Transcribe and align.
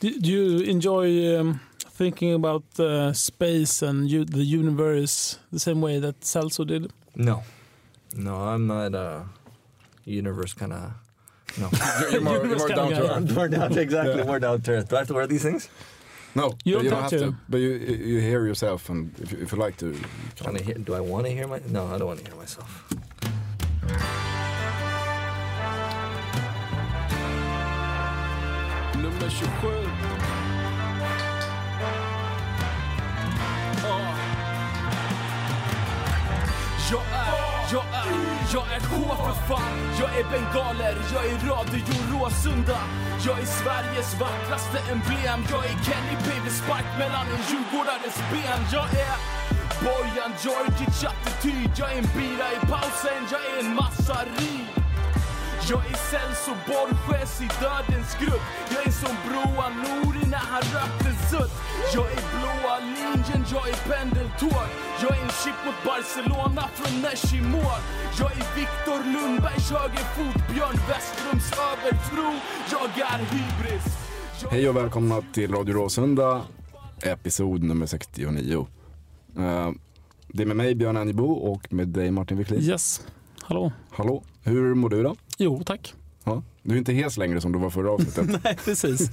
Do, 0.00 0.20
do 0.20 0.30
you 0.30 0.58
enjoy 0.60 1.38
um, 1.38 1.60
thinking 1.90 2.34
about 2.34 2.64
uh, 2.78 3.12
space 3.12 3.82
and 3.82 4.10
u- 4.10 4.24
the 4.24 4.44
universe 4.44 5.38
the 5.52 5.58
same 5.60 5.80
way 5.80 5.98
that 6.00 6.20
Celso 6.20 6.66
did? 6.66 6.92
No, 7.14 7.42
no, 8.14 8.34
I'm 8.36 8.66
not 8.66 8.94
a 8.94 9.26
universe 10.04 10.54
kind 10.54 10.72
of. 10.72 10.92
No, 11.58 11.70
You're, 12.00 12.10
you're 12.10 12.20
more, 12.20 12.44
you're 12.46 12.58
more 12.58 12.68
down 12.68 12.90
to 12.90 13.16
earth. 13.16 13.34
more 13.34 13.48
down 13.48 13.78
exactly 13.86 14.18
Yeah. 14.18 14.24
more 14.24 14.38
down 14.38 14.60
to 14.62 14.70
earth. 14.72 14.88
Do 14.88 14.96
I 14.96 14.98
have 15.00 15.08
to 15.08 15.14
wear 15.14 15.26
these 15.26 15.42
things? 15.42 15.68
No, 16.34 16.52
You 16.64 16.76
but 16.76 16.82
don't 16.90 17.00
have 17.02 17.10
to. 17.12 17.34
But 17.48 17.58
you, 17.58 17.70
you 17.72 17.96
you 18.12 18.20
hear 18.20 18.44
yourself, 18.46 18.90
and 18.90 19.10
if 19.20 19.32
you, 19.32 19.38
if 19.40 19.52
you 19.52 19.58
like 19.58 19.76
to, 19.78 19.86
you 19.92 20.62
hear, 20.62 20.74
do 20.74 20.92
I 20.94 21.00
want 21.00 21.24
to 21.26 21.32
hear 21.32 21.46
my? 21.48 21.60
No, 21.70 21.86
I 21.86 21.96
don't 21.96 22.08
want 22.08 22.20
to 22.22 22.26
hear 22.30 22.36
myself. 22.36 22.84
Nummer 29.18 29.30
27. 29.30 29.46
Jag 36.90 37.02
är, 37.02 37.72
jag 37.72 37.84
är, 37.84 38.12
jag 38.54 38.72
är 38.72 38.80
K 38.80 39.14
för 39.16 39.34
fan. 39.48 39.62
Jag 40.00 40.18
är 40.18 40.24
bengaler, 40.24 40.96
jag 41.14 41.26
är 41.26 41.38
Radio 41.48 41.84
Råsunda. 42.12 42.78
Jag 43.26 43.38
är 43.40 43.46
Sveriges 43.46 44.20
vackraste 44.20 44.78
emblem. 44.92 45.44
Jag 45.50 45.64
är 45.64 45.76
Kenny 45.84 46.16
Baby 46.26 46.50
Spark 46.50 46.98
mellan 46.98 47.26
en 47.26 47.42
djurgårdares 47.48 48.16
ben. 48.32 48.60
Jag 48.72 48.84
är 48.84 49.16
Bojan 49.84 50.32
Djordjic 50.42 51.04
attityd. 51.04 51.70
Jag 51.76 51.92
är 51.92 51.98
en 51.98 52.08
bira 52.16 52.52
i 52.52 52.66
pausen, 52.66 53.22
jag 53.30 53.40
är 53.46 53.60
en 53.60 53.74
massari 53.74 54.85
jag 55.70 55.82
är 55.86 55.96
Celso 56.10 56.52
Borges 56.66 57.40
i 57.40 57.48
dödens 57.62 58.10
grupp 58.20 58.44
Jag 58.74 58.86
är 58.86 58.90
som 58.90 59.14
Broa 59.26 59.68
Nouri 59.68 60.24
när 60.30 60.44
han 60.52 60.62
rökte 60.76 61.10
sutt 61.30 61.54
Jag 61.94 62.06
är 62.16 62.22
blåa 62.32 62.76
linjen, 62.96 63.44
jag 63.52 63.68
är 63.68 63.78
pendeltåg 63.90 64.66
Jag 65.02 65.10
är 65.16 65.22
en 65.22 65.34
chip 65.42 65.58
mot 65.66 65.78
Barcelona 65.84 66.64
från 66.74 67.02
Nesh 67.02 67.34
i 67.38 67.42
mål 67.42 67.80
Jag 68.18 68.32
är 68.32 68.46
Viktor 68.60 69.00
Lundbergs 69.12 69.70
högerfot 69.70 70.38
Björn 70.54 70.78
Westrums 70.88 71.52
övertro 71.70 72.28
Jag 72.72 73.08
är 73.14 73.18
hybris 73.18 73.86
Jag 74.42 74.50
Hej 74.50 74.68
och 74.68 74.76
välkomna 74.76 75.22
till 75.32 75.52
Radio 75.52 75.74
Råsunda, 75.74 76.42
episod 77.02 77.62
nummer 77.62 77.86
69. 77.86 78.66
Eh, 79.36 79.70
det 80.28 80.42
är 80.42 80.46
med 80.46 80.56
mig 80.56 80.74
Björn 80.74 80.96
Annebo 80.96 81.32
och 81.32 81.72
med 81.72 81.88
dig 81.88 82.10
Martin 82.10 82.38
Wiklin. 82.38 82.60
Yes. 82.60 83.06
Hallå. 83.42 83.72
Hallå, 83.90 84.22
hur 84.42 84.74
mår 84.74 84.88
du 84.88 85.02
då? 85.02 85.16
Jo, 85.36 85.62
tack. 85.66 85.94
Ja, 86.24 86.42
du 86.62 86.74
är 86.74 86.78
inte 86.78 86.92
hes 86.92 87.16
längre 87.16 87.40
som 87.40 87.52
du 87.52 87.58
var 87.58 87.70
förra 87.70 87.90
avsnittet. 87.90 88.40
Nej, 88.44 88.56
precis. 88.64 89.10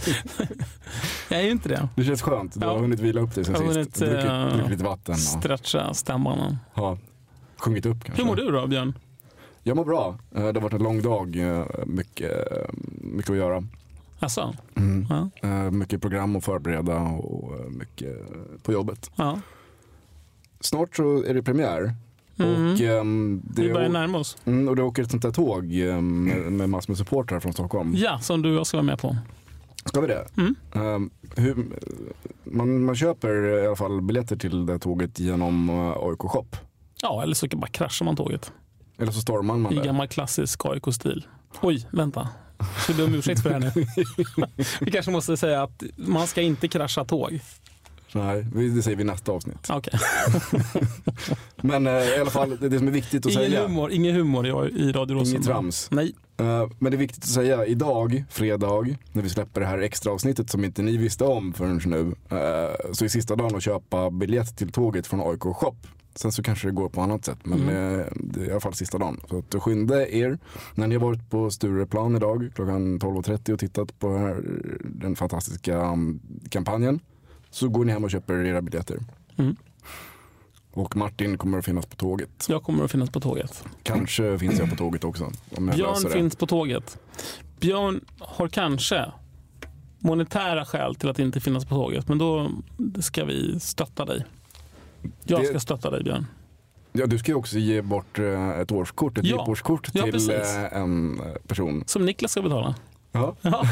jag 1.29 1.39
är 1.39 1.44
ju 1.44 1.51
inte 1.51 1.69
det. 1.69 1.89
Det 1.95 2.03
känns 2.03 2.22
skönt, 2.22 2.53
du 2.59 2.66
har 2.67 2.73
Ja. 2.73 2.79
hunnit 2.79 3.00
vila 3.00 3.22
upp 3.22 3.35
dig 3.35 3.45
sen 3.45 3.56
har 3.56 3.61
sist. 3.61 3.73
hunnit, 3.75 3.94
Druckit, 3.95 4.25
eh, 4.25 4.47
druckit 4.53 4.69
lite 4.72 4.84
vatten 4.84 5.13
och 5.13 5.19
Stretcha 5.19 5.94
stämbanden. 5.94 6.57
ja, 6.75 6.97
sjungit 7.57 7.85
upp 7.85 8.03
kanske. 8.03 8.22
Hur 8.23 8.28
mår 8.29 8.35
du 8.35 8.51
då, 8.51 8.67
Björn? 8.67 8.94
Jag 9.63 9.78
mår 9.78 9.85
bra. 9.85 10.17
Eh, 10.35 10.39
Det 10.39 10.45
har 10.59 10.61
varit 10.61 10.73
en 10.73 10.84
lång 10.84 11.01
dag, 11.01 11.35
eh, 11.59 11.66
mycket, 11.85 12.47
mycket 13.01 13.31
att 13.31 13.38
göra. 13.38 13.63
Alltså? 14.19 14.55
Mm. 14.75 15.07
Ja. 15.41 15.72
Mycket 15.72 16.01
program 16.01 16.35
att 16.35 16.45
förbereda 16.45 16.97
och 17.00 17.72
mycket 17.72 18.17
på 18.63 18.73
jobbet. 18.73 19.11
ja. 19.16 19.40
Snart 20.59 20.95
så 20.95 21.23
är 21.23 21.34
det 21.34 21.44
premiär. 21.44 21.94
Mm. 22.38 22.73
Och, 22.73 22.79
Vi 23.59 23.67
det, 23.67 23.73
börjar 23.73 23.89
närma 23.89 24.17
oss. 24.17 24.38
mm, 24.45 24.67
och 24.67 24.75
det 24.75 24.83
åker 24.83 25.03
ett 25.03 25.11
sånt 25.11 25.23
där 25.23 25.31
tåg 25.31 25.73
ehm, 25.73 26.23
med, 26.23 26.51
med 26.51 26.69
massor 26.69 26.91
med 26.91 26.97
supportrar 26.97 27.39
från 27.39 27.53
Stockholm. 27.53 27.94
Ja, 27.97 28.19
som 28.19 28.41
du 28.41 28.49
och 28.49 28.55
jag 28.55 28.67
ska 28.67 28.77
vara 28.77 28.85
med 28.85 28.99
på. 28.99 29.17
Ska 29.85 30.01
vi 30.01 30.07
det? 30.07 30.25
Mm. 30.38 30.55
Ehm, 30.73 31.09
hur, 31.35 31.66
man, 32.43 32.83
man 32.85 32.95
köper 32.95 33.63
i 33.63 33.67
alla 33.67 33.75
fall 33.75 34.01
biljetter 34.01 34.35
till 34.35 34.66
det 34.66 34.79
tåget 34.79 35.19
genom 35.19 35.69
uh, 35.69 35.91
AIK 35.97 36.19
Shop. 36.19 36.45
Ja, 37.01 37.23
eller 37.23 37.35
så 37.35 37.47
bara 37.47 37.67
kraschar 37.67 38.05
man 38.05 38.16
tåget. 38.16 38.51
Eller 38.97 39.11
så 39.11 39.22
stormar 39.22 39.57
man 39.57 39.73
I 39.73 39.75
det. 39.75 39.85
gammal 39.85 40.07
klassisk 40.07 40.66
AIK-stil. 40.66 41.25
Oj, 41.61 41.88
vänta. 41.91 42.29
Ska 42.77 42.93
be 42.93 43.03
om 43.03 43.16
ursäkt 43.16 43.41
för 43.43 43.49
det 43.49 43.55
här 43.55 43.72
nu. 43.75 43.85
Vi 44.81 44.91
kanske 44.91 45.11
måste 45.11 45.38
säga 45.38 45.63
att 45.63 45.83
man 45.95 46.27
ska 46.27 46.41
inte 46.41 46.67
krascha 46.67 47.05
tåg. 47.05 47.39
Nej, 48.16 48.46
det 48.75 48.81
säger 48.84 48.97
vi 48.97 49.03
i 49.03 49.06
nästa 49.06 49.31
avsnitt. 49.31 49.68
Okej. 49.69 50.00
Men 51.62 51.88
eh, 51.88 51.94
i 51.94 52.19
alla 52.22 52.29
fall, 52.29 52.57
det, 52.62 52.69
det 52.69 52.78
som 52.78 52.88
är 52.88 52.91
viktigt 52.91 53.25
att 53.25 53.31
Ingen 53.31 53.50
säga. 53.51 53.68
humor, 53.68 53.91
ingen 53.91 54.16
humor 54.16 54.46
i, 54.46 54.50
i 54.50 54.91
Radio 54.91 55.13
Råsunda. 55.16 55.38
Inget 55.38 55.46
trams. 55.47 55.88
Nej. 55.91 56.16
Eh, 56.38 56.68
Men 56.79 56.91
det 56.91 56.96
är 56.96 57.00
viktigt 57.00 57.23
att 57.23 57.29
säga, 57.29 57.66
idag, 57.66 58.23
fredag, 58.29 58.85
när 59.12 59.22
vi 59.23 59.29
släpper 59.29 59.62
det 59.62 59.68
här 59.68 59.78
extra 59.79 60.12
avsnittet 60.12 60.50
som 60.50 60.63
inte 60.66 60.81
ni 60.81 60.97
visste 60.97 61.23
om 61.23 61.53
förrän 61.53 61.81
nu, 61.85 62.02
eh, 62.38 62.91
så 62.91 63.06
är 63.06 63.07
sista 63.09 63.35
dagen 63.35 63.56
att 63.56 63.63
köpa 63.63 64.12
biljett 64.12 64.57
till 64.57 64.72
tåget 64.72 65.07
från 65.07 65.22
AIK 65.22 65.41
Shop. 65.56 65.75
Sen 66.16 66.31
så 66.31 66.44
kanske 66.44 66.68
det 66.68 66.72
går 66.72 66.90
på 66.90 67.02
annat 67.02 67.25
sätt, 67.25 67.38
men 67.44 67.62
Mm. 67.62 68.00
eh, 68.00 68.06
det 68.16 68.41
är 68.41 68.46
i 68.47 68.52
alla 68.52 68.59
fall 68.59 68.73
sista 68.73 68.97
dagen. 68.97 69.19
Så 69.29 69.38
att 69.56 69.63
skynda 69.63 70.07
er. 70.07 70.38
När 70.75 70.88
ni 70.88 70.96
har 70.96 71.02
varit 71.02 71.29
på 71.29 71.50
Stureplan 71.52 72.16
idag 72.16 72.52
klockan 72.56 73.00
12.30 73.00 73.53
och 73.53 73.59
tittat 73.59 74.00
på 74.00 74.18
här, 74.18 74.44
den 74.84 75.16
fantastiska 75.16 75.78
um, 75.91 76.19
kampanjen 76.50 77.00
så 77.53 77.69
går 77.69 77.86
ni 77.86 77.91
hem 77.91 78.03
och 78.03 78.12
köper 78.12 78.46
era 78.46 78.62
biljetter. 78.62 79.00
Mm. 79.38 79.56
Och 80.74 80.97
Martin 80.97 81.38
kommer 81.38 81.58
att 81.58 81.66
finnas 81.66 81.86
på 81.86 81.96
tåget. 81.96 82.46
Jag 82.50 82.64
kommer 82.64 82.84
att 82.84 82.91
finnas 82.91 83.09
på 83.09 83.19
tåget. 83.19 83.64
Kanske 83.84 84.40
finns 84.40 84.59
jag 84.59 84.69
på 84.69 84.75
tåget 84.75 85.03
också. 85.03 85.31
Om 85.56 85.68
jag 85.68 85.75
Björn 85.78 86.12
finns 86.12 86.36
på 86.36 86.47
tåget. 86.47 86.97
Björn 87.59 88.06
har 88.19 88.47
kanske 88.47 89.12
monetära 90.00 90.66
skäl 90.66 90.96
till 90.96 91.09
att 91.09 91.19
inte 91.19 91.40
finnas 91.40 91.66
på 91.66 91.75
tåget. 91.75 92.08
Men 92.08 92.18
då 92.18 92.52
ska 93.00 93.25
vi 93.25 93.59
stötta 93.59 94.06
dig. 94.06 94.25
Jag 95.24 95.41
Det- 95.41 95.46
ska 95.46 95.59
stötta 95.59 95.90
dig 95.91 96.03
Björn. 96.03 96.25
Ja, 96.91 97.06
du 97.06 97.18
ska 97.18 97.31
ju 97.31 97.35
också 97.35 97.58
ge 97.58 97.81
bort 97.81 98.20
eh, 98.20 98.50
ett 98.50 98.72
årskort, 98.72 99.18
ett 99.18 99.25
Ja. 99.25 99.56
Ja, 99.94 100.03
till 100.03 100.12
precis. 100.12 100.30
eh, 100.56 100.78
en 100.78 101.22
person. 101.47 101.84
Som 101.88 102.06
Niklas 102.06 102.31
ska 102.31 102.41
betala. 102.41 102.75
Ja. 103.16 103.35
Ja. 103.41 103.63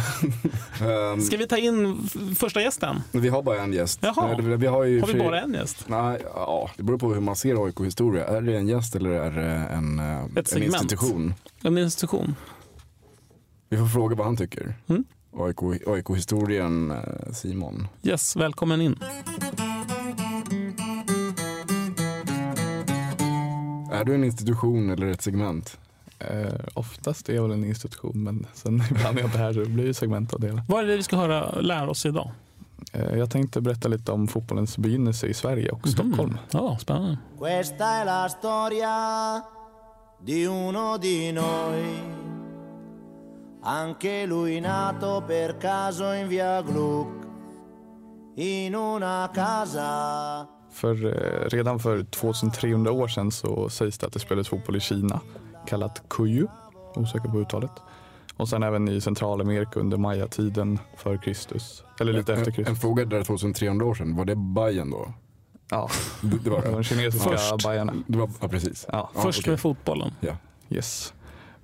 Ehm, 1.14 1.22
Ska 1.22 1.38
vi 1.38 1.48
ta 1.48 1.58
in 1.58 2.08
första 2.36 2.62
gästen? 2.62 3.02
Vi 3.12 3.30
har 3.30 3.44
bara 3.44 3.62
en 3.62 3.74
gäst. 3.74 4.00
Jaha. 4.02 4.36
Vi 4.38 4.68
har 4.68 4.84
ju 4.84 5.02
Har 5.02 5.08
vi 5.08 5.20
bara 5.20 5.42
en 5.42 5.54
gäst? 5.54 5.84
Nej, 5.88 6.22
ja, 6.36 6.70
det 6.78 6.84
beror 6.84 6.98
på 6.98 7.14
hur 7.14 7.22
man 7.22 7.36
ser 7.36 7.66
AIK 7.66 7.80
historia. 7.80 8.26
Är 8.28 8.42
det 8.42 8.58
en 8.58 8.68
gäst 8.68 8.96
eller 8.96 9.10
är 9.10 9.32
det 9.32 9.52
en, 9.76 10.00
eh, 10.00 10.06
en 10.36 10.46
segment. 10.46 10.74
institution? 10.82 11.34
En 11.64 11.78
institution. 11.78 12.36
Vi 13.70 13.78
får 13.78 13.88
fråga 13.88 14.16
vad 14.16 14.26
han 14.26 14.38
tycker. 14.38 14.74
Mm. 14.88 15.04
AIK, 15.38 15.88
AIK-historien 15.88 16.92
eh, 16.92 17.32
Simon. 17.34 17.88
Yes, 18.04 18.36
välkommen 18.36 18.82
in. 18.82 19.00
Är 23.92 24.04
du 24.06 24.16
en 24.16 24.24
institution 24.24 24.90
eller 24.90 25.08
ett 25.08 25.22
segment? 25.22 25.78
Eh, 26.30 26.54
oftast 26.74 27.30
är 27.30 27.34
jag 27.34 27.44
väl 27.44 27.52
en 27.52 27.66
institution 27.66 28.24
men 28.24 28.48
sen 28.54 28.84
ibland 28.92 29.18
är 29.18 29.22
jag 29.22 29.28
inte 29.28 29.38
här 29.38 29.54
så 29.54 29.60
det 29.60 29.66
blir 29.70 29.94
segment 29.94 30.34
av 30.34 30.40
det 30.40 30.48
hela. 30.48 30.64
Vad 30.68 30.84
är 30.84 30.88
det 30.88 30.96
vi 30.96 31.04
ska 31.04 31.16
höra, 31.16 31.62
lära 31.62 31.90
oss 31.90 32.06
idag? 32.06 32.32
Eh, 32.94 33.18
jag 33.18 33.30
tänkte 33.30 33.62
berätta 33.62 33.88
lite 33.88 34.12
om 34.12 34.28
fotbollens 34.28 34.78
begynnelse 34.78 35.28
i 35.28 35.34
Sverige 35.34 35.70
och 35.70 35.88
Stockholm. 35.88 36.32
Mm. 36.32 36.44
Ja, 36.52 36.78
spännande. 36.80 37.18
Questa 37.38 38.02
è 38.02 38.06
la 38.06 38.30
storia 38.30 39.44
di 40.26 40.46
uno 40.46 40.98
di 40.98 41.32
noi. 41.32 42.20
Anche 43.64 44.26
lui 44.26 44.60
nato 44.60 45.24
per 45.28 45.58
caso 45.58 46.14
in 46.14 46.28
via 46.28 46.62
Gluck 46.62 47.22
In 48.36 48.76
una 48.76 49.28
casa 49.36 50.48
För 50.72 51.06
eh, 51.06 51.50
redan 51.50 51.80
för 51.80 52.04
2300 52.04 52.92
år 52.92 53.08
sedan 53.08 53.32
så 53.32 53.70
sägs 53.70 53.98
det 53.98 54.08
att 54.08 54.14
det 54.14 54.20
spelades 54.20 54.48
fotboll 54.48 54.76
i 54.76 54.80
Kina 54.80 55.22
kallat 55.68 56.04
Kuyu, 56.10 56.48
osäker 56.96 57.30
på 57.30 57.38
uttalet. 57.40 57.72
Och 58.38 58.50
sen 58.50 58.64
även 58.64 58.88
i 58.90 59.02
Centralamerika 59.02 59.80
under 59.80 59.98
mayatiden 59.98 60.80
för 60.98 61.18
Kristus, 61.18 61.84
eller 62.00 62.14
lite 62.14 62.34
efter 62.34 62.46
En, 62.46 62.48
en 62.50 62.54
Kristus. 62.54 62.80
fråga 62.82 63.06
där 63.06 63.24
2300 63.24 63.86
år 63.86 63.94
sedan, 63.96 64.16
var 64.16 64.26
det 64.26 64.36
Bajen 64.36 64.90
då? 64.92 65.14
Ja, 65.70 65.90
Det, 66.22 66.38
det 66.44 66.50
var 66.50 66.62
de 66.72 66.84
kinesiska 66.84 67.30
Först. 67.30 67.64
bajarna. 67.64 67.94
det 68.08 68.18
var, 68.18 68.30
ja, 68.42 68.48
precis. 68.48 68.86
Ja, 68.92 69.10
Ja, 69.16 69.22
Först 69.22 69.40
okej. 69.40 69.52
med 69.52 69.60
fotbollen. 69.60 70.12
yes. 70.70 71.14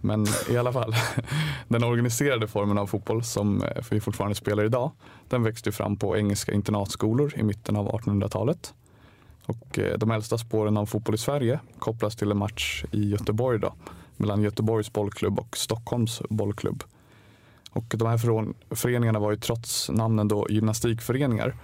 Men 0.02 0.26
i 0.50 0.58
alla 0.58 0.74
fall, 0.74 0.96
den 1.68 1.84
organiserade 1.84 2.48
formen 2.48 2.78
av 2.78 2.88
fotboll 2.88 3.24
som 3.24 3.64
eh, 3.64 3.84
vi 3.92 4.00
fortfarande 4.00 4.36
spelar 4.36 4.64
idag, 4.64 4.92
den 5.30 5.44
växte 5.44 5.72
fram 5.72 5.98
på 5.98 6.18
engelska 6.18 6.52
internatskolor 6.54 7.34
i 7.38 7.44
mitten 7.44 7.76
av 7.76 7.92
1800-talet. 7.92 8.74
Och 9.48 9.80
eh, 9.80 9.98
de 9.98 10.12
äldsta 10.12 10.38
spåren 10.38 10.78
av 10.78 10.86
fotboll 10.86 11.16
i 11.16 11.18
Sverige 11.18 11.60
kopplas 11.80 12.16
till 12.16 12.32
en 12.32 12.38
match 12.38 12.86
i 12.92 13.10
Göteborg 13.10 13.60
då, 13.60 13.74
mellan 14.18 14.42
Göteborgs 14.42 14.94
bollklubb 14.94 15.40
och 15.40 15.58
Stockholms 15.58 16.22
bollklubb. 16.30 16.84
Och 17.72 17.94
de 17.98 18.08
här 18.08 18.18
föreningarna 18.76 19.20
var 19.20 19.32
ju 19.32 19.38
trots 19.38 19.90
namnen 19.90 20.28
då 20.28 20.48
gymnastikföreningar 20.50 21.56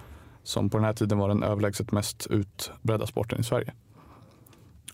som 0.42 0.70
på 0.70 0.76
den 0.78 0.84
här 0.84 0.92
tiden 0.92 1.18
var 1.18 1.28
den 1.28 1.42
överlägset 1.42 1.92
mest 1.92 2.26
utbredda 2.26 3.06
sporten 3.06 3.40
i 3.40 3.44
Sverige. 3.44 3.72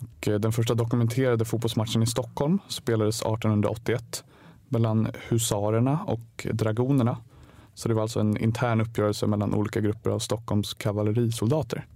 Och 0.01 0.29
eh, 0.29 0.39
den 0.39 0.53
första 0.53 0.75
dokumenterade 0.75 1.45
fotbollsmatchen 1.45 2.03
i 2.03 2.07
Stockholm 2.07 2.59
spelades 2.69 3.21
1881 3.23 4.25
mellan 4.69 5.09
husarerna 5.29 5.99
och 6.07 6.47
dragonerna. 6.53 7.17
Så 7.75 7.89
det 7.89 7.95
var 7.95 8.03
alltså 8.03 8.21
en 8.21 8.37
intern 8.37 8.81
uppgörelse 8.81 9.27
mellan 9.27 9.55
olika 9.55 9.81
grupper 9.81 10.11
av 10.11 10.19
Stockholms 10.19 10.75
kavallerisoldater. 10.75 11.87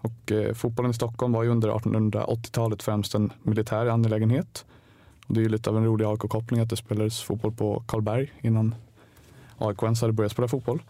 Och 0.00 0.32
eh, 0.32 0.54
fotbollen 0.54 0.90
i 0.90 0.94
Stockholm 0.94 1.32
var 1.32 1.42
ju 1.42 1.48
under 1.48 1.68
1880-talet 1.68 2.82
främst 2.82 3.14
en 3.14 3.32
militär 3.42 3.86
angelägenhet. 3.86 4.64
Och 5.26 5.34
det 5.34 5.40
är 5.40 5.42
ju 5.42 5.48
lite 5.48 5.70
av 5.70 5.76
en 5.76 5.84
rolig 5.84 6.04
AIK-koppling 6.04 6.60
att 6.60 6.70
det 6.70 6.76
spelades 6.76 7.22
fotboll 7.22 7.52
på 7.52 7.82
Karlberg 7.86 8.32
innan 8.40 8.74
AIK 9.58 9.82
ens 9.82 10.00
hade 10.00 10.12
börjat 10.12 10.32
spela 10.32 10.48
fotboll. 10.48 10.82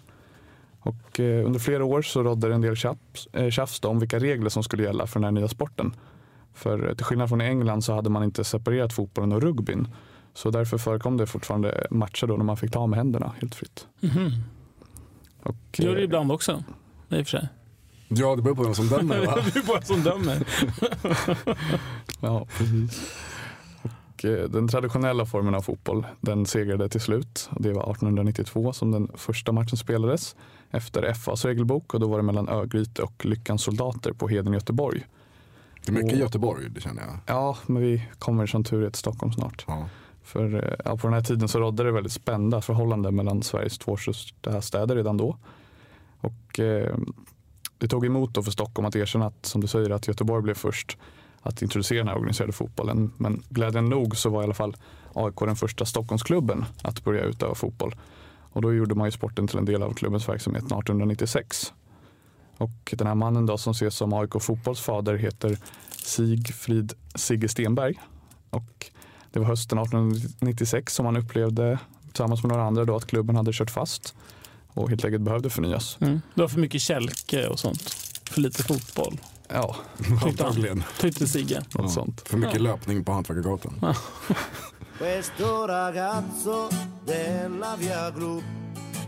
Och 0.81 1.21
eh, 1.21 1.47
under 1.47 1.61
flera 1.61 1.85
år 1.85 2.03
så 2.03 2.23
rådde 2.23 2.49
det 2.49 2.55
en 2.55 2.61
del 2.61 2.77
tjafs, 2.77 3.27
eh, 3.33 3.51
tjafs 3.51 3.85
om 3.85 3.99
vilka 3.99 4.19
regler 4.19 4.49
som 4.49 4.62
skulle 4.62 4.83
gälla 4.83 5.07
för 5.07 5.21
den 5.21 5.25
här 5.25 5.33
nya 5.33 5.49
sporten. 5.49 5.95
För 6.55 6.95
till 6.95 7.05
skillnad 7.05 7.29
från 7.29 7.41
i 7.41 7.45
England 7.45 7.83
så 7.83 7.95
hade 7.95 8.11
man 8.11 8.25
inte 8.25 8.45
separerat 8.45 8.93
fotbollen 8.93 9.33
och 9.33 9.43
rugbyn. 9.43 9.89
Så 10.35 10.51
därför 10.51 10.79
förekom 10.79 11.17
det 11.17 11.27
fortfarande 11.27 11.87
matcher 11.91 12.27
då 12.27 12.37
när 12.37 12.45
man 12.45 12.57
fick 12.57 12.71
ta 12.71 12.87
med 12.87 12.97
händerna 12.99 13.33
helt 13.41 13.55
fritt. 13.55 13.87
Mhm. 14.01 14.31
Och, 15.43 15.57
Det 15.71 15.83
gör 15.83 15.95
det 15.95 16.03
ibland 16.03 16.33
också. 16.33 16.65
I 17.09 17.23
och 17.23 17.27
för 17.27 17.39
sig. 17.39 17.49
Ja, 18.12 18.37
det 18.37 18.43
beror 18.43 18.55
på 18.55 18.62
vem 18.62 18.75
som 18.75 18.89
dömer 18.89 19.27
va? 19.27 19.39
Det 19.55 19.59
är 19.59 19.67
bara 19.67 19.83
som 19.83 20.03
dömer. 20.03 20.47
Ja, 22.21 22.47
precis. 22.59 23.12
Och, 24.15 24.25
eh, 24.25 24.49
den 24.49 24.69
traditionella 24.69 25.27
formen 25.27 25.55
av 25.55 25.62
fotboll 25.62 26.07
den 26.21 26.47
segrade 26.47 26.89
till 26.89 27.01
slut. 27.01 27.49
Det 27.59 27.73
var 27.73 27.83
1892 27.83 28.73
som 28.73 28.91
den 28.91 29.09
första 29.15 29.53
matchen 29.53 29.77
spelades 29.77 30.37
efter 30.71 31.12
FAs 31.15 31.45
regelbok 31.45 31.95
och 31.95 32.01
då 32.01 32.09
var 32.09 32.17
det 32.17 32.23
mellan 32.23 32.49
Örgryte 32.49 33.03
och 33.03 33.25
Lyckans 33.25 33.62
soldater 33.62 34.12
på 34.12 34.29
Heden 34.29 34.53
i 34.53 34.57
Göteborg. 34.57 35.07
Det 35.87 35.93
är 35.93 35.95
mycket 35.95 36.12
Och- 36.12 36.19
Göteborg, 36.19 36.71
det 36.71 36.81
känner 36.81 37.03
jag. 37.03 37.17
Ja, 37.27 37.57
men 37.67 37.83
vi 37.83 38.09
kommer 38.19 38.47
som 38.47 38.65
tur 38.65 38.85
är 38.85 38.91
till 38.91 38.99
Stockholm 38.99 39.33
snart. 39.33 39.65
Ja. 39.69 39.89
För 40.23 40.55
eh, 40.65 40.75
ja, 40.85 40.97
på 40.97 41.07
den 41.07 41.15
här 41.15 41.23
tiden 41.23 41.49
så 41.49 41.59
rådde 41.61 41.85
det 41.85 41.93
väldigt 41.93 42.12
spända 42.12 42.61
förhållanden 42.61 43.15
mellan 43.17 43.43
Sveriges 43.43 43.79
två 43.79 43.97
största 43.97 44.62
städer 44.62 44.97
redan 44.97 45.17
då. 45.17 45.37
Och 46.21 46.61
eh, 46.61 46.97
det 47.81 47.88
tog 47.88 48.06
emot 48.06 48.35
då 48.35 48.43
för 48.43 48.50
Stockholm 48.50 48.87
att 48.87 48.97
erkänna 48.97 49.27
att, 49.27 49.47
som 49.47 49.61
du 49.61 49.67
säger, 49.67 49.91
att 49.91 50.09
Göteborg 50.09 50.43
blev 50.43 50.55
först 50.55 50.99
att 51.43 51.62
introducera 51.62 51.99
den 51.99 52.09
här 52.09 52.17
organiserade 52.17 52.53
fotbollen. 52.53 53.12
Men 53.17 53.43
glädjande 53.49 53.91
nog 53.91 54.17
så 54.17 54.31
var 54.31 54.41
i 54.41 54.44
alla 54.44 54.55
fall 54.55 54.77
AIK 55.15 55.38
den 55.38 55.56
första 55.56 55.85
Stockholmsklubben 55.85 56.65
att 56.82 57.05
börja 57.05 57.23
utöva 57.23 57.55
fotboll. 57.55 57.94
Och 58.53 58.62
då 58.62 58.75
gjorde 58.75 58.94
man 58.94 59.06
ju 59.06 59.11
sporten 59.11 59.47
till 59.47 59.59
en 59.59 59.65
del 59.65 59.82
av 59.82 59.94
klubbens 59.94 60.29
verksamhet 60.29 60.62
1896. 60.62 61.73
Och 62.56 62.94
den 62.99 63.06
här 63.06 63.15
mannen 63.15 63.47
då 63.47 63.59
som 63.59 63.71
ses 63.71 63.94
som 63.94 64.12
AIK 64.12 64.31
fotbolls 64.41 64.81
fader 64.81 65.15
heter 65.15 65.59
Sigfrid 66.05 66.93
Sigge 67.15 67.49
Stenberg. 67.49 68.00
Och 68.50 68.91
det 69.31 69.38
var 69.38 69.47
hösten 69.47 69.79
1896 69.79 70.94
som 70.94 71.06
han 71.06 71.17
upplevde 71.17 71.79
tillsammans 72.06 72.43
med 72.43 72.49
några 72.49 72.65
andra 72.65 72.85
då 72.85 72.97
att 72.97 73.06
klubben 73.06 73.37
hade 73.37 73.53
kört 73.53 73.71
fast 73.71 74.15
och 74.75 74.91
helt 74.91 75.05
enkelt 75.05 75.23
behövde 75.23 75.51
förnyas. 75.51 75.99
Mm. 76.01 76.21
Det 76.35 76.41
var 76.41 76.49
för 76.49 76.61
mycket 76.61 76.81
kälke 76.83 77.47
och 77.47 77.59
sånt. 77.59 77.83
För 78.31 78.41
lite 78.41 78.63
fotboll. 78.63 79.21
Ja, 79.49 79.77
Antagligen. 80.25 80.85
Tyckte 81.01 81.27
Sigge. 81.27 81.63
Ja. 81.75 81.89
sånt. 81.89 82.29
För 82.29 82.37
mycket 82.37 82.55
Ja. 82.55 82.61
löpning 82.63 83.05
på 83.05 83.13
Hantverkargatan. 83.13 83.75
Gluck 83.81 83.91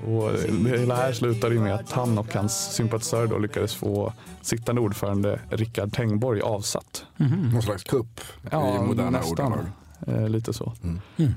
Och 0.07 0.33
det 0.33 0.79
hela 0.79 0.97
här 0.97 1.13
slutade 1.13 1.55
med 1.55 1.75
att 1.75 1.93
han 1.93 2.19
och 2.19 2.35
hans 2.35 2.75
sympatisörer 2.75 3.27
då 3.27 3.39
lyckades 3.39 3.75
få 3.75 4.13
sittande 4.43 4.81
ordförande 4.81 5.41
Rickard 5.51 5.93
Tengborg 5.93 6.41
avsatt. 6.41 7.05
Mhm. 7.17 7.51
Någon 7.53 7.63
slags 7.63 7.85
kupp 7.85 8.21
i 8.53 8.57
moderna 8.87 9.11
nästan. 9.11 9.33
ordalag. 9.33 9.67
Eh, 10.07 10.29
lite 10.29 10.53
så. 10.53 10.73
Mm. 10.83 11.01
Mm. 11.17 11.33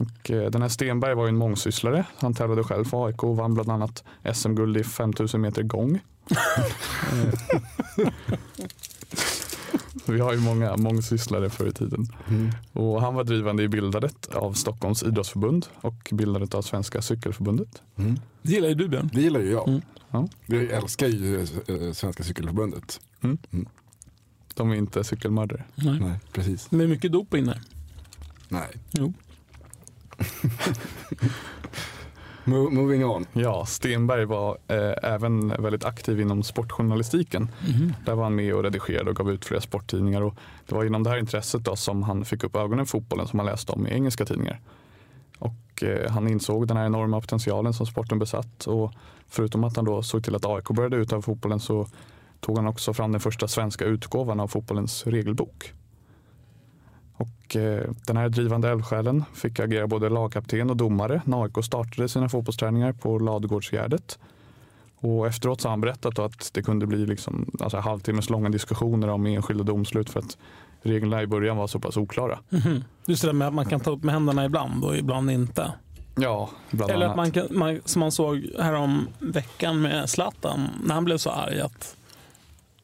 Och, 0.00 0.30
eh, 0.30 0.50
den 0.50 0.62
här 0.62 0.68
Stenberg 0.68 1.14
var 1.14 1.24
ju 1.24 1.28
en 1.28 1.36
mångsysslare. 1.36 2.04
Han 2.16 2.34
tävlade 2.34 2.64
själv 2.64 2.84
för 2.84 3.06
AIK 3.06 3.22
och 3.22 3.36
vann 3.36 3.54
bland 3.54 3.70
annat 3.70 4.04
SM-guld 4.34 4.76
i 4.76 4.84
5000 4.84 5.40
meter 5.40 5.62
gång. 5.62 6.00
Eh, 6.30 7.34
Vi 10.06 10.20
har 10.20 10.32
ju 10.32 10.40
många 10.40 10.76
mångsysslare 10.76 11.50
förr 11.50 11.66
i 11.66 11.72
tiden. 11.72 12.06
Mm. 12.28 12.50
Och 12.72 13.00
han 13.00 13.14
var 13.14 13.24
drivande 13.24 13.62
i 13.62 13.68
bildandet 13.68 14.26
av 14.34 14.52
Stockholms 14.52 15.02
idrottsförbund 15.02 15.66
och 15.80 16.10
bildandet 16.12 16.54
av 16.54 16.62
Svenska 16.62 17.02
cykelförbundet. 17.02 17.82
Mm. 17.96 18.20
Det 18.42 18.52
gillar 18.52 18.68
ju 18.68 18.74
du 18.74 18.88
Björn. 18.88 19.10
Det 19.12 19.20
gillar 19.20 19.40
ju 19.40 19.50
jag. 19.50 19.68
Mm. 19.68 19.80
Ja. 20.10 20.28
Jag 20.46 20.62
älskar 20.62 21.06
ju 21.06 21.40
eh, 21.40 21.92
Svenska 21.92 22.22
Cykelförbundet. 22.22 23.00
De 24.54 24.70
är 24.70 24.74
inte 24.74 25.04
cykelmördare. 25.04 25.64
Nej. 25.74 25.98
Nej, 26.00 26.20
precis. 26.32 26.70
Men 26.70 26.90
mycket 26.90 27.12
doping 27.12 27.46
där. 27.46 27.60
Nej. 28.48 28.68
Jo. 28.90 29.12
Mo- 32.44 32.70
moving 32.70 33.04
on. 33.04 33.26
Ja, 33.32 33.66
Stenberg 33.66 34.24
var 34.24 34.58
eh, 34.68 34.92
även 35.12 35.48
väldigt 35.48 35.84
aktiv 35.84 36.20
inom 36.20 36.42
sportjournalistiken. 36.42 37.48
Mhm. 37.68 37.94
Där 38.06 38.14
var 38.14 38.22
han 38.22 38.34
med 38.34 38.54
och 38.54 38.62
redigerade 38.62 39.10
och 39.10 39.16
gav 39.16 39.30
ut 39.30 39.44
flera 39.44 39.60
sporttidningar. 39.60 40.22
Och 40.22 40.34
det 40.66 40.74
var 40.74 40.84
genom 40.84 41.02
det 41.02 41.10
här 41.10 41.18
intresset 41.18 41.64
då 41.64 41.76
som 41.76 42.02
han 42.02 42.24
fick 42.24 42.44
upp 42.44 42.56
ögonen 42.56 42.86
för 42.86 42.90
fotbollen 42.90 43.26
som 43.26 43.38
han 43.38 43.46
läste 43.46 43.72
om 43.72 43.86
i 43.86 43.90
engelska 43.94 44.24
tidningar. 44.24 44.60
Och 45.38 45.82
eh, 45.82 46.10
han 46.10 46.28
insåg 46.28 46.68
den 46.68 46.76
här 46.76 46.86
enorma 46.86 47.20
potentialen 47.20 47.72
som 47.74 47.86
sporten 47.86 48.18
besatt. 48.18 48.64
Och 48.66 48.92
förutom 49.28 49.64
att 49.64 49.76
han 49.76 49.84
då 49.84 50.02
såg 50.02 50.24
till 50.24 50.34
att 50.34 50.44
AIK 50.46 50.68
började 50.68 50.96
utöva 50.96 51.22
fotbollen 51.22 51.60
så 51.60 51.86
tog 52.40 52.56
han 52.56 52.66
också 52.66 52.94
fram 52.94 53.12
den 53.12 53.20
första 53.20 53.48
svenska 53.48 53.84
utgåvan 53.84 54.40
av 54.40 54.48
fotbollens 54.48 55.06
regelbok. 55.06 55.72
Och 57.18 57.56
eh, 57.56 57.90
den 58.06 58.16
här 58.16 58.28
drivande 58.28 58.68
eldsjälen 58.68 59.24
fick 59.34 59.60
agera 59.60 59.86
både 59.86 60.08
lagkapten 60.08 60.70
och 60.70 60.76
domare 60.76 61.22
när 61.24 61.42
AIK 61.42 61.64
startade 61.64 62.08
sina 62.08 62.28
fotbollsträningar 62.28 62.92
på 62.92 63.18
Ladugårdsgärdet. 63.18 64.18
Och 65.00 65.26
efteråt 65.26 65.60
så 65.60 65.68
har 65.68 65.70
han 65.70 65.80
berättat 65.80 66.18
att 66.18 66.50
det 66.52 66.62
kunde 66.62 66.86
bli 66.86 67.06
liksom, 67.06 67.50
alltså 67.60 67.78
halvtimmes 67.78 68.30
långa 68.30 68.48
diskussioner 68.48 69.08
om 69.08 69.26
enskilda 69.26 69.64
domslut 69.64 70.10
för 70.10 70.20
att 70.20 70.36
reglerna 70.82 71.22
i 71.22 71.26
början 71.26 71.56
var 71.56 71.66
så 71.66 71.80
pass 71.80 71.96
oklara. 71.96 72.38
Mhm. 72.48 72.84
Just 73.06 73.22
det 73.22 73.28
där 73.28 73.32
med 73.32 73.48
att 73.48 73.54
man 73.54 73.66
kan 73.66 73.80
ta 73.80 73.90
upp 73.90 74.02
med 74.02 74.14
händerna 74.14 74.44
ibland 74.44 74.84
och 74.84 74.96
ibland 74.96 75.30
inte. 75.30 75.72
Ja, 76.16 76.50
bland 76.70 76.92
Eller 76.92 77.06
att 77.06 77.12
annat. 77.12 77.16
man, 77.16 77.30
kan, 77.30 77.58
man 77.58 77.80
som 77.84 78.00
man 78.00 78.12
såg 78.12 78.46
härom 78.58 79.08
veckan 79.18 79.80
med 79.80 80.10
Zlatan 80.10 80.68
när 80.84 80.94
han 80.94 81.04
blev 81.04 81.18
så 81.18 81.30
arg 81.30 81.60
att, 81.60 81.96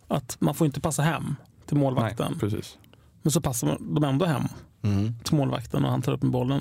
att 0.09 0.37
man 0.41 0.55
får 0.55 0.67
inte 0.67 0.81
passa 0.81 1.03
hem 1.03 1.37
till 1.67 1.77
målvakten. 1.77 2.27
Nej, 2.31 2.41
precis. 2.41 2.79
Men 3.25 3.31
så 3.33 3.41
passar 3.41 3.79
de 3.81 4.05
ändå 4.05 4.25
hem 4.27 4.43
Mm. 4.83 5.15
till 5.25 5.35
målvakten 5.37 5.85
och 5.85 5.91
han 5.91 6.03
tar 6.03 6.13
upp 6.13 6.23
med 6.23 6.33
bollen. 6.33 6.61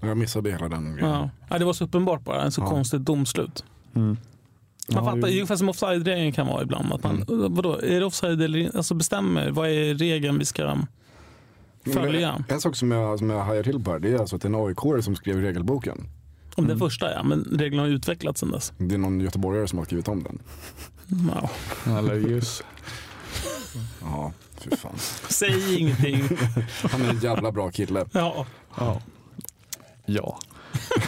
Jag 0.00 0.16
missade 0.16 0.50
hela 0.50 0.68
den 0.68 0.92
grejen. 0.96 1.10
Ja. 1.10 1.30
Ja, 1.48 1.58
det 1.58 1.64
var 1.64 1.72
så 1.72 1.84
uppenbart 1.84 2.24
bara, 2.24 2.42
en 2.42 2.52
så 2.52 2.60
Ja. 2.60 2.66
konstigt 2.66 3.00
domslut. 3.04 3.64
Mm. 3.94 4.06
Man 4.08 4.16
Ja, 4.88 5.04
fattar 5.04 5.28
ju- 5.28 5.34
ungefär 5.34 5.56
som 5.56 5.68
offside-regeln 5.68 6.32
kan 6.32 6.46
vara 6.46 6.62
ibland. 6.62 6.92
Att 6.92 7.02
man, 7.04 7.24
vadå, 7.28 7.78
är 7.80 8.00
det 8.00 8.06
offside 8.06 8.42
eller? 8.42 8.76
Alltså 8.76 8.94
bestämmer, 8.94 9.50
vad 9.50 9.68
är 9.68 9.94
regeln 9.94 10.38
vi 10.38 10.44
ska 10.44 10.76
följa? 11.92 12.44
En 12.48 12.60
sak 12.60 12.76
som 12.76 12.90
jag, 12.90 13.18
som 13.18 13.30
jag 13.30 13.44
hajar 13.44 13.62
till 13.62 13.84
på 13.84 13.90
här, 13.92 13.98
det 13.98 14.12
är 14.12 14.18
alltså 14.18 14.36
att 14.36 14.42
det 14.42 14.48
är 14.48 14.54
en 14.54 14.66
aik 14.96 15.04
som 15.04 15.16
skrev 15.16 15.36
regelboken. 15.40 16.08
Om 16.54 16.66
den 16.66 16.78
första 16.78 17.12
ja, 17.12 17.22
men 17.22 17.44
reglerna 17.44 17.82
har 17.82 17.88
utvecklats 17.88 18.40
sedan 18.40 18.50
dess. 18.50 18.72
Det 18.78 18.94
är 18.94 18.98
någon 18.98 19.20
göteborgare 19.20 19.68
som 19.68 19.78
har 19.78 19.84
skrivit 19.86 20.08
om 20.08 20.22
den. 20.22 20.38
Ja. 21.34 21.50
Eller 21.98 22.14
just. 22.14 22.64
Ja. 24.00 24.32
Säg 25.28 25.78
ingenting. 25.78 26.22
Han 26.90 27.02
är 27.02 27.10
en 27.10 27.18
jävla 27.18 27.52
bra 27.52 27.70
kille. 27.70 28.04
Ja. 28.12 28.46
Ja. 28.78 29.00
Ja. 30.06 30.38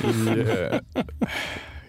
I, 0.05 0.29
eh, 0.29 0.81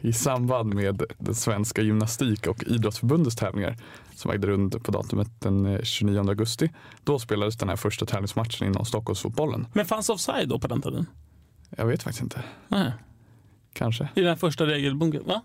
I 0.01 0.13
samband 0.13 0.73
med 0.73 1.03
den 1.17 1.35
svenska 1.35 1.81
gymnastik 1.81 2.47
och 2.47 2.63
idrottsförbundets 2.63 3.35
tävlingar 3.35 3.77
som 4.15 4.31
ägde 4.31 4.47
rum 4.47 4.69
på 4.69 4.91
datumet 4.91 5.27
den 5.39 5.65
eh, 5.65 5.81
29 5.81 6.19
augusti. 6.19 6.69
Då 7.03 7.19
spelades 7.19 7.57
den 7.57 7.69
här 7.69 7.75
första 7.75 8.05
tävlingsmatchen 8.05 8.67
inom 8.67 8.85
Stockholmsfotbollen. 8.85 9.67
Men 9.73 9.85
fanns 9.85 10.09
offside 10.09 10.49
då 10.49 10.59
på 10.59 10.67
den 10.67 10.81
tiden? 10.81 11.05
Jag 11.69 11.85
vet 11.85 12.03
faktiskt 12.03 12.23
inte. 12.23 12.43
Nej. 12.67 12.91
Kanske. 13.73 14.09
I 14.15 14.19
den 14.21 14.29
här 14.29 14.35
första 14.35 14.65
regelbunken? 14.65 15.23
Va? 15.25 15.41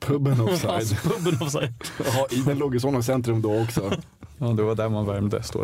Puben 0.00 0.40
offside. 0.40 0.98
Puben 1.02 1.42
offside. 1.42 1.74
Ja, 2.04 2.26
den 2.46 2.58
låg 2.58 2.76
i 2.76 2.80
sådana 2.80 3.02
centrum 3.02 3.42
då 3.42 3.60
också. 3.62 3.92
Ja, 4.38 4.46
det 4.46 4.62
var 4.62 4.74
där 4.74 4.88
man 4.88 5.06
värmde, 5.06 5.42
står 5.42 5.62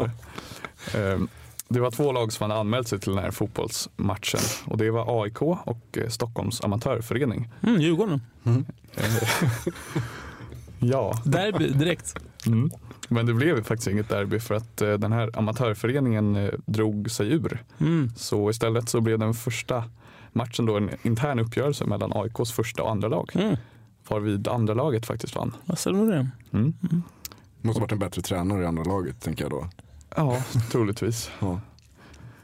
det. 0.92 0.98
Ehm, 0.98 1.28
Det 1.68 1.80
var 1.80 1.90
två 1.90 2.12
lag 2.12 2.32
som 2.32 2.50
hade 2.50 2.60
anmält 2.60 2.88
sig 2.88 2.98
till 3.00 3.12
den 3.14 3.24
här 3.24 3.30
fotbollsmatchen 3.30 4.40
och 4.66 4.76
det 4.78 4.90
var 4.90 5.22
AIK 5.24 5.42
och 5.42 5.78
eh, 5.96 6.08
Stockholms 6.08 6.64
amatörförening. 6.64 7.48
Mm, 7.62 7.80
Djurgården. 7.80 8.20
Eh, 8.44 9.04
Ja, 10.78 11.14
Derby 11.24 11.68
direkt. 11.68 12.14
mm. 12.46 12.70
men 13.08 13.26
det 13.26 13.34
blev 13.34 13.62
faktiskt 13.64 13.88
inget 13.88 14.08
derby 14.08 14.38
för 14.40 14.54
att 14.54 14.82
eh, 14.82 14.92
den 14.92 15.12
här 15.12 15.38
amatörföreningen 15.38 16.36
eh, 16.36 16.50
drog 16.66 17.10
sig 17.10 17.28
ur. 17.32 17.64
Mm. 17.78 18.10
Så 18.16 18.50
istället 18.50 18.88
så 18.88 19.00
blev 19.00 19.18
den 19.18 19.34
första 19.34 19.84
matchen 20.32 20.66
då 20.66 20.76
en 20.76 20.90
intern 21.02 21.38
uppgörelse 21.38 21.84
mellan 21.84 22.12
AIKs 22.14 22.52
första 22.52 22.82
och 22.82 22.90
andra 22.90 23.08
lag. 23.08 23.30
Mm. 23.34 23.56
Varvid 24.08 24.48
andra 24.48 24.74
laget 24.74 25.06
faktiskt 25.06 25.36
vann. 25.36 25.56
Vad 25.64 25.78
säger 25.78 25.96
du 25.96 26.10
det? 26.10 26.28
Måste 27.60 27.80
ha 27.80 27.84
varit 27.84 27.92
en 27.92 27.98
bättre 27.98 28.22
tränare 28.22 28.62
i 28.62 28.66
andra 28.66 28.84
laget 28.84 29.20
tänker 29.20 29.44
jag 29.44 29.50
då. 29.50 29.68
Ja, 30.16 30.42
troligtvis. 30.70 31.30
Ja. 31.40 31.60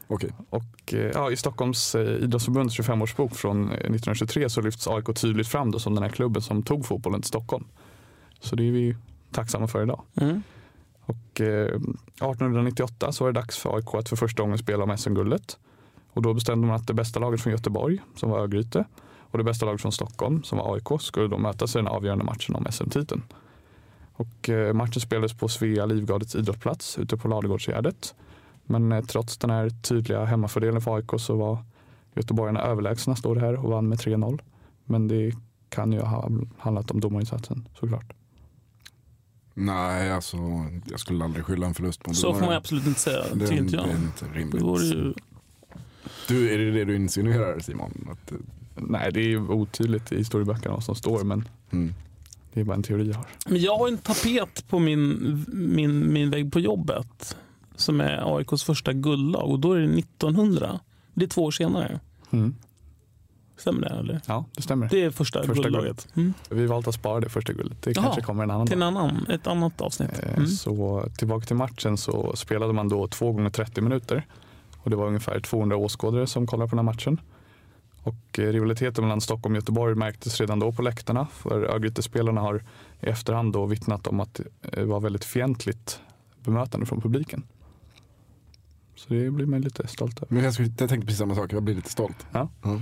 Okej. 0.09 0.31
Och 0.51 0.95
eh, 0.95 1.11
ja, 1.15 1.31
i 1.31 1.37
Stockholms 1.37 1.95
eh, 1.95 2.25
idrottsförbunds 2.25 2.79
25-årsbok 2.79 3.35
från 3.35 3.65
eh, 3.65 3.73
1923 3.73 4.51
så 4.51 4.61
lyfts 4.61 4.89
AIK 4.89 5.15
tydligt 5.15 5.49
fram 5.49 5.71
då 5.71 5.79
som 5.79 5.95
den 5.95 6.03
här 6.03 6.11
klubben 6.11 6.43
som 6.43 6.63
tog 6.63 6.87
fotbollen 6.87 7.21
till 7.21 7.29
Stockholm. 7.29 7.65
Så 8.41 8.57
det 8.57 8.69
är 8.69 8.73
vi 8.73 8.97
tacksamma 9.33 9.67
för 9.67 9.83
idag. 9.83 10.03
Mm. 10.15 10.43
Och 11.01 11.41
eh, 11.41 11.67
1898 11.67 13.13
så 13.13 13.25
var 13.25 13.33
det 13.33 13.41
dags 13.41 13.59
för 13.59 13.77
AIK 13.77 13.95
att 13.95 14.09
för 14.09 14.17
första 14.17 14.43
gången 14.43 14.59
spela 14.59 14.85
om 14.85 14.97
SM-guldet. 14.99 15.59
Och 16.13 16.23
då 16.23 16.35
bestämde 16.35 16.67
man 16.67 16.77
att 16.77 16.87
det 16.87 16.95
bästa 16.95 17.21
laget 17.21 17.41
från 17.41 17.53
Göteborg, 17.53 18.01
som 18.15 18.31
var 18.31 18.39
Örgryte, 18.39 18.85
och 19.31 19.39
det 19.39 19.45
bästa 19.45 19.67
laget 19.67 19.81
från 19.81 19.93
Stockholm, 19.93 20.43
som 20.43 20.59
var 20.59 20.75
AIK, 20.75 21.01
skulle 21.01 21.29
då 21.29 21.39
mötas 21.39 21.75
i 21.77 21.79
den 21.79 21.87
avgörande 21.87 22.25
matchen 22.25 22.55
om 22.55 22.67
SM-titeln. 22.71 23.23
Och 24.17 24.49
eh, 24.49 24.73
matchen 24.73 25.01
spelades 25.01 25.35
på 25.35 25.49
Svea 25.49 25.87
Livgardets 25.87 26.35
idrottsplats 26.35 26.99
ute 26.99 27.17
på 27.17 27.29
Ladugårdsgärdet. 27.29 28.15
Men 28.65 28.93
eh, 28.93 29.05
trots 29.05 29.39
den 29.39 29.51
här 29.51 29.71
tydliga 29.71 30.25
hemmafördelen 30.25 30.81
för 30.81 30.97
AIK 30.97 31.11
så 31.19 31.37
var 31.37 31.59
göteborgarna 32.15 32.61
överlägsna 32.61 33.17
står 33.17 33.35
det 33.35 33.41
här 33.41 33.55
och 33.55 33.71
vann 33.71 33.89
med 33.89 33.99
3-0. 33.99 34.41
Men 34.85 35.09
det 35.09 35.33
kan 35.69 35.93
ju 35.93 36.01
ha 36.01 36.31
handlat 36.59 36.91
om 36.91 37.01
domarinsatsen 37.01 37.69
såklart. 37.81 38.13
Nej, 39.55 40.13
alltså 40.13 40.37
jag 40.91 41.01
skulle 41.01 41.25
aldrig 41.25 41.45
skylla 41.45 41.67
en 41.67 41.75
förlust 41.75 42.03
på 42.03 42.11
en 42.11 42.15
Så 42.15 42.35
får 42.35 42.41
man 42.41 42.55
absolut 42.55 42.87
inte 42.87 43.01
säga. 43.01 43.23
Det, 43.35 43.47
tycker 43.47 43.63
inte 43.63 43.77
det 43.77 43.83
är 43.83 43.97
inte 43.97 44.25
rimligt. 44.25 44.61
Det 44.61 44.67
vore 44.67 44.85
ju... 44.85 45.15
Du, 46.29 46.55
är 46.55 46.59
det 46.59 46.71
det 46.71 46.85
du 46.85 46.97
insinuerar 46.97 47.59
Simon? 47.59 48.09
Att, 48.13 48.33
Nej, 48.75 49.13
det 49.13 49.21
är 49.21 49.29
ju 49.29 49.49
otydligt 49.49 50.13
i 50.13 50.17
historieböckerna 50.17 50.75
vad 50.75 50.85
som 50.85 50.95
står, 50.95 51.25
men 51.25 51.49
mm. 51.71 51.95
Det 52.57 52.61
är 52.61 52.65
bara 52.65 52.75
en 52.75 52.83
teori 52.83 53.09
jag 53.09 53.17
har. 53.17 53.27
Men 53.47 53.61
jag 53.61 53.77
har 53.79 53.89
en 53.89 53.99
tapet 53.99 54.69
på 54.69 54.79
min, 54.79 55.45
min, 55.49 56.13
min 56.13 56.31
vägg 56.31 56.53
på 56.53 56.61
jobbet 56.61 57.37
som 57.75 58.01
är 58.01 58.37
AIKs 58.37 58.65
första 58.65 58.93
guldlag 58.93 59.51
och 59.51 59.59
då 59.59 59.73
är 59.73 59.79
det 59.79 59.99
1900. 59.99 60.81
Det 61.15 61.25
är 61.25 61.29
två 61.29 61.45
år 61.45 61.51
senare. 61.51 62.01
Stämmer 63.57 63.81
det? 63.81 63.95
Eller? 63.95 64.21
Ja, 64.27 64.45
det 64.53 64.63
stämmer. 64.63 64.89
Det 64.89 65.05
är 65.05 65.11
första, 65.11 65.43
Första 65.43 65.63
guldlaget. 65.63 66.09
Mm. 66.15 66.35
Vi 66.51 66.67
valt 66.67 66.89
att 66.89 66.95
spara 66.95 67.21
det 67.21 67.29
första 67.29 67.53
guldet. 67.53 67.83
Det 67.83 67.97
Jaha, 67.97 68.05
kanske 68.05 68.23
kommer 68.23 68.43
en 68.45 68.51
annan 68.51 68.67
Till 68.67 68.77
en 68.77 68.83
annan, 68.83 69.27
ett 69.31 69.47
annat 69.47 69.81
avsnitt. 69.81 70.11
Eh, 70.23 70.33
Mm. 70.37 70.47
Så 70.47 71.09
tillbaka 71.19 71.47
till 71.47 71.57
matchen 71.57 71.97
så 71.97 72.37
spelade 72.37 72.73
man 72.73 72.89
då 72.89 73.09
två 73.09 73.33
gånger 73.33 73.51
30 73.51 73.81
minuter. 73.81 74.27
Och 74.79 74.91
det 74.91 74.97
var 74.97 75.07
ungefär 75.07 75.41
200 75.41 75.77
åskådare 75.77 76.27
som 76.27 76.47
kollade 76.47 76.71
på 76.71 76.77
den 76.77 76.87
här 76.87 76.93
matchen. 76.93 77.21
Och 78.07 78.39
eh, 78.39 78.53
rivaliteten 78.53 79.05
mellan 79.05 79.21
Stockholm 79.21 79.55
och 79.55 79.57
Göteborg 79.57 79.95
märktes 79.95 80.41
redan 80.41 80.59
då 80.59 80.73
på 80.73 80.83
läktarna. 80.83 81.27
För 81.27 81.63
Örgryte-spelarna 81.63 82.41
har 82.41 82.65
i 83.01 83.07
efterhand 83.07 83.53
då 83.53 83.67
vittnat 83.67 84.07
om 84.07 84.21
att 84.21 84.41
det 84.61 84.85
var 84.85 85.01
väldigt 85.01 85.25
fientligt 85.25 86.01
bemötande 86.45 86.87
från 86.87 87.01
publiken. 87.01 87.43
Så 88.95 89.15
det 89.15 89.31
blir 89.31 89.47
man 89.47 89.61
lite 89.61 89.87
stolt 89.87 90.23
över. 90.23 90.35
Men 90.35 90.45
jag, 90.45 90.55
skulle, 90.55 90.69
jag 90.79 90.89
tänkte 90.89 91.07
precis 91.07 91.19
samma 91.19 91.35
sak, 91.35 91.53
jag 91.53 91.63
blir 91.63 91.75
lite 91.75 91.91
stolt. 91.91 92.27
Ja. 92.33 92.49
Ja. 92.63 92.81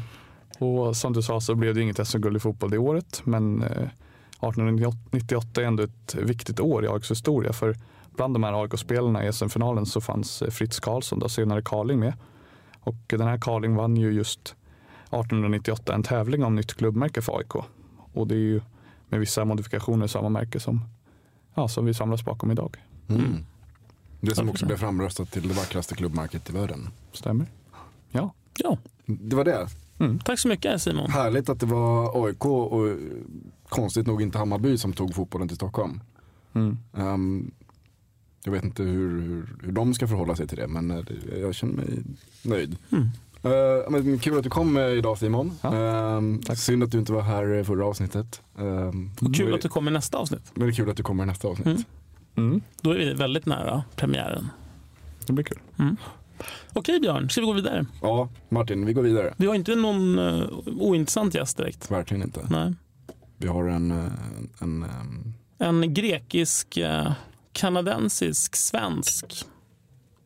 Och 0.58 0.96
som 0.96 1.12
du 1.12 1.22
sa 1.22 1.40
så 1.40 1.54
blev 1.54 1.74
det 1.74 1.80
inget 1.80 2.08
SM-guld 2.08 2.36
i 2.36 2.40
fotboll 2.40 2.70
det 2.70 2.78
året. 2.78 3.22
Men 3.24 3.62
eh, 3.62 3.68
1898 3.68 5.62
är 5.62 5.66
ändå 5.66 5.82
ett 5.82 6.14
viktigt 6.14 6.60
år 6.60 6.84
i 6.84 6.88
AIKs 6.88 7.10
historia. 7.10 7.52
För 7.52 7.76
bland 8.16 8.34
de 8.34 8.42
här 8.42 8.62
AIK-spelarna 8.62 9.26
i 9.26 9.32
SM-finalen 9.32 9.86
så 9.86 10.00
fanns 10.00 10.42
eh, 10.42 10.50
Fritz 10.50 10.80
Karlsson, 10.80 11.18
då 11.18 11.28
senare 11.28 11.62
Karling 11.62 11.98
med. 11.98 12.14
Och 12.80 13.04
den 13.06 13.20
här 13.28 13.38
Karling 13.38 13.74
vann 13.74 13.96
ju 13.96 14.12
just 14.12 14.56
1898 15.20 15.94
en 15.94 16.02
tävling 16.02 16.44
om 16.44 16.54
nytt 16.54 16.74
klubbmärke 16.74 17.22
för 17.22 17.38
AIK. 17.38 17.54
Och 18.12 18.26
det 18.26 18.34
är 18.34 18.38
ju 18.38 18.60
med 19.08 19.20
vissa 19.20 19.44
modifikationer 19.44 20.06
samma 20.06 20.28
märke 20.28 20.60
som, 20.60 20.80
ja, 21.54 21.68
som 21.68 21.84
vi 21.84 21.94
samlas 21.94 22.24
bakom 22.24 22.50
idag. 22.50 22.76
Mm. 23.08 23.44
Det 24.20 24.34
som 24.34 24.48
också 24.48 24.66
blev 24.66 24.76
framröstat 24.76 25.30
till 25.30 25.48
det 25.48 25.54
vackraste 25.54 25.94
klubbmärket 25.94 26.50
i 26.50 26.52
världen. 26.52 26.88
Stämmer? 27.12 27.46
Ja. 28.10 28.32
Ja, 28.58 28.78
Det 29.06 29.36
var 29.36 29.44
det. 29.44 29.68
tack 30.24 30.38
så 30.38 30.48
mycket 30.48 30.82
Simon. 30.82 31.10
Härligt 31.10 31.48
att 31.48 31.60
det 31.60 31.66
var 31.66 32.26
AIK 32.26 32.44
och 32.46 32.96
konstigt 33.68 34.06
nog 34.06 34.22
inte 34.22 34.38
Hammarby 34.38 34.78
som 34.78 34.92
tog 34.92 35.14
fotbollen 35.14 35.48
till 35.48 35.56
Stockholm. 35.56 36.00
Mm. 36.52 36.78
Ehm, 36.96 37.50
jag 38.44 38.52
vet 38.52 38.64
inte 38.64 38.82
hur, 38.82 39.20
hur, 39.22 39.56
hur 39.62 39.72
de 39.72 39.94
ska 39.94 40.08
förhålla 40.08 40.36
sig 40.36 40.46
till 40.48 40.58
det 40.58 40.68
men 40.68 40.90
eh, 40.90 41.04
jag 41.40 41.54
känner 41.54 41.74
mig 41.74 42.02
nöjd. 42.42 42.76
Mm. 42.92 43.08
Eh, 43.44 43.90
men 43.90 44.18
kul 44.18 44.38
att 44.38 44.44
du 44.44 44.50
kom 44.50 44.76
eh, 44.76 44.82
idag 44.86 45.18
Simon. 45.18 45.58
Ja, 45.62 45.74
Ehm, 45.74 46.40
tack. 46.42 46.58
synd 46.58 46.82
att 46.82 46.90
du 46.90 46.98
inte 46.98 47.12
var 47.12 47.22
här 47.22 47.54
i 47.54 47.64
förra 47.64 47.86
avsnittet. 47.86 48.42
Och 49.20 49.34
kul 49.34 49.54
att 49.54 49.60
du 49.60 49.68
kommer 49.68 49.90
nästa 49.90 50.18
avsnitt. 50.18 50.52
Men 50.54 50.66
det 50.66 50.72
är 50.72 50.74
kul 50.74 50.90
att 50.90 50.96
du 50.96 51.02
kommer 51.02 51.26
nästa 51.26 51.48
avsnitt. 51.48 51.66
Mm. 51.66 51.82
Mm. 52.36 52.60
Då 52.80 52.90
är 52.90 52.94
vi 52.98 53.14
väldigt 53.14 53.46
nära 53.46 53.84
premiären. 53.96 54.48
Det 55.26 55.32
blir 55.32 55.44
kul. 55.44 55.58
Okej 56.72 57.00
Björn, 57.00 57.30
ska 57.30 57.40
vi 57.40 57.46
gå 57.46 57.52
vidare? 57.52 57.86
Ja, 58.02 58.28
Martin, 58.48 58.86
vi 58.86 58.92
går 58.92 59.02
vidare. 59.02 59.34
Vi 59.36 59.46
har 59.46 59.54
inte 59.54 59.74
någon 59.74 60.18
uh, 60.18 60.48
ointressant 60.78 61.34
gäst 61.34 61.56
direkt. 61.56 61.90
Verkligen 61.90 62.22
inte. 62.22 62.46
Nej. 62.50 62.74
Vi 63.36 63.48
har 63.48 63.64
en, 63.64 63.90
eh, 63.90 64.04
en, 64.60 64.82
ehm, 64.82 65.34
En 65.58 65.94
grekisk, 65.94 66.76
eh, 66.76 67.12
kanadensisk, 67.52 68.56
svensk 68.56 69.44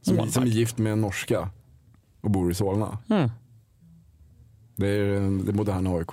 som, 0.03 0.31
som 0.31 0.43
är 0.43 0.47
gift 0.47 0.79
med 0.79 0.93
en 0.93 1.01
norska 1.01 1.51
och 2.21 2.31
bor 2.31 2.51
i 2.51 2.55
Solna. 2.55 2.99
Mm. 3.11 3.31
Det 4.77 4.89
är 4.89 5.45
det 5.47 5.53
moderna 5.53 5.91
AIK. 5.91 6.13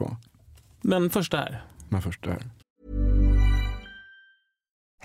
Men 0.82 1.10
först 1.10 1.32
det 1.32 1.38
här. 1.38 1.64
Men 1.90 2.02
först 2.02 2.24
det 2.24 2.32
här. 2.32 2.42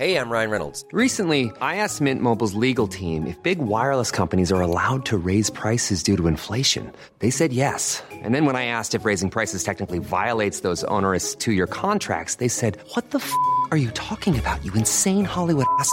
Hey, 0.01 0.17
I'm 0.17 0.31
Ryan 0.31 0.51
Reynolds. 0.51 0.83
Recently, 0.93 1.53
I 1.61 1.77
asked 1.77 2.01
Mint 2.01 2.23
Mobile's 2.23 2.55
legal 2.55 2.89
team 2.89 3.27
if 3.27 3.37
big 3.43 3.59
wireless 3.59 4.11
companies 4.11 4.51
are 4.51 4.63
allowed 4.63 5.05
to 5.07 5.19
raise 5.19 5.51
prices 5.51 6.03
due 6.03 6.17
to 6.17 6.27
inflation. 6.27 6.91
They 7.19 7.29
said 7.29 7.53
yes. 7.53 8.03
And 8.11 8.35
then 8.35 8.47
when 8.47 8.57
I 8.57 8.65
asked 8.65 8.95
if 8.95 9.05
raising 9.05 9.29
prices 9.29 9.63
technically 9.63 9.99
violates 9.99 10.61
those 10.61 10.85
onerous 10.85 11.35
two 11.35 11.53
year 11.53 11.67
contracts, 11.67 12.37
they 12.37 12.49
said, 12.49 12.79
What 12.95 13.11
the 13.11 13.19
f 13.19 13.31
are 13.71 13.77
you 13.77 13.91
talking 13.91 14.39
about, 14.39 14.65
you 14.65 14.73
insane 14.73 15.27
Hollywood 15.27 15.67
ass? 15.79 15.93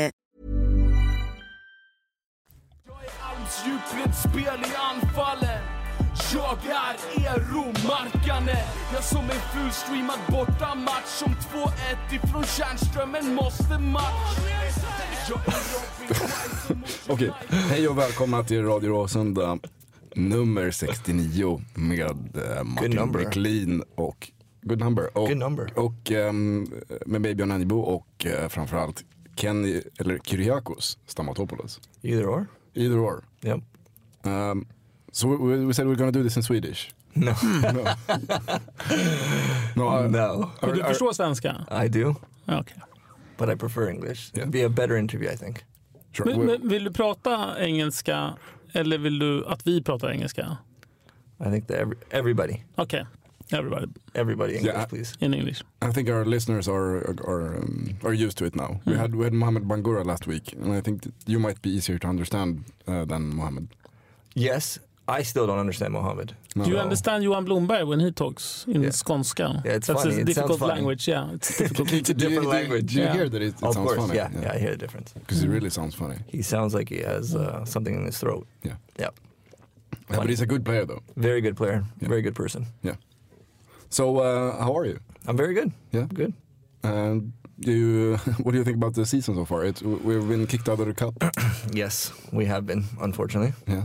Armsdjupet 3.61 4.15
spel 4.15 4.59
i 4.59 4.75
anfallen 4.93 5.63
Jag 6.33 6.57
är 6.65 7.19
Eero-markane 7.19 8.57
Jag 8.93 9.03
som 9.03 9.23
en 9.23 9.29
fulstreamad 9.53 10.19
bortamatch 10.29 11.05
Som 11.05 11.33
2-1 11.33 11.69
ifrån 12.11 12.43
Tjärnströmen 12.43 13.35
måste 13.35 13.79
match 13.79 14.37
är 14.47 14.71
Okej, 17.09 17.31
hej 17.49 17.87
och 17.87 17.97
välkomna 17.97 18.43
till 18.43 18.63
Radio 18.63 18.89
Råsunda 18.89 19.59
nummer 20.15 20.71
69 20.71 21.61
med 21.75 22.01
eh, 22.01 22.63
Martin 22.63 22.91
number. 22.91 23.25
Och 23.95 24.31
Good 24.61 24.79
number. 24.79 25.17
Och, 25.17 25.27
Good 25.27 25.37
number. 25.37 25.71
och 25.75 26.11
ehm, 26.11 26.67
med 27.05 27.21
Baby 27.21 27.43
Ananibo 27.43 27.79
och 27.79 28.25
uh, 28.25 28.47
framförallt 28.47 29.03
Kenny, 29.35 29.81
eller 29.99 30.19
Kyriakos 30.23 30.97
Stamatopoulos. 31.05 31.79
Either 32.01 32.25
or. 32.25 32.47
Either 32.75 32.99
or. 32.99 33.23
Yep. 33.41 33.59
Um, 34.23 34.65
so 35.11 35.27
we, 35.27 35.65
we 35.65 35.73
said 35.73 35.87
we're 35.87 35.95
gonna 35.95 36.11
do 36.11 36.23
this 36.23 36.37
in 36.37 36.43
Swedish. 36.43 36.89
No. 37.15 37.33
No. 37.73 37.95
no, 39.75 39.87
uh, 39.87 40.07
no. 40.07 40.49
Men 40.61 40.75
du 40.77 40.83
förstår 40.83 41.13
svenska? 41.13 41.65
I 41.85 41.87
do, 41.87 42.15
Okay. 42.47 42.77
but 43.37 43.49
I 43.49 43.55
prefer 43.55 43.89
English. 43.89 44.31
Yeah. 44.33 44.41
It'd 44.41 44.51
be 44.51 44.65
a 44.65 44.69
better 44.69 44.97
interview, 44.97 45.33
I 45.33 45.37
think. 45.37 45.63
sure. 46.13 46.25
Men, 46.25 46.39
We- 46.39 46.45
men 46.45 46.69
vill 46.69 46.83
du 46.83 46.91
prata 46.91 47.55
engelska 47.59 48.33
eller 48.73 48.97
vill 48.97 49.19
du 49.19 49.45
att 49.45 49.67
vi 49.67 49.81
pratar 49.83 50.09
engelska? 50.11 50.57
I 51.39 51.49
think 51.49 51.67
that 51.67 51.77
every, 51.77 51.97
everybody, 52.11 52.61
Okej, 52.75 53.05
everybody 53.53 53.85
everybody 54.15 54.53
English, 54.55 54.73
Yeah. 54.75 54.85
please. 54.85 55.13
in 55.19 55.33
English. 55.33 55.63
I 55.81 55.91
think 55.91 56.09
our 56.09 56.25
listeners 56.25 56.67
are 56.67 56.97
are 57.27 57.57
um, 57.57 57.95
are 58.03 58.13
used 58.25 58.37
to 58.37 58.45
it 58.45 58.55
now. 58.55 58.79
We 58.85 58.93
had 58.97 59.15
we 59.15 59.23
had 59.23 59.33
Mohammed 59.33 59.63
Bangura 59.67 60.03
last 60.05 60.27
week, 60.27 60.53
and 60.63 60.73
I 60.77 60.81
think 60.81 61.01
that 61.01 61.13
you 61.27 61.39
might 61.39 61.61
be 61.61 61.69
easier 61.69 61.97
to 61.99 62.07
understand 62.07 62.63
uh, 62.87 63.05
than 63.05 63.21
Mohammed. 63.35 63.67
Yes, 64.35 64.79
I 65.19 65.23
still 65.23 65.45
don't 65.47 65.59
understand 65.59 65.91
Mohammed. 65.93 66.33
No. 66.55 66.63
Do 66.63 66.69
you 66.69 66.75
No. 66.77 66.83
understand 66.83 67.23
Johan 67.23 67.45
Blomberg 67.45 67.87
when 67.87 67.99
he 67.99 68.11
talks 68.11 68.65
in 68.67 68.81
Yeah. 68.83 68.91
skånska? 68.91 69.61
Yeah, 69.65 69.75
it's 69.77 69.87
That's 69.87 70.03
funny. 70.03 70.15
a 70.15 70.19
It 70.21 70.25
difficult 70.27 70.59
funny. 70.59 70.73
language. 70.73 71.07
Yeah, 71.11 71.33
it's 71.35 71.57
difficult. 71.61 71.91
It's 71.93 72.09
a 72.09 72.13
Do 72.13 72.23
you- 72.23 72.29
different 72.29 72.49
do 72.51 72.55
you- 72.57 72.61
language. 72.61 72.85
Do 72.93 72.99
you 72.99 73.05
Yeah. 73.05 73.13
hear 73.17 73.29
that 73.29 73.41
it, 73.41 73.47
it 73.47 73.63
of 73.63 73.73
sounds 73.73 73.87
course, 73.87 73.97
funny? 74.01 74.15
yeah, 74.15 74.41
yeah, 74.41 74.55
I 74.55 74.59
hear 74.59 74.71
the 74.71 74.77
difference. 74.85 75.13
Because 75.13 75.43
it 75.43 75.49
really 75.49 75.69
sounds 75.69 75.95
funny. 75.95 76.17
He 76.27 76.41
sounds 76.41 76.73
like 76.73 76.89
he 76.95 77.01
has 77.13 77.35
uh, 77.35 77.65
something 77.65 77.95
in 77.99 78.05
his 78.05 78.17
throat. 78.19 78.45
Yeah. 78.63 78.75
Yeah. 78.99 79.09
Yeah, 80.09 80.17
but 80.19 80.29
he's 80.29 80.41
a 80.41 80.45
good 80.45 80.63
player 80.63 80.85
though. 80.85 81.01
Very 81.15 81.41
good 81.41 81.55
player. 81.55 81.83
Yeah. 82.01 82.09
Very 82.09 82.21
good 82.21 82.35
person. 82.35 82.65
Yeah. 82.83 82.95
So 83.91 84.17
uh, 84.17 84.63
how 84.63 84.75
are 84.77 84.85
you? 84.85 84.99
I'm 85.27 85.37
very 85.37 85.53
good. 85.53 85.71
Yeah. 85.91 86.07
Good. 86.13 86.33
And 86.83 87.33
do 87.59 87.71
you, 87.71 88.15
what 88.43 88.53
do 88.53 88.57
you 88.57 88.63
think 88.63 88.77
about 88.77 88.93
the 88.95 89.05
season 89.05 89.35
so 89.35 89.45
far? 89.45 89.65
It's, 89.65 89.81
we've 89.83 90.27
been 90.27 90.47
kicked 90.47 90.67
out 90.69 90.79
of 90.79 90.87
the 90.87 90.93
cup. 90.93 91.13
Yes, 91.73 92.11
we 92.33 92.45
have 92.45 92.65
been, 92.65 92.85
unfortunately. 92.99 93.53
yeah. 93.67 93.83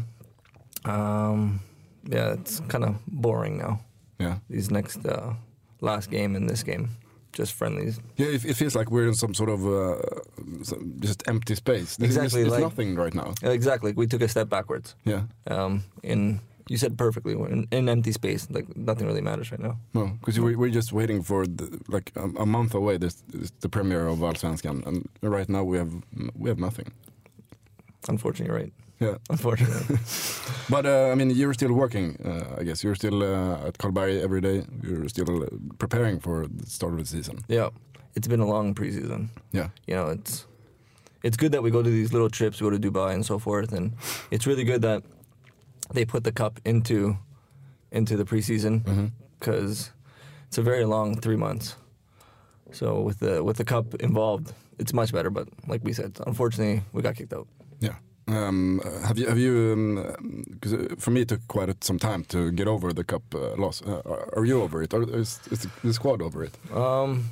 Um, 0.87 1.61
yeah, 2.09 2.33
it's 2.33 2.61
kind 2.69 2.85
of 2.85 2.95
boring 3.07 3.59
now. 3.59 3.81
Yeah. 4.19 4.39
These 4.49 4.71
next 4.71 5.05
uh, 5.07 5.35
last 5.83 6.11
game 6.11 6.37
and 6.37 6.49
this 6.49 6.63
game, 6.63 6.89
just 7.33 7.53
friendlies. 7.53 8.01
Yeah, 8.17 8.29
it, 8.29 8.45
it 8.45 8.54
feels 8.54 8.75
like 8.75 8.91
we're 8.91 9.09
in 9.09 9.15
some 9.15 9.35
sort 9.35 9.50
of 9.50 9.67
uh, 9.67 10.00
some- 10.63 10.95
just 11.00 11.23
empty 11.28 11.54
space. 11.54 11.97
There's, 11.97 12.17
Exactly, 12.17 12.43
There's 12.43 12.52
like- 12.54 12.63
nothing 12.63 12.97
right 12.97 13.15
now. 13.15 13.35
Exactly, 13.43 13.93
we 13.93 14.07
took 14.07 14.23
a 14.23 14.28
step 14.28 14.49
backwards. 14.49 14.95
Yeah. 15.04 15.25
Um, 15.49 15.85
in 16.02 16.41
you 16.69 16.76
said 16.76 16.97
perfectly, 16.99 17.35
we're 17.37 17.49
in, 17.49 17.67
in 17.71 17.89
empty 17.89 18.13
space. 18.13 18.49
Like 18.50 18.76
nothing 18.76 19.07
really 19.07 19.21
matters 19.21 19.50
right 19.52 19.61
now. 19.61 19.79
No, 19.95 20.07
because 20.21 20.39
we're, 20.41 20.59
we're 20.59 20.71
just 20.71 20.93
waiting 20.93 21.23
for 21.23 21.47
the, 21.47 21.81
like 21.89 22.13
a, 22.17 22.25
a 22.43 22.47
month 22.47 22.75
away. 22.75 22.99
This, 22.99 23.23
this 23.29 23.52
the 23.61 23.69
premiere 23.69 24.07
of 24.09 24.19
Allsvenskan, 24.19 24.85
and 24.87 25.09
right 25.23 25.49
now 25.49 25.63
we 25.65 25.79
have 25.79 25.93
we 26.35 26.49
have 26.50 26.59
nothing. 26.59 26.93
Unfortunately, 28.09 28.55
right. 28.55 28.73
Yeah, 28.99 29.17
Unfortunately, 29.31 29.99
but 30.71 30.87
uh, 30.87 31.11
I 31.13 31.15
mean, 31.15 31.29
you're 31.31 31.52
still 31.52 31.73
working. 31.75 32.17
Uh, 32.25 32.61
I 32.61 32.63
guess 32.65 32.83
you're 32.83 32.95
still 32.95 33.23
uh, 33.23 33.67
at 33.69 33.76
Karlberg 33.79 34.23
every 34.23 34.41
day. 34.41 34.65
You're 34.83 35.09
still 35.09 35.43
uh, 35.43 35.49
preparing 35.79 36.19
for 36.19 36.47
the 36.47 36.65
start 36.67 36.95
of 36.95 37.00
the 37.00 37.05
season. 37.05 37.41
yeah, 37.49 37.69
it's 38.15 38.26
been 38.26 38.41
a 38.41 38.47
long 38.47 38.75
preseason. 38.75 39.29
Yeah, 39.52 39.69
you 39.87 39.95
know, 39.97 40.09
it's 40.09 40.47
it's 41.23 41.37
good 41.37 41.52
that 41.52 41.63
we 41.63 41.71
go 41.71 41.83
to 41.83 41.91
these 41.91 42.13
little 42.15 42.31
trips, 42.31 42.59
we 42.61 42.71
go 42.71 42.79
to 42.79 42.91
Dubai 42.91 43.13
and 43.13 43.26
so 43.26 43.39
forth, 43.39 43.73
and 43.73 43.93
it's 44.31 44.47
really 44.47 44.65
good 44.65 44.81
that 44.81 45.02
they 45.93 46.05
put 46.05 46.25
the 46.25 46.33
cup 46.33 46.61
into 46.65 47.17
into 47.93 48.17
the 48.17 48.25
preseason 48.25 49.11
because 49.39 49.91
it's 50.49 50.59
a 50.59 50.63
very 50.63 50.85
long 50.85 51.21
three 51.21 51.37
months. 51.37 51.77
So 52.73 53.01
with 53.01 53.21
the 53.21 53.43
with 53.43 53.57
the 53.57 53.65
cup 53.65 53.95
involved, 53.97 54.53
it's 54.79 54.93
much 54.93 55.13
better. 55.13 55.31
But 55.31 55.49
like 55.67 55.83
we 55.85 55.93
said, 55.93 56.19
unfortunately, 56.27 56.83
we 56.93 57.03
got 57.03 57.17
kicked 57.17 57.33
out. 57.33 57.47
yeah. 57.81 57.97
Um, 58.29 58.81
uh, 58.85 59.07
have 59.07 59.19
you 59.19 59.29
have 59.29 59.39
you? 59.39 60.15
Because 60.51 60.75
uh, 60.75 60.95
for 60.99 61.13
me, 61.13 61.21
it 61.21 61.29
took 61.29 61.47
quite 61.47 61.85
some 61.85 61.99
time 61.99 62.25
to 62.25 62.51
get 62.51 62.67
over 62.67 62.93
the 62.93 63.05
cup 63.05 63.23
uh, 63.35 63.55
loss. 63.57 63.83
Uh, 63.83 64.03
are, 64.37 64.45
you 64.45 64.63
over 64.63 64.83
it? 64.83 64.93
Or 64.93 65.03
is, 65.03 65.39
is 65.53 65.69
the 65.85 65.93
squad 65.93 66.21
over 66.21 66.43
it? 66.43 66.59
Um, 66.75 67.31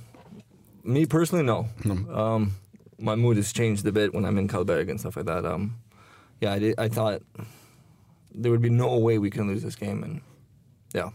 me 0.84 1.04
personally, 1.04 1.44
no. 1.44 1.68
No. 1.84 1.94
Um, 2.14 2.54
my 3.00 3.16
mood 3.16 3.36
has 3.38 3.52
changed 3.52 3.84
a 3.86 3.92
bit 3.92 4.14
when 4.14 4.24
I'm 4.24 4.38
in 4.38 4.46
Karlberg 4.46 4.88
and 4.88 5.00
stuff 5.00 5.16
like 5.16 5.26
that. 5.26 5.44
Um, 5.44 5.78
yeah, 6.40 6.52
I 6.52 6.58
did. 6.60 6.78
I 6.78 6.88
thought 6.88 7.22
there 8.34 8.50
would 8.50 8.62
be 8.62 8.70
no 8.70 8.96
way 8.98 9.18
we 9.18 9.30
can 9.30 9.46
lose 9.48 9.62
this 9.62 9.76
game, 9.76 10.02
and 10.02 10.20
yeah, 10.94 11.10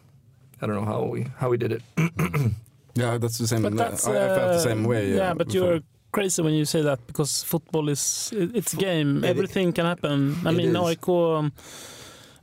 I 0.62 0.65
don't 0.67 0.75
know 0.75 0.86
how 0.86 1.03
we 1.03 1.27
how 1.38 1.49
we 1.49 1.58
did 1.58 1.71
it. 1.71 1.82
Yeah, 2.95 3.17
that's 3.17 3.38
the 3.38 3.47
same. 3.47 3.62
But 3.62 3.77
that's 3.77 4.08
I, 4.08 4.12
I 4.12 4.36
felt 4.36 4.51
the 4.51 4.58
uh, 4.58 4.60
same 4.60 4.84
way. 4.84 5.13
Yeah, 5.15 5.32
uh, 5.32 5.34
but 5.36 5.47
before. 5.47 5.69
you're 5.69 5.79
crazy 6.12 6.41
when 6.41 6.53
you 6.53 6.65
say 6.65 6.82
that 6.82 6.99
because 7.08 7.43
football 7.43 7.88
is 7.88 8.34
it- 8.36 8.55
it's 8.55 8.73
a 8.73 8.77
game. 8.77 9.23
It- 9.23 9.29
Everything 9.29 9.71
can 9.73 9.86
happen. 9.86 10.36
I 10.45 10.49
it 10.49 10.55
mean, 10.58 10.75
is. 10.75 10.75
AIK 10.75 11.08
um, 11.08 11.51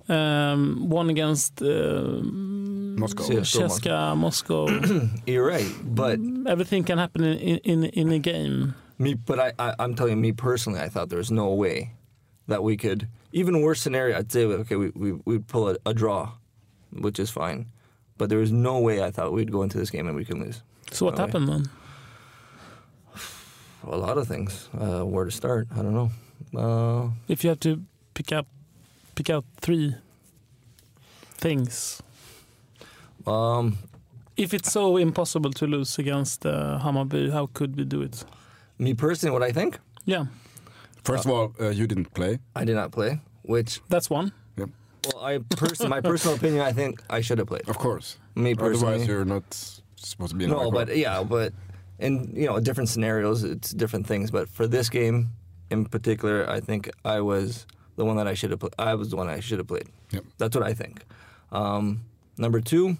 um, 0.09 0.89
won 0.89 1.11
against 1.11 1.61
uh, 1.61 2.21
Moscow. 2.23 3.25
CSKA 3.25 3.43
Cheska 3.43 4.17
Moscow. 4.17 4.67
You're 5.27 5.45
right, 5.47 5.69
but 5.85 6.19
Everything 6.47 6.85
can 6.85 6.99
happen 6.99 7.25
in 7.25 7.59
in, 7.59 7.85
in 7.85 8.13
a 8.13 8.19
game. 8.19 8.75
me, 8.99 9.15
but 9.15 9.39
I, 9.39 9.53
I, 9.59 9.75
I'm 9.79 9.95
telling 9.95 10.17
you, 10.17 10.23
me 10.23 10.33
personally, 10.33 10.81
I 10.81 10.89
thought 10.89 11.09
there 11.11 11.19
was 11.19 11.31
no 11.31 11.53
way 11.53 11.91
that 12.47 12.63
we 12.63 12.77
could. 12.77 13.09
Even 13.33 13.61
worst 13.63 13.83
scenario, 13.83 14.17
I'd 14.19 14.33
say, 14.33 14.45
okay, 14.45 14.77
we 14.77 14.91
we 14.95 15.13
we'd 15.25 15.47
pull 15.47 15.69
a, 15.69 15.77
a 15.85 15.93
draw, 15.95 16.33
which 16.93 17.19
is 17.19 17.31
fine, 17.31 17.67
but 18.19 18.29
there 18.29 18.39
was 18.39 18.51
no 18.53 18.79
way 18.81 19.03
I 19.03 19.11
thought 19.11 19.33
we'd 19.33 19.53
go 19.53 19.63
into 19.63 19.79
this 19.79 19.91
game 19.91 20.07
and 20.09 20.17
we 20.17 20.25
can 20.25 20.41
lose. 20.41 20.63
So 20.93 21.05
what 21.07 21.17
No 21.17 21.25
way. 21.25 21.27
happened 21.27 21.49
then? 21.49 21.65
A 23.85 23.97
lot 23.97 24.19
of 24.19 24.27
things. 24.27 24.69
Uh, 24.75 25.05
where 25.05 25.25
to 25.25 25.31
start? 25.31 25.69
I 25.73 25.83
don't 25.83 25.95
know. 25.95 26.11
Uh, 26.55 27.11
If 27.29 27.45
you 27.45 27.51
have 27.51 27.61
to 27.61 27.83
pick 28.15 28.33
up 28.33 28.47
pick 29.15 29.31
out 29.31 29.45
three 29.61 29.95
things. 31.39 32.03
um, 33.27 33.77
If 34.37 34.53
it's 34.53 34.71
so 34.73 34.97
impossible 34.99 35.51
to 35.53 35.67
lose 35.67 35.99
against 35.99 36.45
uh, 36.47 36.79
Hammarby, 36.83 37.31
how 37.33 37.47
could 37.53 37.77
we 37.77 37.85
do 37.85 38.03
it? 38.03 38.25
me 38.79 38.95
personally, 38.95 39.33
what 39.33 39.43
I 39.49 39.53
think, 39.53 39.79
Yeah, 40.05 40.27
First 41.07 41.25
of 41.25 41.31
all, 41.31 41.55
uh, 41.61 41.69
you 41.69 41.87
didn't 41.87 42.13
play. 42.15 42.39
I 42.55 42.65
did 42.65 42.75
not 42.75 42.91
play. 42.93 43.21
Which, 43.43 43.81
that's 43.89 44.11
one. 44.11 44.33
Yeah. 44.57 44.67
well, 45.15 45.25
I 45.25 45.39
person, 45.39 45.89
my 45.89 46.01
personal 46.01 46.37
opinion, 46.41 46.63
I 46.63 46.73
think 46.73 47.03
I 47.09 47.21
should 47.21 47.39
have 47.39 47.47
played. 47.47 47.69
Of 47.69 47.79
course. 47.79 48.19
Me 48.35 48.55
personally, 48.55 48.95
Otherwise, 48.95 49.09
you're 49.09 49.25
not 49.25 49.45
supposed 49.97 50.33
to 50.33 50.37
be 50.37 50.45
in 50.45 50.51
no, 50.51 50.65
the 50.65 50.71
but 50.71 50.97
yeah, 50.97 51.23
but 51.23 51.53
in 51.99 52.33
you 52.35 52.47
know 52.47 52.59
different 52.61 52.89
scenarios, 52.89 53.45
it's 53.45 53.71
different 53.71 54.07
things. 54.07 54.31
But 54.31 54.49
for 54.49 54.67
this 54.67 54.89
game 54.89 55.31
in 55.71 55.87
particular, 55.87 56.49
I 56.51 56.61
think 56.61 56.91
I 57.05 57.21
was 57.21 57.67
the 57.97 58.05
one 58.05 58.17
that 58.17 58.27
I 58.27 58.35
should 58.35 58.51
have. 58.51 58.61
Pl- 58.61 58.75
I 58.79 58.95
was 58.95 59.11
the 59.11 59.17
one 59.17 59.29
I 59.29 59.41
should 59.41 59.59
have 59.59 59.69
played. 59.69 59.89
Yep. 60.11 60.25
That's 60.39 60.57
what 60.57 60.65
I 60.67 60.75
think. 60.75 61.05
Um, 61.53 62.03
number 62.37 62.61
two, 62.61 62.99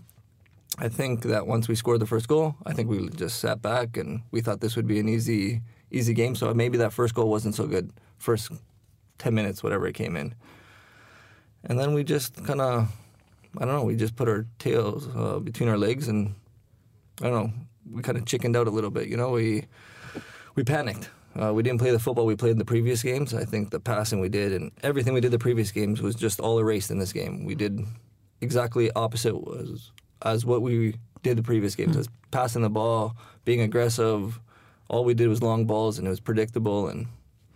I 0.79 0.89
think 0.89 1.23
that 1.23 1.47
once 1.47 1.69
we 1.69 1.75
scored 1.75 2.01
the 2.01 2.07
first 2.07 2.29
goal, 2.29 2.55
I 2.65 2.73
think 2.73 2.89
we 2.89 3.09
just 3.11 3.41
sat 3.41 3.61
back 3.63 3.97
and 3.97 4.23
we 4.31 4.41
thought 4.41 4.61
this 4.61 4.77
would 4.77 4.87
be 4.87 4.99
an 4.99 5.09
easy, 5.09 5.61
easy 5.91 6.15
game. 6.15 6.35
So 6.35 6.53
maybe 6.55 6.79
that 6.79 6.93
first 6.93 7.15
goal 7.15 7.29
wasn't 7.31 7.55
so 7.55 7.67
good. 7.67 7.93
First 8.19 8.53
ten 9.19 9.35
minutes, 9.35 9.63
whatever 9.63 9.87
it 9.87 9.95
came 9.95 10.17
in, 10.17 10.35
and 11.65 11.79
then 11.79 11.95
we 11.95 12.05
just 12.05 12.45
kind 12.45 12.61
of, 12.61 12.89
I 13.59 13.65
don't 13.65 13.75
know, 13.75 13.85
we 13.85 13.97
just 13.97 14.17
put 14.17 14.29
our 14.29 14.47
tails 14.59 15.09
uh, 15.15 15.39
between 15.39 15.69
our 15.69 15.79
legs 15.79 16.09
and 16.09 16.35
I 17.21 17.29
don't 17.29 17.33
know, 17.33 17.53
we 17.93 18.03
kind 18.03 18.19
of 18.19 18.25
chickened 18.25 18.57
out 18.57 18.67
a 18.67 18.71
little 18.71 18.91
bit. 18.91 19.09
You 19.09 19.17
know, 19.17 19.31
we 19.31 19.67
we 20.55 20.65
panicked. 20.65 21.11
Uh, 21.39 21.53
we 21.53 21.63
didn't 21.63 21.79
play 21.79 21.91
the 21.91 21.99
football 21.99 22.25
we 22.25 22.35
played 22.35 22.53
in 22.53 22.59
the 22.59 22.65
previous 22.65 23.03
games. 23.03 23.35
I 23.35 23.45
think 23.45 23.71
the 23.71 23.81
passing 23.81 24.21
we 24.21 24.31
did 24.31 24.53
and 24.53 24.73
everything 24.83 25.13
we 25.13 25.21
did 25.21 25.33
the 25.33 25.39
previous 25.39 25.71
games 25.71 26.01
was 26.01 26.15
just 26.15 26.41
all 26.41 26.59
erased 26.59 26.91
in 26.91 26.99
this 26.99 27.13
game. 27.13 27.45
We 27.45 27.55
did 27.55 27.81
exactly 28.41 28.91
opposite 28.93 29.37
was 29.37 29.93
as 30.23 30.47
what 30.47 30.63
we 30.63 30.95
did 31.23 31.37
the 31.37 31.43
previous 31.43 31.75
games. 31.75 31.97
As 31.97 32.09
passing 32.31 32.63
the 32.63 32.71
ball, 32.71 33.17
being 33.45 33.61
aggressive. 33.61 34.41
All 34.89 35.05
we 35.05 35.15
did 35.15 35.29
was 35.29 35.43
long 35.43 35.67
balls, 35.67 35.99
and 35.99 36.07
it 36.07 36.11
was 36.11 36.21
predictable, 36.21 36.89
and 36.89 37.07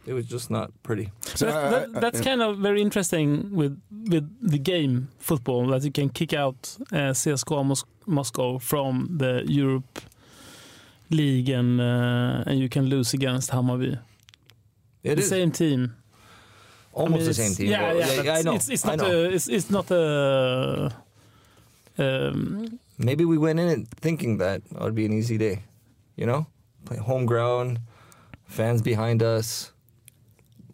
it 0.06 0.12
was 0.14 0.26
just 0.26 0.50
not 0.50 0.70
pretty. 0.82 1.10
So 1.34 1.46
that, 1.46 1.92
that, 1.92 2.00
that's 2.00 2.20
kind 2.20 2.42
of 2.42 2.58
very 2.58 2.80
interesting 2.82 3.54
with 3.54 3.80
with 4.10 4.26
the 4.50 4.58
game 4.58 5.08
football 5.18 5.66
that 5.68 5.84
you 5.84 5.92
can 5.92 6.08
kick 6.08 6.32
out 6.32 6.76
uh, 6.92 7.12
CSKA 7.14 7.64
Mos- 7.64 7.84
Moscow 8.06 8.58
from 8.58 9.08
the 9.18 9.44
Europe 9.46 10.00
League 11.10 11.48
and 11.48 11.80
uh, 11.80 12.42
and 12.50 12.58
you 12.58 12.68
can 12.68 12.86
lose 12.86 13.14
against 13.14 13.50
Hammarby. 13.50 13.98
It 15.02 15.14
the 15.16 15.22
is 15.22 15.28
same 15.28 15.50
team. 15.52 15.94
almost 16.92 17.14
I 17.14 17.18
mean, 17.18 17.26
the 17.26 17.34
same 17.34 17.44
it's- 17.52 17.56
team. 17.56 17.70
Yeah, 17.70 17.92
but- 17.92 17.96
yeah. 17.98 18.16
but 18.22 18.28
I 18.38 18.42
know. 18.42 18.54
It's, 18.54 18.68
it's 18.68 18.84
I 18.86 18.96
not 18.96 19.06
know. 19.08 19.24
a. 19.24 19.30
It's, 19.34 19.48
it's 19.48 19.70
not 19.70 19.90
a. 19.90 20.92
Um, 21.98 22.78
Maybe 22.98 23.24
we 23.24 23.38
went 23.38 23.58
in 23.60 23.68
it 23.68 23.88
thinking 24.00 24.38
that 24.38 24.62
it 24.70 24.80
would 24.80 24.94
be 24.94 25.06
an 25.06 25.12
easy 25.12 25.38
day, 25.38 25.62
you 26.16 26.26
know, 26.26 26.46
play 26.84 26.96
home 26.98 27.26
ground, 27.26 27.80
fans 28.44 28.82
behind 28.82 29.22
us. 29.22 29.72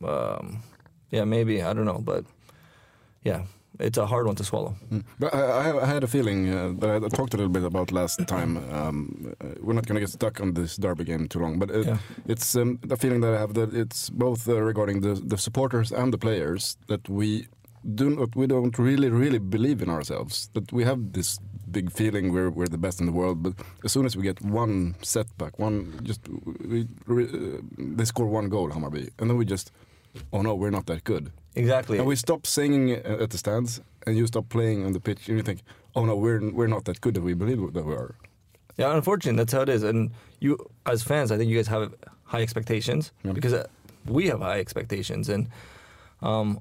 Um, 0.04 0.62
yeah, 1.10 1.24
maybe 1.24 1.62
I 1.62 1.72
don't 1.72 1.84
know, 1.86 1.98
but 2.00 2.24
yeah, 3.24 3.42
it's 3.78 3.98
a 3.98 4.06
hard 4.06 4.26
one 4.26 4.34
to 4.36 4.44
swallow. 4.44 4.76
Mm. 4.90 5.04
But 5.18 5.34
I, 5.34 5.78
I- 5.80 5.86
had 5.86 6.04
a 6.04 6.06
feeling 6.06 6.52
uh, 6.52 6.72
that 6.80 7.04
I 7.04 7.08
talked 7.08 7.34
a 7.34 7.36
little 7.36 7.52
bit 7.52 7.64
about 7.64 7.92
last 7.92 8.26
time. 8.26 8.56
Um, 8.72 9.34
uh, 9.40 9.46
we're 9.60 9.74
not 9.74 9.86
going 9.86 9.94
to 9.94 10.00
get 10.00 10.10
stuck 10.10 10.40
on 10.40 10.54
this 10.54 10.76
derby 10.76 11.04
game 11.04 11.28
too 11.28 11.40
long, 11.40 11.58
but 11.58 11.70
it, 11.70 11.86
Yeah. 11.86 11.98
it's 12.26 12.54
um, 12.56 12.78
the 12.82 12.96
feeling 12.96 13.20
that 13.22 13.34
I 13.34 13.38
have 13.40 13.54
that 13.54 13.74
it's 13.74 14.10
both 14.10 14.48
uh, 14.48 14.60
regarding 14.62 15.00
the, 15.00 15.14
the 15.14 15.38
supporters 15.38 15.92
and 15.92 16.12
the 16.12 16.18
players 16.18 16.76
that 16.88 17.08
we 17.08 17.46
do 17.94 18.10
not 18.10 18.34
we 18.36 18.46
don't 18.46 18.78
really 18.78 19.10
really 19.10 19.38
believe 19.38 19.82
in 19.82 19.88
ourselves. 19.90 20.48
That 20.54 20.72
we 20.72 20.84
have 20.84 21.12
this 21.12 21.38
big 21.70 21.90
feeling 21.92 22.32
we're 22.32 22.50
we're 22.50 22.66
the 22.68 22.78
best 22.78 23.00
in 23.00 23.06
the 23.06 23.12
world, 23.12 23.42
but 23.42 23.54
as 23.84 23.92
soon 23.92 24.06
as 24.06 24.16
we 24.16 24.22
get 24.22 24.40
one 24.42 24.94
setback, 25.02 25.58
one 25.58 26.00
just 26.02 26.20
we, 26.68 26.86
we, 27.06 27.24
uh, 27.24 27.60
they 27.96 28.04
score 28.04 28.26
one 28.26 28.48
goal, 28.48 28.70
Hammarby, 28.70 29.10
and 29.18 29.30
then 29.30 29.36
we 29.36 29.44
just 29.44 29.70
oh 30.32 30.42
no, 30.42 30.54
we're 30.54 30.70
not 30.70 30.86
that 30.86 31.04
good. 31.04 31.30
Exactly. 31.54 31.98
And 31.98 32.06
we 32.06 32.16
stop 32.16 32.46
singing 32.46 32.92
uh, 32.96 33.22
at 33.22 33.30
the 33.30 33.38
stands, 33.38 33.80
and 34.06 34.16
you 34.16 34.26
stop 34.26 34.48
playing 34.48 34.84
on 34.84 34.92
the 34.92 35.00
pitch, 35.00 35.28
and 35.28 35.36
you 35.38 35.42
think, 35.42 35.60
"Oh 35.94 36.04
no, 36.04 36.14
we're 36.16 36.40
we're 36.52 36.68
not 36.68 36.84
that 36.84 37.00
good 37.00 37.14
that 37.14 37.22
we 37.22 37.34
believe 37.34 37.72
that 37.72 37.84
we 37.86 37.94
are." 37.94 38.14
Yeah, 38.78 38.94
unfortunately, 38.94 39.38
that's 39.38 39.52
how 39.54 39.62
it 39.62 39.68
is. 39.70 39.82
And 39.82 40.10
you, 40.40 40.58
as 40.84 41.02
fans, 41.02 41.30
I 41.32 41.38
think 41.38 41.48
you 41.50 41.56
guys 41.56 41.68
have 41.68 41.94
high 42.24 42.42
expectations 42.42 43.10
Yeah. 43.24 43.32
because 43.32 43.54
uh, 43.54 43.66
we 44.06 44.26
have 44.28 44.40
high 44.40 44.60
expectations, 44.60 45.28
and 45.30 45.48
um, 46.22 46.60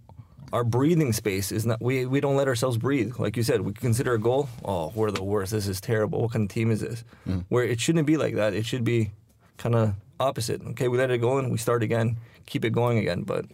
our 0.53 0.63
breathing 0.63 1.13
space 1.13 1.51
is 1.51 1.65
not. 1.65 1.81
We 1.81 2.05
we 2.05 2.19
don't 2.19 2.35
let 2.35 2.47
ourselves 2.47 2.77
breathe. 2.77 3.13
Like 3.19 3.35
you 3.37 3.43
said, 3.43 3.61
we 3.61 3.73
consider 3.73 4.13
a 4.13 4.19
goal. 4.19 4.49
Oh, 4.63 4.91
we're 4.95 5.11
the 5.11 5.23
worst. 5.23 5.51
This 5.51 5.67
is 5.67 5.79
terrible. 5.81 6.21
What 6.21 6.31
kind 6.31 6.43
of 6.49 6.53
team 6.53 6.71
is 6.71 6.81
this? 6.81 7.03
Where 7.49 7.63
it 7.63 7.79
shouldn't 7.79 8.07
be 8.07 8.17
like 8.17 8.35
that. 8.35 8.53
It 8.53 8.65
should 8.65 8.83
be 8.83 9.11
kind 9.57 9.75
of 9.75 9.93
opposite. 10.19 10.61
Okay, 10.71 10.87
we 10.87 10.97
let 10.97 11.11
it 11.11 11.19
go 11.19 11.37
and 11.37 11.51
we 11.51 11.57
start 11.57 11.83
again. 11.83 12.17
Keep 12.45 12.65
it 12.65 12.71
going 12.73 12.97
again. 12.99 13.23
But 13.23 13.45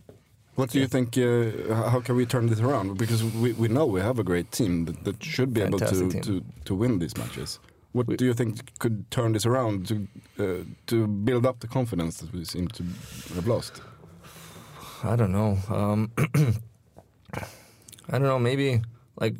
What 0.56 0.70
do 0.72 0.80
you 0.80 0.88
think? 0.88 1.18
Uh, 1.18 1.90
how 1.90 2.02
can 2.02 2.16
we 2.16 2.26
turn 2.26 2.48
this 2.48 2.60
around? 2.60 2.98
Because 2.98 3.24
we, 3.24 3.54
we 3.54 3.68
know 3.68 3.86
we 3.86 4.02
have 4.02 4.20
a 4.20 4.24
great 4.24 4.52
team 4.52 4.86
that, 4.86 5.04
that 5.06 5.24
should 5.24 5.54
be 5.54 5.62
able 5.62 5.80
to, 5.80 5.86
Fantastic 5.86 6.22
to 6.24 6.44
to 6.66 6.76
win 6.76 7.00
these 7.00 7.16
matches. 7.18 7.60
What 7.94 8.08
do 8.18 8.26
you 8.26 8.34
think 8.34 8.52
could 8.80 8.98
turn 9.10 9.34
this 9.34 9.46
around 9.46 9.88
to 9.88 9.96
uh, 10.40 10.64
to 10.86 11.08
build 11.08 11.46
up 11.46 11.60
the 11.60 11.68
confidence 11.68 12.18
that 12.22 12.32
we 12.34 12.46
seem 12.46 12.68
to 12.68 12.84
have 13.36 13.48
lost? 13.48 13.82
I 15.04 15.16
don't 15.16 15.32
know. 15.32 15.58
Um, 15.70 16.12
I 17.34 18.12
don't 18.12 18.24
know. 18.24 18.40
Maybe 18.40 18.82
like 19.20 19.36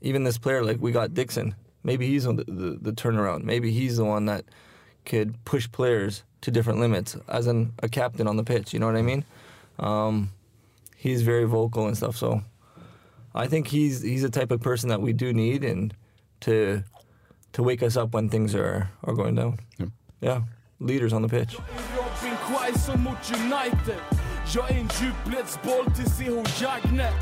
even 0.00 0.24
this 0.24 0.38
player, 0.38 0.64
like 0.64 0.80
we 0.80 0.92
got 0.92 1.14
Dixon. 1.14 1.54
Maybe 1.84 2.06
he's 2.06 2.26
on 2.26 2.36
the, 2.36 2.44
the, 2.44 2.78
the 2.80 2.92
turnaround. 2.92 3.44
Maybe 3.44 3.72
he's 3.72 3.96
the 3.96 4.04
one 4.04 4.26
that 4.26 4.44
could 5.04 5.44
push 5.44 5.70
players 5.70 6.22
to 6.42 6.50
different 6.50 6.78
limits 6.78 7.16
as 7.28 7.46
an, 7.46 7.72
a 7.82 7.88
captain 7.88 8.28
on 8.28 8.36
the 8.36 8.44
pitch. 8.44 8.72
You 8.72 8.78
know 8.78 8.86
what 8.86 8.96
I 8.96 9.02
mean? 9.02 9.24
Um, 9.78 10.30
he's 10.96 11.22
very 11.22 11.44
vocal 11.44 11.86
and 11.86 11.96
stuff. 11.96 12.16
So 12.16 12.42
I 13.34 13.46
think 13.46 13.68
he's 13.68 14.02
he's 14.02 14.22
the 14.22 14.30
type 14.30 14.50
of 14.50 14.60
person 14.60 14.88
that 14.90 15.00
we 15.00 15.12
do 15.12 15.32
need 15.32 15.64
and 15.64 15.94
to 16.40 16.84
to 17.52 17.62
wake 17.62 17.82
us 17.82 17.96
up 17.96 18.14
when 18.14 18.28
things 18.28 18.54
are 18.54 18.90
are 19.04 19.14
going 19.14 19.34
down. 19.34 19.58
Yeah. 19.78 19.86
yeah. 20.20 20.42
Leaders 20.78 21.12
on 21.12 21.22
the 21.22 21.28
pitch. 21.28 21.56
Robin 24.46 24.54
Quaison 24.54 24.54
mot 24.54 24.54
United 24.54 24.54
Jag 24.54 24.70
är 24.70 24.74
en 24.80 24.88
djupledsboll 25.02 25.84
till 25.96 26.10
CH 26.10 26.62
Jagnet 26.62 27.14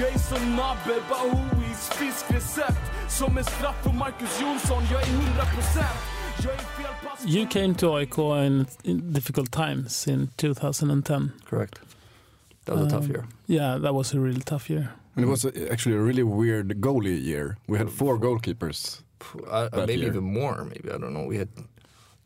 Jag 0.00 0.08
är 0.14 0.18
som 0.18 0.56
Nabbe 0.56 1.00
Bahouis 1.10 1.90
fiskrecept 1.90 2.80
Som 3.08 3.38
en 3.38 3.44
straff 3.44 3.82
för 3.82 3.92
Marcus 3.92 4.40
Jonsson 4.40 4.82
Jag 4.92 5.02
är 5.02 5.06
100% 5.06 5.82
Jag 6.44 6.52
är 6.52 6.76
you 7.26 7.46
came 7.46 7.74
to 7.74 7.96
AIK 7.96 8.18
in, 8.18 8.66
in 8.84 9.12
difficult 9.12 9.50
times 9.50 10.06
in 10.08 10.28
2010. 10.36 11.32
Correct. 11.48 11.80
That 12.66 12.76
was 12.76 12.86
a 12.86 12.90
tough 12.90 13.04
Um, 13.04 13.10
year. 13.10 13.26
Yeah, 13.46 13.78
that 13.78 13.94
was 13.94 14.14
a 14.14 14.20
really 14.20 14.40
tough 14.42 14.70
year. 14.70 14.88
And 15.14 15.24
it 15.24 15.28
was 15.28 15.44
uh, 15.44 15.50
actually 15.72 15.96
a 15.96 16.00
really 16.00 16.22
weird 16.22 16.80
goalie 16.80 17.18
year. 17.24 17.56
We 17.66 17.78
had 17.78 17.90
four 17.90 18.18
goalkeepers. 18.18 19.02
Uh, 19.50 19.68
maybe 19.76 19.94
year. 19.94 20.08
even 20.08 20.24
more. 20.24 20.64
Maybe 20.64 20.90
I 20.90 20.98
don't 20.98 21.14
know. 21.14 21.24
We 21.26 21.38
had 21.38 21.48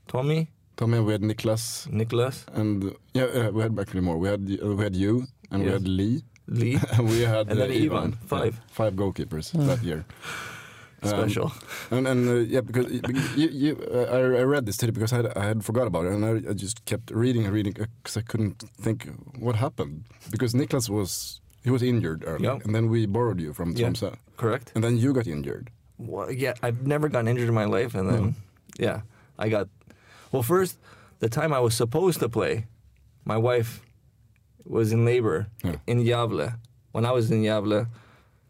Tommy, 0.08 0.48
Tommy, 0.80 0.98
we 1.00 1.12
had 1.12 1.20
Niklas, 1.20 1.86
Nicholas, 1.92 2.46
and 2.54 2.96
yeah, 3.12 3.24
uh, 3.24 3.50
we 3.50 3.60
had 3.60 3.78
actually 3.78 4.00
more. 4.00 4.16
We 4.16 4.28
had 4.28 4.40
uh, 4.64 4.74
we 4.76 4.82
had 4.82 4.96
you, 4.96 5.26
and 5.50 5.62
we 5.62 5.70
had 5.70 5.86
Lee, 5.86 6.22
Lee. 6.48 6.78
and 6.92 7.06
we 7.06 7.20
had 7.20 7.50
And 7.50 7.60
then 7.60 7.70
uh, 7.70 7.84
Ivan. 7.84 8.12
Five. 8.24 8.54
Yeah, 8.54 8.60
five 8.72 8.94
goalkeepers 8.94 9.52
that 9.66 9.82
year. 9.84 10.04
Um, 11.02 11.08
Special. 11.08 11.50
And, 11.90 12.06
and 12.06 12.28
uh, 12.28 12.34
yeah, 12.54 12.60
because 12.60 12.92
you, 13.34 13.48
you, 13.48 13.72
uh, 13.90 14.04
I, 14.12 14.18
I 14.18 14.42
read 14.44 14.66
this 14.66 14.76
today 14.76 14.90
because 14.92 15.14
I 15.14 15.16
had, 15.16 15.28
I 15.34 15.44
had 15.46 15.64
forgot 15.64 15.86
about 15.86 16.04
it, 16.04 16.12
and 16.12 16.22
I, 16.26 16.50
I 16.50 16.52
just 16.52 16.84
kept 16.84 17.10
reading 17.10 17.46
and 17.46 17.54
reading 17.54 17.72
because 17.72 18.18
I 18.18 18.20
couldn't 18.20 18.58
think 18.84 19.08
what 19.38 19.56
happened. 19.56 20.04
Because 20.30 20.52
Niklas 20.52 20.90
was 20.90 21.40
he 21.64 21.70
was 21.70 21.82
injured 21.82 22.24
early, 22.26 22.44
Yeah. 22.44 22.58
and 22.64 22.74
then 22.74 22.90
we 22.90 23.06
borrowed 23.06 23.40
you 23.40 23.54
from 23.54 23.72
Yeah. 23.72 23.92
Correct. 24.36 24.72
and 24.74 24.84
then 24.84 24.98
you 24.98 25.14
got 25.14 25.26
injured. 25.26 25.70
Well, 25.96 26.30
yeah, 26.30 26.52
I've 26.62 26.86
never 26.86 27.08
gotten 27.08 27.28
injured 27.28 27.48
in 27.48 27.54
my 27.54 27.64
life, 27.64 27.94
and 27.94 28.06
then 28.10 28.34
yeah, 28.78 29.00
I 29.38 29.48
got. 29.48 29.68
Well, 30.32 30.42
first, 30.42 30.78
the 31.18 31.28
time 31.28 31.52
I 31.52 31.60
was 31.60 31.74
supposed 31.74 32.20
to 32.20 32.28
play, 32.28 32.66
my 33.24 33.36
wife 33.36 33.80
was 34.64 34.92
in 34.92 35.04
labor 35.04 35.48
Yeah. 35.64 35.76
in 35.86 36.04
Gävle. 36.04 36.54
When 36.92 37.04
I 37.04 37.12
was 37.12 37.30
in 37.30 37.42
Gävle, 37.42 37.86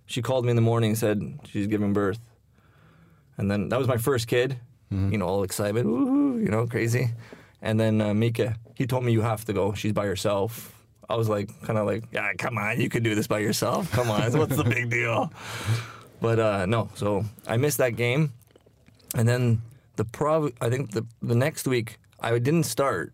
she 0.07 0.23
called 0.23 0.45
me 0.45 0.51
in 0.51 0.57
the 0.57 0.63
morning 0.63 0.91
and 0.91 0.99
said 0.99 1.39
she's 1.45 1.67
giving 1.67 1.93
birth, 1.93 2.19
and 3.39 3.51
then 3.51 3.69
that 3.71 3.79
was 3.79 3.89
my 3.89 3.97
first 3.97 4.27
kid. 4.29 4.59
You 4.93 5.19
know, 5.19 5.27
all 5.27 5.45
excited, 5.45 5.85
you 5.85 6.49
know, 6.51 6.67
crazy. 6.67 7.11
And 7.63 7.79
then 7.79 8.01
uh, 8.01 8.13
Mika, 8.13 8.57
he 8.75 8.89
told 8.89 9.05
me 9.05 9.13
you 9.13 9.21
have 9.21 9.45
to 9.45 9.53
go. 9.53 9.73
She's 9.73 9.93
by 9.93 10.05
herself. 10.07 10.75
I 11.09 11.15
was 11.15 11.29
like, 11.29 11.49
kind 11.63 11.79
of 11.79 11.87
like, 11.87 12.03
yeah, 12.11 12.33
come 12.37 12.59
on, 12.59 12.81
you 12.81 12.89
can 12.89 13.05
do 13.05 13.15
this 13.15 13.29
by 13.29 13.39
yourself. 13.39 13.89
Come 13.93 14.11
on, 14.11 14.33
what's 14.37 14.57
the 14.57 14.65
big 14.65 14.91
deal? 14.91 15.33
But 16.21 16.39
uh, 16.39 16.67
no, 16.67 16.91
so 16.97 17.25
I 17.47 17.57
missed 17.57 17.79
that 17.79 17.97
game, 17.97 18.33
and 19.15 19.27
then 19.29 19.63
the 20.01 20.05
prob. 20.19 20.41
I 20.67 20.69
think 20.73 20.85
the 20.97 21.05
the 21.33 21.35
next 21.47 21.65
week 21.75 21.89
I 22.29 22.31
didn't 22.39 22.67
start, 22.77 23.13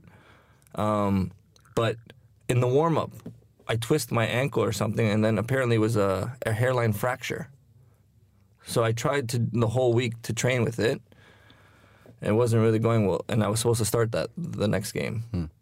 um, 0.84 1.14
but 1.74 1.96
in 2.48 2.60
the 2.60 2.68
warm 2.78 2.96
up, 3.02 3.10
I 3.72 3.74
twist 3.88 4.12
my 4.20 4.26
ankle 4.42 4.62
or 4.68 4.72
something, 4.72 5.06
and 5.12 5.20
then 5.24 5.38
apparently 5.38 5.76
it 5.76 5.80
was 5.88 5.96
a, 5.96 6.12
a 6.50 6.52
hairline 6.52 6.92
fracture. 6.92 7.42
So 8.72 8.78
I 8.88 8.92
tried 8.92 9.24
to 9.32 9.38
the 9.62 9.68
whole 9.76 9.92
week 10.00 10.14
to 10.22 10.32
train 10.32 10.64
with 10.64 10.78
it. 10.78 11.00
And 12.22 12.30
it 12.34 12.38
wasn't 12.42 12.62
really 12.62 12.78
going 12.88 13.06
well, 13.08 13.20
and 13.28 13.42
I 13.44 13.48
was 13.48 13.58
supposed 13.60 13.78
to 13.84 13.84
start 13.84 14.08
that 14.12 14.28
the 14.38 14.66
next 14.68 14.92
game, 14.92 15.16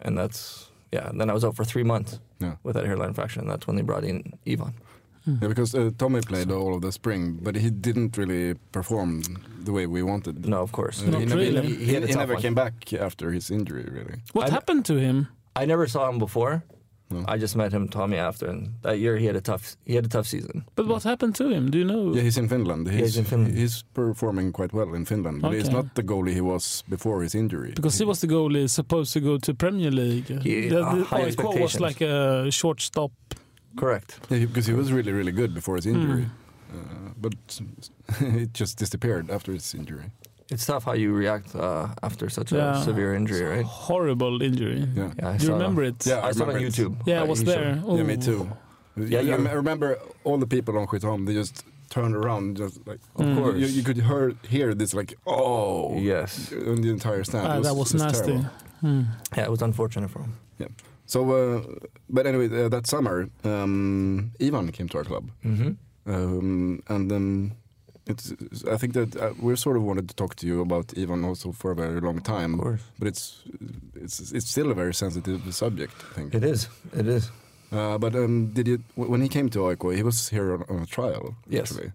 and 0.05 0.17
that's 0.17 0.71
yeah. 0.93 1.09
And 1.11 1.19
then 1.21 1.29
I 1.31 1.33
was 1.35 1.45
out 1.45 1.57
for 1.57 1.65
three 1.65 1.83
months 1.85 2.21
Yeah. 2.39 2.55
with 2.63 2.75
that 2.77 2.87
hairline 2.87 3.13
fracture, 3.15 3.41
and 3.41 3.51
that's 3.51 3.67
when 3.67 3.77
they 3.77 3.83
brought 3.83 4.05
in 4.05 4.23
Ivan. 4.53 4.73
Yeah, 5.27 5.49
because 5.49 5.75
uh, 5.75 5.91
Tommy 5.97 6.21
played 6.21 6.51
all 6.51 6.75
of 6.75 6.81
the 6.83 6.93
spring, 6.93 7.39
but 7.43 7.57
he 7.57 7.71
didn't 7.71 8.17
really 8.19 8.55
perform 8.73 9.23
the 9.65 9.73
way 9.73 9.87
we 9.87 10.03
wanted. 10.03 10.47
No, 10.47 10.61
of 10.63 10.73
course. 10.73 11.03
Uh, 11.03 11.11
Not 11.11 11.21
he 11.21 11.27
never, 11.27 11.41
really. 11.41 11.67
he, 11.67 11.85
He 11.87 12.01
he 12.01 12.15
never 12.15 12.35
one. 12.35 12.43
came 12.43 12.55
back 12.55 12.93
after 12.93 13.33
his 13.33 13.51
injury, 13.51 13.85
really. 13.91 14.17
What 14.33 14.49
I- 14.49 14.51
happened 14.55 14.85
to 14.87 14.97
him? 14.97 15.29
I 15.57 15.65
never 15.67 15.87
saw 15.89 16.09
him 16.11 16.19
before. 16.19 16.63
No. 17.11 17.25
I 17.29 17.37
just 17.39 17.55
met 17.55 17.73
him, 17.73 17.89
Tommy, 17.89 18.17
after, 18.17 18.47
and 18.51 18.75
that 18.83 18.99
year 18.99 19.17
he 19.19 19.27
had 19.27 19.37
a 19.37 19.41
tough 19.41 19.77
he 19.87 19.95
had 19.95 20.05
a 20.07 20.09
tough 20.09 20.27
season. 20.27 20.65
But 20.75 20.87
what 20.87 21.05
happened 21.05 21.35
to 21.37 21.49
him? 21.49 21.71
Do 21.71 21.79
you 21.79 21.85
know? 21.85 22.13
Yeah, 22.15 22.23
he's 22.23 22.39
in 22.39 22.49
Finland. 22.49 22.89
He's, 22.89 23.01
he's 23.01 23.17
in 23.19 23.25
Finland. 23.25 23.57
he's 23.57 23.85
performing 23.95 24.53
quite 24.53 24.73
well 24.73 24.95
in 24.95 25.05
Finland, 25.05 25.43
but 25.43 25.53
he's 25.53 25.71
not 25.71 25.95
the 25.95 26.03
goalie 26.03 26.33
he 26.33 26.41
was 26.41 26.83
before 26.89 27.23
his 27.23 27.35
injury. 27.35 27.73
Because 27.77 27.99
he 27.99 28.05
was 28.07 28.21
the 28.21 28.27
goalie 28.27 28.69
supposed 28.69 29.13
to 29.13 29.21
go 29.21 29.39
to 29.39 29.55
Premier 29.55 29.91
League. 29.91 30.27
He- 30.43 30.69
the, 30.69 30.81
uh, 30.83 30.95
the 30.97 31.05
high 31.05 31.27
AIK 31.29 31.61
was 31.61 31.79
like 31.81 32.01
a 32.01 32.51
shortstop. 32.51 33.13
Correct. 33.77 34.19
Yeah, 34.31 34.47
because 34.47 34.67
he 34.67 34.73
was 34.75 34.93
really, 34.93 35.13
really 35.13 35.33
good 35.33 35.53
before 35.55 35.77
his 35.77 35.87
injury, 35.87 36.27
Hmm. 36.71 36.79
uh, 36.79 37.11
but 37.21 37.35
it 38.21 38.53
just 38.53 38.79
disappeared 38.79 39.31
after 39.31 39.53
his 39.53 39.75
injury. 39.75 40.11
it's 40.51 40.67
tough 40.67 40.85
how 40.85 40.93
you 40.95 41.11
react 41.15 41.55
uh, 41.57 41.89
after 42.03 42.29
such 42.29 42.53
a 42.53 42.81
severe 42.85 43.15
injury, 43.15 43.45
right? 43.57 43.65
Horrible 43.65 44.43
injury. 44.43 44.81
Yeah. 44.95 45.11
Yeah, 45.19 45.29
I 45.33 45.37
Do 45.39 45.43
you 45.45 45.49
saw- 45.51 45.59
remember 45.59 45.83
it? 45.91 46.07
Yeah, 46.07 46.29
I, 46.29 46.33
saw 46.33 46.45
it 46.51 46.57
on. 46.57 46.63
YouTube. 46.63 46.95
Yeah, 47.07 47.23
I 47.23 47.25
was 47.25 47.39
he 47.41 47.47
showed- 47.47 47.55
there. 47.55 47.97
Yeah, 47.97 48.03
me 48.13 48.17
too. 48.17 48.41
Yeah, 48.97 49.19
I 49.19 49.23
you- 49.23 49.49
I 49.49 49.55
remember 49.63 49.89
all 50.25 50.39
the 50.39 50.47
people 50.57 50.73
on 50.79 50.87
Skytteholm, 50.87 51.27
they 51.27 51.35
just 51.35 51.65
turned 51.95 52.15
around, 52.15 52.57
just 52.59 52.77
like, 52.87 53.01
Of 53.17 53.25
Mm. 53.27 53.37
course. 53.39 53.57
you, 53.61 53.67
you 53.79 53.83
could 53.83 53.97
hear, 54.09 54.35
hear 54.55 54.75
this 54.75 54.93
like, 54.95 55.15
oh, 55.27 55.97
Yes. 56.13 56.53
in 56.53 56.83
the 56.83 56.91
entire 56.91 57.25
stand. 57.25 57.47
Ah, 57.49 57.59
It 57.59 57.63
that 57.67 57.77
was 57.77 57.95
it 57.95 57.99
nasty. 57.99 58.27
terrible. 58.27 58.51
Hmm. 58.83 59.03
Yeah, 59.37 59.45
it 59.49 59.51
was 59.57 59.63
unfortunate 59.63 60.11
for 60.15 60.21
him. 60.27 60.33
So, 61.07 61.19
uh, 61.31 61.63
but 62.09 62.27
anyway, 62.27 62.49
uh, 62.65 62.69
that 62.71 62.87
summer, 62.87 63.29
um, 63.45 64.33
Ivan 64.41 64.73
came 64.73 64.89
to 64.89 64.99
our 64.99 65.05
club, 65.05 65.31
Mm-hmm. 65.45 65.73
um, 66.07 66.83
and 66.89 67.13
um, 67.13 67.53
it's. 68.07 68.33
I 68.71 68.77
think 68.79 68.95
that 68.95 69.17
uh, 69.17 69.33
we 69.41 69.57
sort 69.57 69.77
of 69.77 69.83
wanted 69.83 70.09
to 70.09 70.15
talk 70.15 70.35
to 70.37 70.47
you 70.47 70.61
about 70.63 70.93
Ivan 70.99 71.25
also 71.25 71.53
for 71.53 71.71
a 71.73 71.75
very 71.75 72.01
long 72.01 72.21
time, 72.23 72.55
Of 72.55 72.61
course. 72.61 72.83
but 72.99 73.09
it's 73.09 73.43
it's 73.95 74.33
it's 74.33 74.51
still 74.51 74.71
a 74.71 74.75
very 74.75 74.95
sensitive 74.95 75.41
subject. 75.55 75.93
I 76.11 76.15
think. 76.15 76.35
It 76.35 76.45
is. 76.45 76.69
It 76.97 77.07
is. 77.07 77.31
Uh, 77.73 77.99
but 77.99 78.15
um, 78.15 78.47
did 78.55 78.67
you 78.69 78.79
when 78.95 79.21
he 79.21 79.29
came 79.29 79.49
to 79.51 79.59
Oiko, 79.59 79.91
he 79.95 80.03
was 80.03 80.29
here 80.31 80.55
on, 80.55 80.65
on 80.69 80.83
a 80.83 80.87
trial. 80.87 81.35
Yes. 81.49 81.71
Actually. 81.71 81.93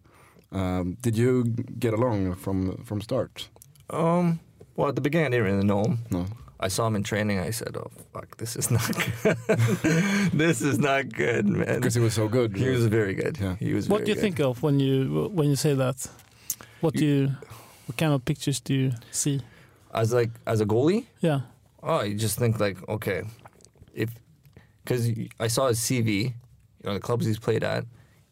Um, 0.52 0.98
did 1.02 1.16
you 1.18 1.44
get 1.80 1.94
along 1.94 2.36
from 2.36 2.84
from 2.86 3.02
start? 3.02 3.50
Um. 3.90 4.40
Well, 4.76 4.90
at 4.90 4.96
the 4.96 5.02
beginning, 5.02 5.28
I 5.28 5.30
didn't 5.30 5.46
really 5.46 5.66
know 5.68 5.84
him. 5.84 5.98
No. 6.12 6.26
I 6.60 6.68
saw 6.68 6.88
him 6.88 6.96
in 6.96 7.04
training. 7.04 7.40
I 7.40 7.52
said, 7.52 7.78
"Oh 7.78 7.90
fuck, 8.14 8.38
this 8.38 8.56
is 8.56 8.70
not 8.70 8.92
good. 9.24 9.38
this 10.34 10.62
is 10.62 10.78
not 10.78 11.14
good, 11.14 11.48
man." 11.48 11.76
Because 11.76 11.96
he 11.96 12.02
was 12.02 12.14
so 12.14 12.28
good. 12.28 12.56
He 12.56 12.70
was 12.70 12.88
very 12.88 13.14
good. 13.14 13.38
Yeah. 13.40 13.56
He 13.56 13.74
was. 13.74 13.88
What 13.88 14.00
very 14.00 14.06
do 14.06 14.12
you 14.12 14.16
good. 14.16 14.22
think 14.22 14.40
of 14.40 14.62
when 14.62 14.80
you 14.80 15.30
when 15.34 15.50
you 15.50 15.56
say 15.56 15.74
that? 15.74 16.08
What 16.82 16.94
do 16.94 17.06
you 17.06 17.32
what 17.86 17.98
kind 17.98 18.14
of 18.14 18.24
pictures 18.26 18.60
do 18.60 18.74
you 18.74 18.92
see? 19.12 19.42
as 19.94 20.14
like 20.14 20.32
as 20.46 20.62
a 20.62 20.66
goalie? 20.66 21.06
Yeah. 21.22 21.42
Oh, 21.82 22.02
you 22.02 22.16
just 22.16 22.38
think 22.38 22.60
like, 22.60 22.78
okay, 22.90 23.24
if 23.94 24.10
because 24.84 25.10
I 25.40 25.48
saw 25.48 25.68
his 25.68 25.80
CV, 25.80 26.26
you 26.26 26.34
know, 26.84 26.94
the 26.94 27.00
clubs 27.00 27.26
he's 27.26 27.40
played 27.40 27.64
at. 27.64 27.86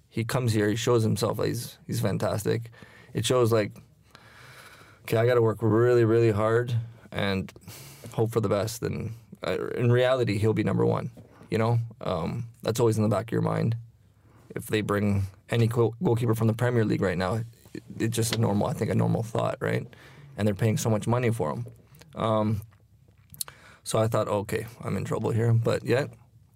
He 0.10 0.24
comes 0.24 0.52
here, 0.54 0.68
he 0.70 0.76
shows 0.76 1.04
himself. 1.04 1.38
Like 1.38 1.50
he's 1.50 1.78
he's 1.88 2.00
fantastic. 2.00 2.72
It 3.14 3.26
shows 3.26 3.52
like, 3.52 3.72
okay, 5.04 5.18
I 5.18 5.26
got 5.26 5.36
to 5.36 5.42
work 5.42 5.58
really, 5.62 6.06
really 6.06 6.32
hard 6.32 6.76
and 7.12 7.52
hope 8.18 8.32
for 8.32 8.42
the 8.42 8.50
best. 8.50 8.82
And 8.84 9.14
uh, 9.48 9.68
in 9.82 9.92
reality, 9.92 10.38
he'll 10.38 10.54
be 10.62 10.64
number 10.64 10.86
one. 10.86 11.12
You 11.52 11.58
know, 11.60 11.80
um, 12.02 12.46
that's 12.64 12.80
always 12.82 12.98
in 12.98 13.04
the 13.04 13.10
back 13.16 13.28
of 13.30 13.32
your 13.32 13.42
mind. 13.42 13.78
If 14.56 14.68
they 14.68 14.82
bring 14.82 15.24
any 15.50 15.68
goalkeeper 15.68 16.36
from 16.36 16.48
the 16.48 16.54
Premier 16.54 16.84
League 16.84 17.02
right 17.02 17.18
now, 17.18 17.36
it, 17.36 17.84
it's 18.00 18.16
just 18.16 18.36
a 18.36 18.40
normal, 18.42 18.68
I 18.68 18.74
think, 18.74 18.92
a 18.92 18.96
normal 18.96 19.24
thought, 19.24 19.58
right? 19.62 19.86
And 20.36 20.46
they're 20.48 20.56
paying 20.56 20.78
so 20.78 20.90
much 20.90 21.08
money 21.08 21.30
for 21.32 21.52
him. 21.54 21.66
Um, 22.16 22.62
so 23.84 24.00
I 24.00 24.08
thought, 24.08 24.28
okay, 24.28 24.66
I'm 24.84 24.98
in 24.98 25.06
trouble 25.06 25.30
here. 25.32 25.54
But 25.54 25.86
yet, 25.86 26.10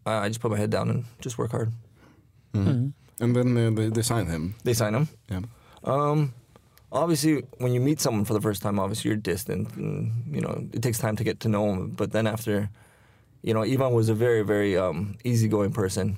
I 0.06 0.26
I 0.26 0.28
just 0.28 0.42
put 0.42 0.52
my 0.52 0.58
head 0.58 0.72
down 0.72 0.90
and 0.90 1.06
just 1.22 1.38
work 1.38 1.52
hard. 1.52 1.72
Mhm. 2.54 2.92
And 3.22 3.36
then 3.36 3.56
uh, 3.58 3.70
they, 3.78 3.90
they 3.90 4.02
signed 4.02 4.30
him. 4.30 4.56
They 4.64 4.74
sign 4.74 4.94
him. 4.96 5.08
Yeah. 5.30 5.42
Um, 5.84 6.34
obviously, 6.92 7.44
when 7.58 7.74
you 7.74 7.80
meet 7.80 8.00
someone 8.00 8.26
for 8.26 8.34
the 8.34 8.42
first 8.42 8.62
time, 8.62 8.80
obviously 8.80 9.10
you're 9.10 9.18
distant, 9.18 9.76
and 9.76 10.12
you 10.36 10.42
know 10.42 10.68
it 10.74 10.82
takes 10.82 11.00
time 11.00 11.16
to 11.18 11.24
get 11.24 11.40
to 11.42 11.50
know 11.50 11.66
them. 11.68 11.90
But 11.92 12.12
then 12.12 12.28
after, 12.28 12.70
you 13.42 13.54
know, 13.54 13.64
Ivan 13.64 13.94
was 13.94 14.10
a 14.10 14.14
very, 14.14 14.42
very 14.44 14.78
um, 14.78 15.16
easygoing 15.24 15.72
person. 15.74 16.18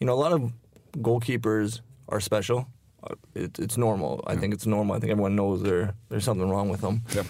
You 0.00 0.06
know, 0.06 0.14
a 0.14 0.20
lot 0.24 0.32
of 0.32 0.52
goalkeepers 0.98 1.80
are 2.08 2.20
special. 2.20 2.66
Uh, 3.02 3.14
It, 3.34 3.58
it's 3.58 3.76
normal. 3.76 4.22
I 4.26 4.36
think 4.36 4.54
it's 4.54 4.66
normal. 4.66 4.96
I 4.96 4.98
think 5.00 5.10
everyone 5.12 5.36
knows 5.36 5.62
there 5.62 5.94
there's 6.08 6.24
something 6.24 6.48
wrong 6.50 6.68
with 6.70 6.80
them. 6.80 7.02
Yeah. 7.14 7.24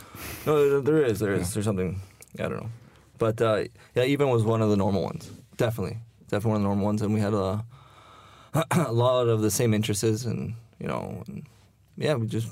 No, 0.47 0.53
there- 0.71 0.81
there 0.81 1.03
is. 1.11 1.19
There 1.19 1.35
is. 1.35 1.53
There's 1.55 1.67
something. 1.67 2.01
I 2.39 2.43
don't 2.49 2.61
know. 2.63 2.71
But 3.19 3.41
uh, 3.41 3.65
yeah, 3.95 4.03
Ivan 4.13 4.29
was 4.31 4.45
one 4.45 4.63
of 4.63 4.71
the 4.71 4.77
normal 4.77 5.03
ones. 5.03 5.31
Definitely, 5.57 5.99
definitely 6.29 6.51
one 6.51 6.57
of 6.61 6.63
the 6.63 6.69
normal 6.69 6.85
ones, 6.87 7.03
and 7.03 7.15
we 7.15 7.21
had 7.21 7.33
a 7.35 7.65
a 8.71 8.93
lot 8.93 9.29
of 9.29 9.41
the 9.41 9.51
same 9.51 9.73
interests, 9.75 10.25
and 10.25 10.55
you 10.79 10.87
know, 10.87 11.23
and 11.27 11.47
yeah, 11.97 12.15
we 12.15 12.27
just. 12.27 12.49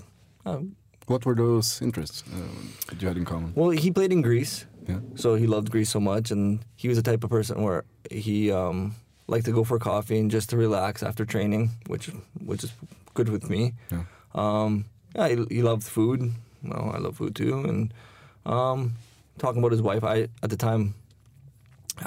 Uh, 0.46 0.61
What 1.07 1.24
were 1.26 1.35
those 1.35 1.83
interests 1.85 2.24
uh, 2.33 2.48
that 2.88 3.02
you 3.02 3.09
had 3.09 3.16
in 3.16 3.24
common? 3.24 3.52
well, 3.54 3.70
he 3.70 3.90
played 3.90 4.12
in 4.12 4.22
Greece, 4.22 4.64
Yeah. 4.88 5.00
so 5.16 5.35
he 5.37 5.46
loved 5.46 5.70
Greece 5.70 5.90
so 5.90 6.00
much, 6.00 6.30
and 6.30 6.61
he 6.76 6.88
was 6.88 6.96
the 6.96 7.02
type 7.11 7.24
of 7.24 7.30
person 7.30 7.62
where 7.62 7.85
he 8.11 8.50
um, 8.52 8.94
liked 9.26 9.44
to 9.46 9.52
go 9.52 9.64
for 9.64 9.78
coffee 9.78 10.18
and 10.18 10.30
just 10.33 10.48
to 10.50 10.57
relax 10.57 11.02
after 11.02 11.24
training, 11.26 11.70
which 11.88 12.11
which 12.46 12.64
is 12.64 12.72
good 13.14 13.28
with 13.28 13.50
me. 13.50 13.72
Yeah. 13.92 14.04
Um, 14.35 14.85
yeah, 15.14 15.28
he, 15.28 15.37
he 15.57 15.62
loved 15.62 15.83
food. 15.85 16.20
Well, 16.62 16.92
I 16.94 16.98
love 16.98 17.16
food 17.16 17.35
too, 17.37 17.59
and 17.68 17.92
um, 18.46 18.92
talking 19.38 19.61
about 19.62 19.72
his 19.72 19.83
wife, 19.83 20.04
I 20.04 20.28
at 20.42 20.48
the 20.50 20.57
time, 20.57 20.94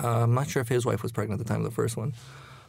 uh, 0.03 0.23
I'm 0.23 0.33
not 0.33 0.49
sure 0.49 0.61
if 0.61 0.69
his 0.69 0.85
wife 0.85 1.03
was 1.03 1.11
pregnant 1.11 1.39
at 1.39 1.45
the 1.47 1.53
time 1.53 1.61
of 1.65 1.69
the 1.69 1.75
first 1.81 1.97
one, 1.97 2.13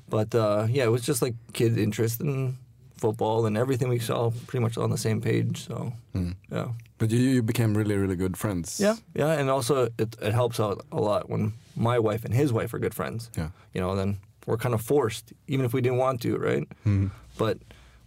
but 0.09 0.35
uh, 0.35 0.67
yeah, 0.71 0.85
it 0.85 0.91
was 0.93 1.03
just 1.09 1.23
like 1.23 1.35
kid 1.53 1.79
interest 1.79 2.21
in 2.21 2.57
football 3.01 3.47
and 3.47 3.57
everything 3.57 3.89
we 3.89 3.99
saw 3.99 4.31
pretty 4.47 4.63
much 4.63 4.77
on 4.79 4.91
the 4.91 4.99
same 4.99 5.21
page. 5.21 5.67
So 5.67 5.93
Mm. 6.15 6.35
yeah. 6.53 6.69
But 6.99 7.11
you, 7.11 7.19
you 7.19 7.43
became 7.43 7.75
really, 7.79 7.97
really 7.97 8.17
good 8.17 8.37
friends. 8.37 8.79
Yeah, 8.81 8.97
yeah, 9.15 9.41
and 9.41 9.51
also 9.51 9.89
it, 9.99 10.17
it 10.21 10.33
helps 10.35 10.59
out 10.61 10.85
a 10.91 11.01
lot 11.01 11.29
when 11.31 11.53
my 11.77 11.99
wife 11.99 12.25
and 12.25 12.35
his 12.35 12.53
wife 12.53 12.75
are 12.75 12.81
good 12.81 12.95
friends. 12.95 13.31
Yeah. 13.37 13.49
You 13.75 13.81
know, 13.81 13.95
then 13.97 14.17
we're 14.47 14.57
kind 14.59 14.75
of 14.75 14.81
forced, 14.83 15.33
even 15.47 15.65
if 15.65 15.73
we 15.73 15.81
didn't 15.81 15.99
want 15.99 16.21
to, 16.23 16.37
right? 16.37 16.67
Mhm. 16.85 17.11
But 17.37 17.57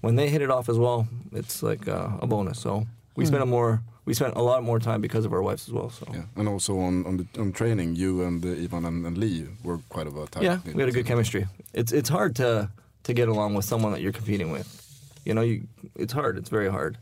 when 0.01 0.15
they 0.17 0.29
hit 0.29 0.41
it 0.41 0.49
off 0.49 0.67
as 0.69 0.77
well, 0.77 1.07
it's 1.31 1.63
like 1.63 1.87
uh, 1.87 2.17
a 2.21 2.27
bonus. 2.27 2.59
So 2.59 2.85
we 3.15 3.25
spent 3.25 3.43
a 3.43 3.45
more, 3.45 3.79
we 4.05 4.13
spent 4.13 4.35
a 4.35 4.41
lot 4.41 4.63
more 4.63 4.79
time 4.79 4.99
because 5.01 5.25
of 5.27 5.31
our 5.33 5.41
wives 5.41 5.67
as 5.69 5.73
well. 5.73 5.89
So 5.89 6.05
Yeah. 6.13 6.23
And 6.35 6.47
also 6.49 6.73
on 6.79 7.05
on, 7.05 7.17
the, 7.17 7.25
on 7.41 7.51
training, 7.53 7.95
you 7.95 8.23
and 8.27 8.43
uh, 8.45 8.49
Ivan 8.63 8.85
and, 8.85 9.05
and 9.05 9.17
Lee 9.17 9.47
were 9.63 9.79
quite 9.89 10.07
of 10.07 10.17
a 10.17 10.25
tight. 10.27 10.43
yeah, 10.43 10.59
we 10.65 10.81
had 10.81 10.89
a 10.89 10.91
good 10.91 11.05
chemistry. 11.07 11.45
It's 11.73 11.91
it's 11.93 12.09
hard 12.09 12.35
to 12.35 12.69
to 13.03 13.13
get 13.13 13.27
along 13.29 13.55
with 13.55 13.65
someone 13.65 13.93
that 13.93 14.01
you're 14.01 14.11
competing 14.17 14.51
with. 14.51 14.67
You 15.25 15.33
know, 15.33 15.41
you 15.41 15.67
it's 15.95 16.13
hard. 16.13 16.37
It's 16.37 16.49
very 16.49 16.69
hard. 16.69 16.97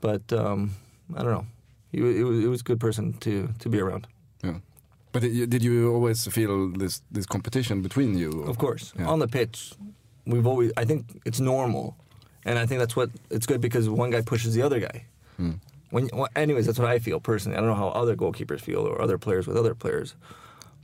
But 0.00 0.32
um, 0.32 0.70
I 1.14 1.22
don't 1.22 1.32
know. 1.32 1.46
He, 1.92 1.98
he 1.98 2.24
was 2.24 2.38
he 2.40 2.46
was 2.48 2.60
a 2.60 2.64
good 2.64 2.80
person 2.80 3.12
to 3.20 3.48
to 3.60 3.68
be 3.68 3.80
around. 3.80 4.06
Yeah. 4.44 4.54
But 5.12 5.22
did 5.22 5.32
you, 5.32 5.46
did 5.46 5.62
you 5.62 5.92
always 5.92 6.26
feel 6.26 6.70
this 6.70 7.02
this 7.10 7.26
competition 7.26 7.82
between 7.82 8.16
you? 8.18 8.42
Of 8.48 8.56
course, 8.58 8.92
Yeah. 8.98 9.06
on 9.12 9.18
the 9.18 9.28
pitch, 9.28 9.74
we've 10.26 10.46
always. 10.46 10.72
I 10.76 10.84
think 10.86 11.04
it's 11.26 11.40
normal, 11.40 11.94
and 12.46 12.58
I 12.58 12.66
think 12.66 12.78
that's 12.80 12.96
what 12.96 13.10
it's 13.30 13.46
good 13.46 13.60
because 13.60 13.88
one 13.88 14.10
guy 14.10 14.22
pushes 14.22 14.54
the 14.54 14.62
other 14.62 14.80
guy. 14.80 15.04
Mm. 15.38 15.58
When, 15.90 16.08
well, 16.14 16.28
anyways, 16.34 16.64
that's 16.66 16.78
what 16.78 16.88
I 16.88 16.98
feel 16.98 17.20
personally. 17.20 17.58
I 17.58 17.60
don't 17.60 17.68
know 17.68 17.74
how 17.76 17.88
other 17.88 18.16
goalkeepers 18.16 18.60
feel 18.62 18.80
or 18.80 19.02
other 19.02 19.18
players 19.18 19.46
with 19.46 19.58
other 19.58 19.74
players, 19.74 20.14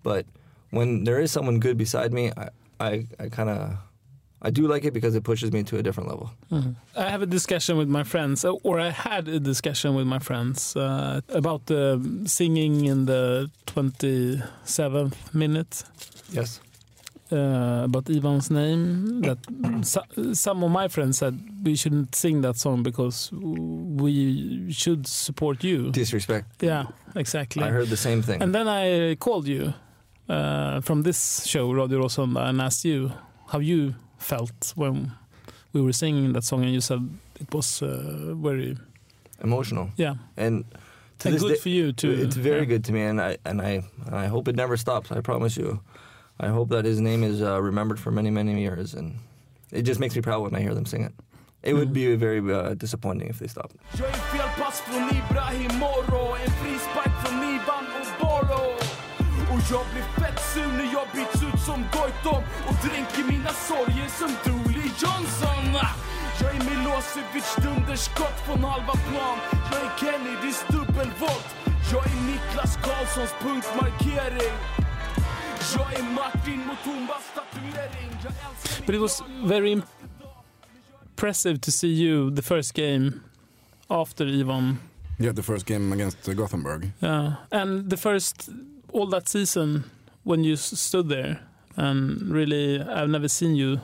but 0.03 0.27
when 0.71 1.05
there 1.05 1.19
is 1.19 1.33
someone 1.33 1.59
good 1.61 1.79
beside 1.79 2.13
me, 2.13 2.31
I, 2.37 2.49
I, 2.79 3.07
I 3.19 3.29
kind 3.31 3.49
of, 3.49 3.79
I 4.41 4.51
do 4.51 4.69
like 4.69 4.85
it 4.85 4.93
because 4.93 5.15
it 5.17 5.25
pushes 5.25 5.51
me 5.53 5.65
to 5.65 5.79
a 5.79 5.83
different 5.83 6.09
level. 6.09 6.31
I 6.97 7.11
have 7.11 7.23
a 7.23 7.27
discussion 7.27 7.77
with 7.77 7.89
my 7.89 8.05
friends, 8.05 8.45
uh, 8.45 8.53
or 8.63 8.79
I 8.79 8.91
had 8.91 9.27
a 9.29 9.41
discussion 9.41 9.95
with 9.95 10.07
my 10.07 10.21
friends 10.21 10.77
uh, 10.77 11.21
about 11.29 11.67
the 11.67 12.01
singing 12.27 12.85
in 12.85 13.07
the 13.07 13.51
27th 13.67 15.35
minute. 15.35 15.83
Yes. 16.31 16.61
Uh, 17.31 17.83
about 17.85 18.09
Ivan's 18.09 18.51
name, 18.51 19.21
that 19.21 19.39
so, 19.83 20.01
some 20.33 20.65
of 20.65 20.71
my 20.71 20.89
friends 20.89 21.19
said 21.19 21.39
we 21.63 21.77
shouldn't 21.77 22.15
sing 22.15 22.41
that 22.41 22.57
song 22.57 22.83
because 22.83 23.31
we 23.33 24.73
should 24.73 25.07
support 25.07 25.63
you. 25.63 25.91
Disrespect. 25.91 26.63
Yeah, 26.63 26.87
exactly. 27.17 27.65
I 27.65 27.69
heard 27.69 27.89
the 27.89 27.99
same 27.99 28.23
thing. 28.23 28.41
And 28.43 28.55
then 28.55 28.67
I 28.67 29.17
called 29.17 29.47
you 29.47 29.75
uh, 30.29 30.81
from 30.81 31.03
this 31.03 31.45
show, 31.45 31.71
Radio 31.71 32.01
Råsunda, 32.01 32.49
and 32.49 32.63
asked 32.63 32.87
you 32.87 33.13
how 33.49 33.59
you 33.59 33.95
felt 34.19 34.73
when 34.77 35.13
we 35.73 35.81
were 35.81 35.93
singing 35.93 36.33
that 36.35 36.45
song, 36.45 36.63
and 36.65 36.73
you 36.73 36.81
said 36.81 37.09
it 37.41 37.53
was 37.55 37.83
uh, 37.83 38.35
very, 38.35 38.77
Emotional. 39.43 39.91
yeah, 39.97 40.15
And 40.37 40.65
to 41.19 41.29
and 41.29 41.35
this 41.35 41.43
good 41.43 41.55
day- 41.55 41.61
for 41.61 41.69
you 41.69 41.93
too. 41.93 42.11
It's 42.11 42.37
very 42.37 42.61
Yeah. 42.61 42.65
good 42.77 42.85
to 42.85 42.93
me, 42.93 43.03
and 43.03 43.21
I 43.21 43.39
and 43.45 43.61
I 43.63 43.83
and 44.07 44.15
I 44.15 44.27
hope 44.29 44.49
it 44.51 44.57
never 44.57 44.77
stops. 44.77 45.11
I 45.13 45.21
promise 45.21 45.57
you. 45.61 45.81
I 46.41 46.49
hope 46.49 46.69
that 46.77 46.85
his 46.85 47.01
name 47.01 47.23
is 47.25 47.41
uh, 47.43 47.61
remembered 47.63 47.99
for 48.01 48.11
many 48.13 48.31
many 48.31 48.61
years, 48.61 48.95
and 48.95 49.15
it 49.73 49.83
just 49.89 50.01
makes 50.01 50.15
me 50.17 50.23
proud 50.23 50.43
when 50.43 50.55
I 50.55 50.61
hear 50.61 50.75
them 50.75 50.87
sing 50.87 51.03
it. 51.05 51.13
It 51.63 51.75
would 51.75 51.93
be 51.93 52.17
very 52.17 52.39
uh, 52.41 52.75
disappointing 52.75 53.29
if 53.29 53.39
they 53.39 53.49
stopped. 53.49 53.75
Som 61.67 61.85
Goitom 61.93 62.43
Och 62.69 62.75
dränker 62.89 63.33
mina 63.33 63.53
sorger 63.69 64.09
som 64.19 64.31
Dooley 64.45 64.89
Johnson! 65.03 65.65
Jag 66.41 66.51
är 66.57 66.65
Milosevic 66.71 67.57
dunderskott 67.63 68.41
från 68.47 68.65
halva 68.65 68.93
plan. 68.93 69.39
Jag 69.73 69.81
är 69.81 69.91
Kennedys 70.01 70.65
dubbelvolt. 70.69 71.49
Jag 71.93 72.07
är 72.07 72.17
Niklas 72.27 72.77
Karlssons 72.77 73.35
punktmarkering. 73.41 74.55
Jag 75.77 75.95
är 75.99 76.03
Martin 76.03 76.61
Mutumbas 76.67 77.25
tatuering. 77.35 78.11
Jag 78.25 78.33
älskar 78.51 78.87
But 78.87 78.95
it 78.95 79.01
was 79.01 79.23
very 79.45 79.73
impressive 79.73 81.59
to 81.59 81.71
see 81.71 81.89
you 81.89 82.37
the 82.37 82.43
first 82.43 82.75
game 82.75 83.13
after 83.89 84.27
Ivan. 84.27 84.79
Yeah, 85.19 85.35
the 85.35 85.43
first 85.43 85.67
game 85.67 85.93
against 85.93 86.37
Gothenburg. 86.37 86.91
Yeah, 87.01 87.33
and 87.51 87.91
the 87.91 87.97
first 87.97 88.49
all 88.93 89.11
that 89.11 89.29
season 89.29 89.85
when 90.23 90.45
you 90.45 90.57
stood 90.57 91.09
there 91.09 91.37
and 91.79 92.21
really, 92.29 92.81
I've 92.83 93.09
never 93.09 93.29
seen 93.29 93.55
you 93.57 93.81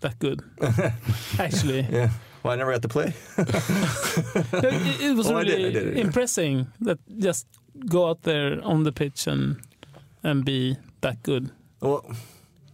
that 0.00 0.18
good. 0.18 0.42
Actually, 1.38 1.86
Yeah. 1.90 2.10
Well, 2.42 2.52
I 2.52 2.56
never 2.56 2.72
got 2.72 2.82
to 2.82 2.88
play. 2.88 3.14
it, 3.38 5.00
it 5.00 5.16
was 5.16 5.26
Oh, 5.30 5.36
I 5.36 5.44
did, 5.44 5.56
really 5.56 5.66
I 5.68 5.72
did, 5.72 5.96
yeah. 5.96 6.02
impressing 6.04 6.66
that 6.80 6.98
just 7.18 7.46
go 7.88 8.08
out 8.08 8.22
there 8.22 8.60
on 8.64 8.84
the 8.84 8.92
pitch 8.92 9.26
and 9.26 9.56
and 10.22 10.44
be 10.44 10.76
that 11.00 11.22
good 11.22 11.50
Well, 11.80 12.04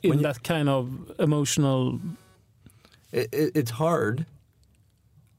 in 0.03 0.19
you- 0.19 0.23
that 0.23 0.43
kind 0.43 0.69
of 0.69 0.89
emotional. 1.19 2.01
it, 3.13 3.29
it, 3.33 3.53
it's 3.55 3.71
hard. 3.71 4.27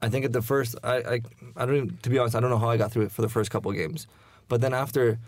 I 0.02 0.08
think 0.10 0.24
at 0.24 0.32
the 0.32 0.42
first, 0.42 0.76
I, 0.84 0.96
I, 0.96 1.20
I 1.56 1.66
don't. 1.66 1.76
Even, 1.76 1.98
to 2.02 2.10
be 2.10 2.18
honest, 2.18 2.34
I 2.36 2.40
don't 2.40 2.50
know 2.50 2.58
how 2.58 2.68
I 2.68 2.76
got 2.76 2.92
through 2.92 3.04
it 3.06 3.12
for 3.12 3.22
the 3.22 3.28
first 3.28 3.50
couple 3.50 3.70
of 3.70 3.76
games, 3.76 4.06
but 4.48 4.60
then 4.60 4.74
after, 4.74 5.18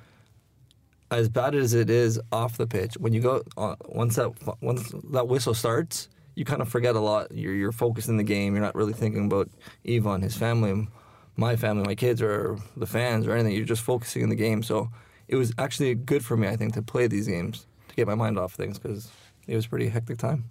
as 1.10 1.28
bad 1.28 1.54
as 1.54 1.74
it 1.74 1.90
is 1.90 2.20
off 2.32 2.56
the 2.56 2.66
pitch, 2.66 2.94
when 2.98 3.12
you 3.12 3.20
go 3.20 3.42
uh, 3.56 3.76
once 3.86 4.16
that 4.16 4.32
once 4.60 4.92
that 5.10 5.28
whistle 5.28 5.54
starts, 5.54 6.08
you 6.34 6.44
kind 6.44 6.60
of 6.60 6.68
forget 6.68 6.96
a 6.96 7.00
lot. 7.00 7.32
You're 7.32 7.54
you're 7.54 7.72
focused 7.72 8.08
in 8.08 8.16
the 8.16 8.24
game. 8.24 8.54
You're 8.54 8.64
not 8.64 8.74
really 8.74 8.92
thinking 8.92 9.26
about 9.26 9.48
Ivan, 9.88 10.22
his 10.22 10.36
family, 10.36 10.88
my 11.36 11.56
family, 11.56 11.84
my 11.84 11.94
kids, 11.94 12.22
or 12.22 12.58
the 12.76 12.86
fans, 12.86 13.26
or 13.26 13.32
anything. 13.32 13.54
You're 13.54 13.64
just 13.64 13.82
focusing 13.82 14.22
in 14.22 14.28
the 14.28 14.36
game. 14.36 14.62
So 14.62 14.90
it 15.28 15.36
was 15.36 15.52
actually 15.58 15.94
good 15.94 16.24
for 16.24 16.36
me, 16.36 16.48
I 16.48 16.56
think, 16.56 16.74
to 16.74 16.82
play 16.82 17.06
these 17.06 17.26
games 17.26 17.66
to 17.88 17.94
get 17.94 18.06
my 18.06 18.14
mind 18.14 18.38
off 18.38 18.54
things 18.54 18.78
because 18.78 19.10
it 19.46 19.54
was 19.54 19.66
a 19.66 19.68
pretty 19.68 19.88
hectic 19.88 20.18
time. 20.18 20.44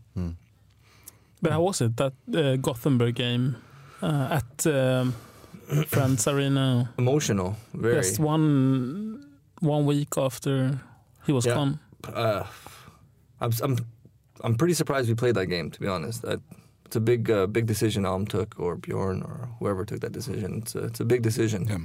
But 1.42 1.52
how 1.52 1.62
was 1.62 1.82
it 1.82 1.98
that 1.98 2.14
uh, 2.34 2.56
Gothenburg 2.56 3.16
game 3.16 3.58
uh, 4.02 4.40
at 4.42 4.68
um, 4.68 5.14
Friends 5.88 6.28
Arena? 6.28 6.90
Emotional, 6.98 7.58
very. 7.74 7.96
Just 7.96 8.20
one 8.20 9.25
one 9.62 9.86
week 9.86 10.18
after 10.18 10.80
he 11.26 11.32
was 11.34 11.46
Yeah. 11.46 11.56
gone. 11.56 11.80
uh, 12.14 12.44
I'm, 13.42 13.52
I'm 13.64 13.78
I'm 14.44 14.56
pretty 14.56 14.74
surprised 14.74 15.08
we 15.10 15.16
played 15.16 15.36
that 15.36 15.48
game. 15.48 15.72
To 15.72 15.80
be 15.80 15.88
honest, 15.88 16.24
I, 16.26 16.38
it's 16.86 16.96
a 16.96 17.00
big 17.02 17.30
uh, 17.32 17.48
big 17.48 17.66
decision 17.66 18.06
Alm 18.06 18.26
took, 18.28 18.56
or 18.60 18.76
Bjorn, 18.76 19.22
or 19.24 19.50
whoever 19.60 19.86
took 19.86 20.00
that 20.02 20.12
decision. 20.12 20.60
It's 20.62 20.76
a, 20.76 20.84
it's 20.86 21.00
a 21.00 21.06
big 21.06 21.22
decision. 21.24 21.66
Yeah. 21.70 21.80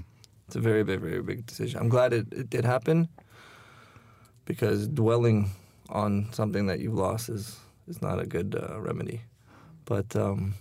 It's 0.47 0.57
a 0.57 0.61
very 0.61 0.83
very 0.83 0.99
very 0.99 1.23
big 1.23 1.47
decision. 1.47 1.81
I'm 1.81 1.89
glad 1.89 2.13
it, 2.13 2.27
it 2.33 2.51
did 2.51 2.65
happen 2.65 3.09
because 4.45 4.89
dwelling 4.89 5.51
on 5.89 6.29
something 6.33 6.67
that 6.67 6.81
you've 6.81 6.95
lost 6.99 7.29
is 7.29 7.57
is 7.89 8.01
not 8.03 8.21
a 8.21 8.27
good 8.27 8.55
uh, 8.55 8.81
remedy. 8.81 9.21
But 9.85 10.15
um, 10.17 10.55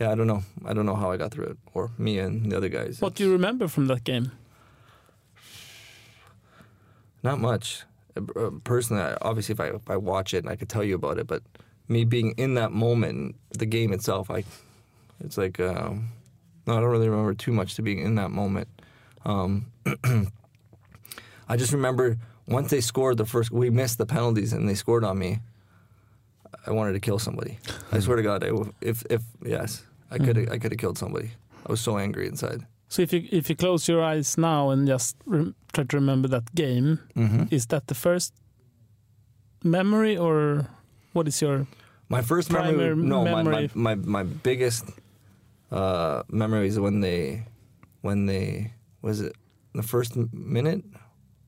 yeah, 0.00 0.10
I 0.10 0.14
don't 0.14 0.26
know. 0.26 0.42
I 0.64 0.72
don't 0.74 0.86
know 0.86 0.96
how 0.96 1.10
I 1.12 1.16
got 1.16 1.30
through 1.32 1.46
it, 1.46 1.58
or 1.74 1.90
me 1.98 2.18
and 2.18 2.50
the 2.50 2.56
other 2.56 2.68
guys. 2.68 3.00
What 3.00 3.14
do 3.14 3.24
you 3.24 3.32
remember 3.32 3.68
from 3.68 3.86
that 3.86 4.04
game? 4.04 4.32
Not 7.22 7.40
much. 7.40 7.84
Uh, 8.16 8.22
uh, 8.38 8.50
Personally, 8.64 9.16
obviously, 9.22 9.52
if 9.52 9.60
I 9.60 9.68
if 9.68 9.88
I 9.90 9.96
watch 9.96 10.34
it, 10.34 10.38
and 10.38 10.48
I 10.48 10.56
could 10.56 10.68
tell 10.68 10.84
you 10.84 10.94
about 10.94 11.18
it. 11.18 11.26
But 11.26 11.42
me 11.88 12.04
being 12.04 12.32
in 12.36 12.54
that 12.54 12.72
moment, 12.72 13.36
the 13.58 13.66
game 13.66 13.92
itself, 13.92 14.30
I, 14.30 14.44
it's 15.24 15.38
like, 15.38 15.60
um, 15.60 16.08
no, 16.66 16.76
I 16.76 16.80
don't 16.80 16.90
really 16.90 17.08
remember 17.08 17.34
too 17.34 17.52
much 17.52 17.74
to 17.76 17.82
being 17.82 17.98
in 18.00 18.14
that 18.16 18.30
moment. 18.30 18.68
Um, 19.24 19.66
I 21.48 21.56
just 21.56 21.72
remember 21.72 22.18
once 22.46 22.70
they 22.70 22.80
scored 22.80 23.18
the 23.18 23.26
first, 23.26 23.50
we 23.50 23.70
missed 23.70 23.98
the 23.98 24.06
penalties 24.06 24.52
and 24.52 24.68
they 24.68 24.74
scored 24.74 25.04
on 25.04 25.18
me. 25.18 25.40
I 26.66 26.70
wanted 26.70 26.92
to 26.92 27.00
kill 27.00 27.18
somebody. 27.18 27.58
I 27.90 27.98
swear 27.98 28.16
to 28.16 28.22
God, 28.22 28.44
I, 28.44 28.50
if 28.80 29.04
if 29.10 29.22
yes, 29.44 29.84
I 30.10 30.18
could 30.18 30.38
I 30.50 30.58
could 30.58 30.72
have 30.72 30.78
killed 30.78 30.98
somebody. 30.98 31.32
I 31.66 31.70
was 31.70 31.80
so 31.80 31.98
angry 31.98 32.26
inside. 32.28 32.66
So 32.92 33.00
if 33.00 33.10
you 33.14 33.20
if 33.32 33.48
you 33.48 33.56
close 33.56 33.88
your 33.88 34.02
eyes 34.04 34.36
now 34.36 34.68
and 34.72 34.86
just 34.86 35.16
try 35.72 35.84
to 35.88 35.96
remember 35.96 36.28
that 36.28 36.46
game, 36.54 36.98
Mm-hmm. 37.16 37.44
is 37.56 37.64
that 37.72 37.86
the 37.86 37.94
first 37.94 38.34
memory 39.64 40.16
or 40.16 40.66
what 41.14 41.26
is 41.28 41.40
your 41.40 41.66
My 42.08 42.22
first 42.22 42.50
memory, 42.52 42.94
no, 42.96 43.24
my, 43.24 43.42
memory. 43.42 43.70
my, 43.74 43.94
my 43.94 44.22
my 44.22 44.22
biggest 44.42 44.84
uh, 45.70 46.22
memory 46.28 46.66
is 46.68 46.76
when 46.78 47.00
they, 47.00 47.46
when 48.02 48.26
they 48.26 48.72
was 49.00 49.20
it 49.20 49.32
the 49.74 49.82
first 49.82 50.12
minute 50.32 50.84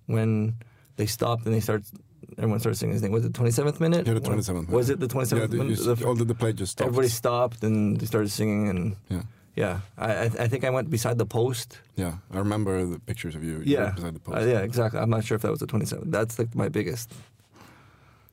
when 0.07 0.55
they 0.97 1.07
stopped 1.07 1.45
and 1.47 1.53
they 1.55 1.61
start, 1.61 1.83
everyone 2.39 2.61
started 2.61 2.79
singing 2.79 2.95
his 2.95 3.03
name. 3.03 3.13
Was 3.13 3.25
it 3.29 3.35
twenty 3.35 3.53
seventh 3.53 3.81
minute? 3.81 4.07
Yeah, 4.07 4.15
the 4.15 4.21
27th 4.21 4.69
Was 4.71 4.89
it 4.89 4.99
the 5.01 5.09
twenty 5.09 5.29
seventh? 5.29 5.53
Yeah, 5.53 5.59
the, 5.59 5.65
minute? 5.65 5.79
you, 5.79 5.95
The- 5.95 6.07
all 6.07 6.15
the, 6.17 6.25
the 6.25 6.35
play 6.35 6.53
just 6.55 6.73
stopped. 6.73 6.89
everybody 6.89 7.09
stopped 7.09 7.63
and 7.63 8.01
they 8.01 8.07
started 8.07 8.31
singing 8.31 8.69
and 8.73 8.97
Yeah, 9.13 9.23
yeah, 9.57 9.81
I 9.99 10.13
I, 10.13 10.25
I 10.45 10.49
think 10.49 10.65
I 10.65 10.71
went 10.71 10.91
beside 10.91 11.17
the 11.19 11.27
post. 11.27 11.79
yeah. 11.97 12.15
I 12.33 12.39
remember 12.39 12.85
the 12.87 12.99
pictures 12.99 13.35
of 13.37 13.43
you. 13.45 13.59
you 13.59 13.75
Yeah, 13.77 13.85
were 13.87 13.93
beside 13.97 14.15
the 14.15 14.21
post. 14.21 14.39
Uh, 14.39 14.45
yeah, 14.47 14.61
exactly. 14.61 15.01
I'm 15.01 15.11
not 15.11 15.25
sure 15.25 15.37
if 15.37 15.43
that 15.43 15.51
was 15.51 15.61
the 15.61 15.67
twenty 15.67 15.87
seventh. 15.87 16.11
That's 16.11 16.39
like 16.39 16.55
my 16.55 16.69
biggest. 16.69 17.13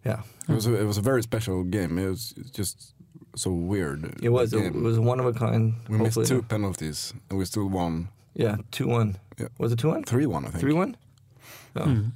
Yeah, 0.06 0.22
It 0.50 0.54
was 0.56 0.66
a, 0.68 0.74
it 0.82 0.86
was 0.86 0.98
a 0.98 1.02
very 1.02 1.22
special 1.22 1.64
game. 1.64 2.00
It 2.00 2.10
was 2.10 2.34
just 2.54 2.94
so 3.36 3.52
weird. 3.52 4.18
it 4.24 4.30
was. 4.30 4.50
that 4.52 4.66
It 4.66 4.74
was 4.74 4.98
one 4.98 5.20
of 5.20 5.26
a 5.28 5.34
kind. 5.34 5.76
we 5.90 5.98
missed 6.00 6.26
two 6.26 6.42
penalties 6.42 7.14
and 7.30 7.38
we 7.40 7.46
still 7.46 7.68
won 7.70 8.08
Yeah, 8.34 8.58
two 8.72 8.88
one. 8.88 9.18
Yeah. 9.38 9.50
Was 9.60 9.72
it 9.72 9.78
two 9.80 9.90
one? 9.90 10.04
three 10.04 10.26
one. 10.26 10.44
I 10.46 10.50
think 10.50 10.62
Three 10.62 10.74
one. 10.74 10.98
Oh. 11.76 11.84
Hmm. 11.84 12.10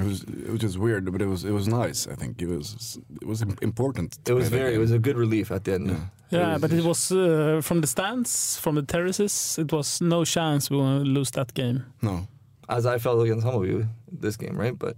It 0.00 0.04
was 0.04 0.22
it 0.22 0.50
was 0.50 0.60
just 0.60 0.78
weird, 0.78 1.10
but 1.12 1.20
it 1.22 1.26
was 1.28 1.44
it 1.44 1.52
was 1.52 1.66
nice. 1.66 2.06
I 2.06 2.14
think 2.14 2.40
it 2.42 2.48
was 2.48 2.98
it 3.22 3.26
was 3.26 3.42
important. 3.62 4.18
It 4.28 4.32
was 4.34 4.48
very. 4.48 4.74
It 4.74 4.78
was 4.78 4.92
a 4.92 4.98
good 4.98 5.16
relief 5.16 5.50
at 5.50 5.64
the 5.64 5.72
end. 5.74 5.88
Yeah. 5.88 5.96
Yeah, 6.30 6.58
but 6.60 6.72
it 6.72 6.84
was 6.84 7.10
uh, 7.10 7.60
from 7.62 7.80
the 7.80 7.86
stands, 7.86 8.58
from 8.58 8.74
the 8.74 8.82
terraces. 8.82 9.58
It 9.58 9.72
was 9.72 10.00
no 10.00 10.24
chance 10.24 10.70
we 10.70 10.76
will 10.76 11.00
lose 11.04 11.30
that 11.32 11.54
game. 11.54 11.82
no. 12.02 12.26
as 12.68 12.84
I 12.84 12.98
felt 12.98 13.22
against 13.24 13.44
some 13.46 13.54
of 13.54 13.66
you 13.66 13.86
this 14.20 14.36
game, 14.36 14.56
right? 14.60 14.78
But 14.78 14.96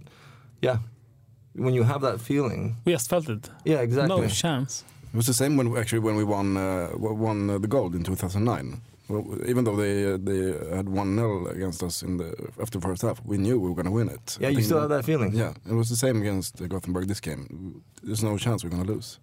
yeah, 0.61 0.77
when 1.55 1.73
you 1.73 1.83
have 1.83 2.01
that 2.01 2.19
feeling, 2.19 2.75
We 2.85 2.91
just 2.93 3.09
felt 3.09 3.29
it. 3.29 3.49
yeah, 3.65 3.81
exactly. 3.81 4.21
No 4.21 4.27
chance. 4.27 4.83
It 5.13 5.17
was 5.17 5.27
the 5.27 5.33
same 5.33 5.57
when 5.57 5.75
actually 5.77 5.99
when 5.99 6.15
we 6.15 6.23
won 6.23 6.55
uh, 6.57 6.91
won 6.95 7.49
uh, 7.49 7.57
the 7.57 7.67
gold 7.67 7.95
in 7.95 8.03
2009. 8.03 8.81
Well, 9.09 9.37
even 9.45 9.65
though 9.65 9.75
they 9.75 10.13
uh, 10.13 10.17
they 10.21 10.75
had 10.75 10.87
one 10.87 11.15
0 11.15 11.47
against 11.47 11.83
us 11.83 12.01
in 12.01 12.17
the 12.17 12.33
after 12.61 12.79
the 12.79 12.87
first 12.87 13.01
half, 13.01 13.21
we 13.25 13.37
knew 13.37 13.59
we 13.59 13.67
were 13.67 13.75
going 13.75 13.85
to 13.85 13.91
win 13.91 14.07
it. 14.07 14.37
yeah, 14.39 14.47
I 14.47 14.51
you 14.51 14.57
think 14.57 14.65
still 14.65 14.79
have 14.79 14.89
that 14.89 15.03
feeling. 15.03 15.35
Yeah, 15.35 15.53
it 15.69 15.73
was 15.73 15.89
the 15.89 15.97
same 15.97 16.21
against 16.21 16.61
uh, 16.61 16.67
Gothenburg 16.67 17.07
this 17.07 17.19
game. 17.19 17.83
There's 18.01 18.23
no 18.23 18.37
chance 18.37 18.63
we're 18.63 18.69
going 18.69 18.85
to 18.85 18.91
lose. 18.93 19.19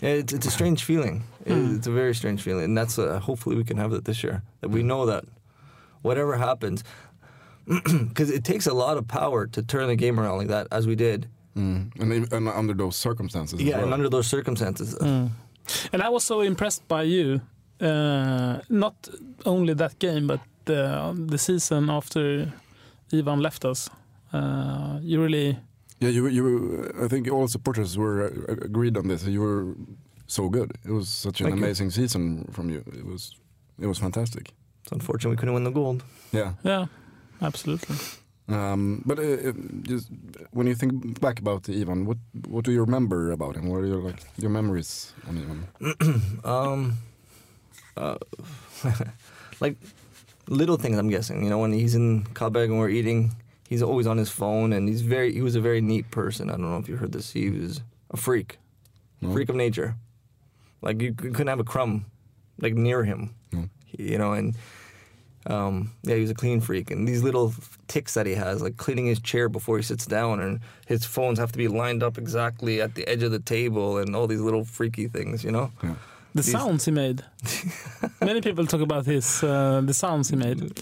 Yeah, 0.00 0.10
it's, 0.10 0.32
it's 0.32 0.46
a 0.46 0.50
strange 0.50 0.84
feeling. 0.84 1.24
Hmm. 1.46 1.76
It's 1.76 1.86
a 1.86 1.90
very 1.90 2.14
strange 2.14 2.40
feeling, 2.40 2.64
and 2.64 2.78
that's 2.78 2.98
uh, 2.98 3.20
hopefully 3.20 3.56
we 3.56 3.64
can 3.64 3.76
have 3.76 3.90
that 3.90 4.06
this 4.06 4.22
year. 4.24 4.42
That 4.62 4.70
we 4.70 4.82
know 4.82 5.04
that 5.04 5.24
whatever 6.00 6.38
happens, 6.38 6.82
because 7.66 8.30
it 8.30 8.44
takes 8.44 8.66
a 8.66 8.72
lot 8.72 8.96
of 8.96 9.06
power 9.06 9.46
to 9.46 9.62
turn 9.62 9.88
the 9.88 9.96
game 9.96 10.18
around 10.18 10.38
like 10.38 10.48
that, 10.48 10.68
as 10.72 10.86
we 10.86 10.94
did. 10.94 11.28
And, 11.54 11.92
and 12.32 12.48
under 12.48 12.74
those 12.74 12.96
circumstances. 12.96 13.58
as 13.60 13.66
Yeah, 13.66 13.82
and 13.82 13.92
under 13.92 14.08
those 14.08 14.26
circumstances, 14.28 14.94
Mm. 15.00 15.30
And 15.92 16.02
I 16.02 16.08
was 16.08 16.24
so 16.24 16.40
impressed 16.40 16.88
by 16.88 17.02
you. 17.04 17.40
Uh, 17.80 18.60
not 18.68 19.08
only 19.44 19.74
that 19.74 19.98
game, 19.98 20.26
but 20.26 20.40
the, 20.64 21.14
the 21.30 21.38
season 21.38 21.88
after 21.90 22.52
Ivan 23.12 23.40
left 23.40 23.64
us. 23.64 23.88
Uh, 24.32 24.98
you 25.02 25.22
really, 25.22 25.56
Yeah, 26.00 26.08
you, 26.10 26.26
you. 26.28 26.90
I 27.04 27.08
think 27.08 27.28
all 27.30 27.46
supporters 27.48 27.96
were 27.96 28.24
uh, 28.48 28.52
agreed 28.64 28.96
on 28.96 29.06
this. 29.08 29.24
You 29.24 29.40
were 29.42 29.74
so 30.26 30.48
good. 30.48 30.72
It 30.84 30.90
was 30.92 31.08
such 31.08 31.40
an 31.40 31.46
Thank 31.46 31.58
you. 31.58 31.64
amazing 31.64 31.90
season 31.90 32.48
from 32.52 32.68
you. 32.70 32.82
It 32.98 33.04
was, 33.06 33.36
it 33.78 33.86
was 33.86 33.98
fantastic. 33.98 34.52
it's 34.82 34.92
unfortunate 34.92 35.30
we 35.30 35.36
couldn't 35.36 35.54
win 35.54 35.64
the 35.64 35.70
gold. 35.72 36.02
Yeah. 36.32 36.52
yeah, 36.64 36.86
absolutely. 37.42 37.96
Um, 38.50 39.02
but 39.06 39.18
uh, 39.18 39.22
uh, 39.22 39.52
just 39.82 40.08
when 40.50 40.66
you 40.66 40.74
think 40.74 41.20
back 41.20 41.38
about 41.38 41.68
Ivan, 41.68 42.04
what 42.06 42.18
what 42.48 42.64
do 42.64 42.72
you 42.72 42.80
remember 42.80 43.30
about 43.30 43.54
him? 43.56 43.68
What 43.68 43.78
are 43.82 43.86
your 43.86 44.02
like 44.02 44.22
your 44.38 44.50
memories 44.50 45.12
on 45.28 45.38
Ivan? 45.38 46.22
Um, 46.44 46.98
uh, 47.96 48.16
like 49.60 49.76
little 50.48 50.76
things. 50.76 50.98
I'm 50.98 51.08
guessing. 51.10 51.44
You 51.44 51.50
know, 51.50 51.58
when 51.58 51.72
he's 51.72 51.94
in 51.94 52.24
Karlberg 52.34 52.64
and 52.70 52.78
we're 52.78 52.88
eating, 52.90 53.36
he's 53.68 53.82
always 53.82 54.06
on 54.06 54.18
his 54.18 54.30
phone, 54.30 54.72
and 54.72 54.88
he's 54.88 55.02
very. 55.02 55.32
He 55.32 55.42
was 55.42 55.54
a 55.54 55.60
very 55.60 55.80
neat 55.80 56.10
person. 56.10 56.48
I 56.50 56.52
don't 56.52 56.70
know 56.70 56.78
if 56.78 56.88
you 56.88 56.96
heard 56.96 57.12
this. 57.12 57.32
He 57.32 57.50
was 57.50 57.80
a 58.10 58.16
freak, 58.16 58.58
No? 59.20 59.32
freak 59.32 59.48
of 59.48 59.56
nature. 59.56 59.94
Like 60.82 61.00
you 61.02 61.10
c- 61.10 61.30
couldn't 61.30 61.48
have 61.48 61.60
a 61.60 61.64
crumb, 61.64 62.06
like 62.58 62.74
near 62.74 63.04
him. 63.04 63.34
No. 63.52 63.68
You 63.98 64.18
know, 64.18 64.32
and 64.32 64.54
um, 65.46 65.90
yeah, 66.02 66.14
he 66.16 66.20
was 66.22 66.30
a 66.30 66.34
clean 66.34 66.60
freak. 66.60 66.90
And 66.90 67.06
these 67.08 67.22
little 67.22 67.52
ticks 67.88 68.14
that 68.14 68.26
he 68.26 68.34
has, 68.34 68.60
like 68.62 68.76
cleaning 68.76 69.06
his 69.06 69.20
chair 69.20 69.48
before 69.48 69.76
he 69.78 69.82
sits 69.82 70.06
down, 70.06 70.40
and 70.40 70.60
his 70.86 71.04
phones 71.04 71.38
have 71.38 71.52
to 71.52 71.58
be 71.58 71.68
lined 71.68 72.02
up 72.02 72.18
exactly 72.18 72.80
at 72.80 72.94
the 72.94 73.06
edge 73.08 73.22
of 73.22 73.30
the 73.32 73.38
table, 73.40 73.98
and 73.98 74.14
all 74.16 74.26
these 74.26 74.40
little 74.40 74.64
freaky 74.64 75.08
things. 75.08 75.42
You 75.44 75.52
know. 75.52 75.70
The 76.32 76.42
These- 76.42 76.52
sounds 76.52 76.84
he 76.84 76.92
made. 76.92 77.24
Many 78.20 78.40
people 78.40 78.64
talk 78.64 78.80
about 78.82 79.04
his 79.04 79.42
uh, 79.42 79.80
the 79.84 79.92
sounds 79.94 80.30
he 80.30 80.36
made. 80.36 80.60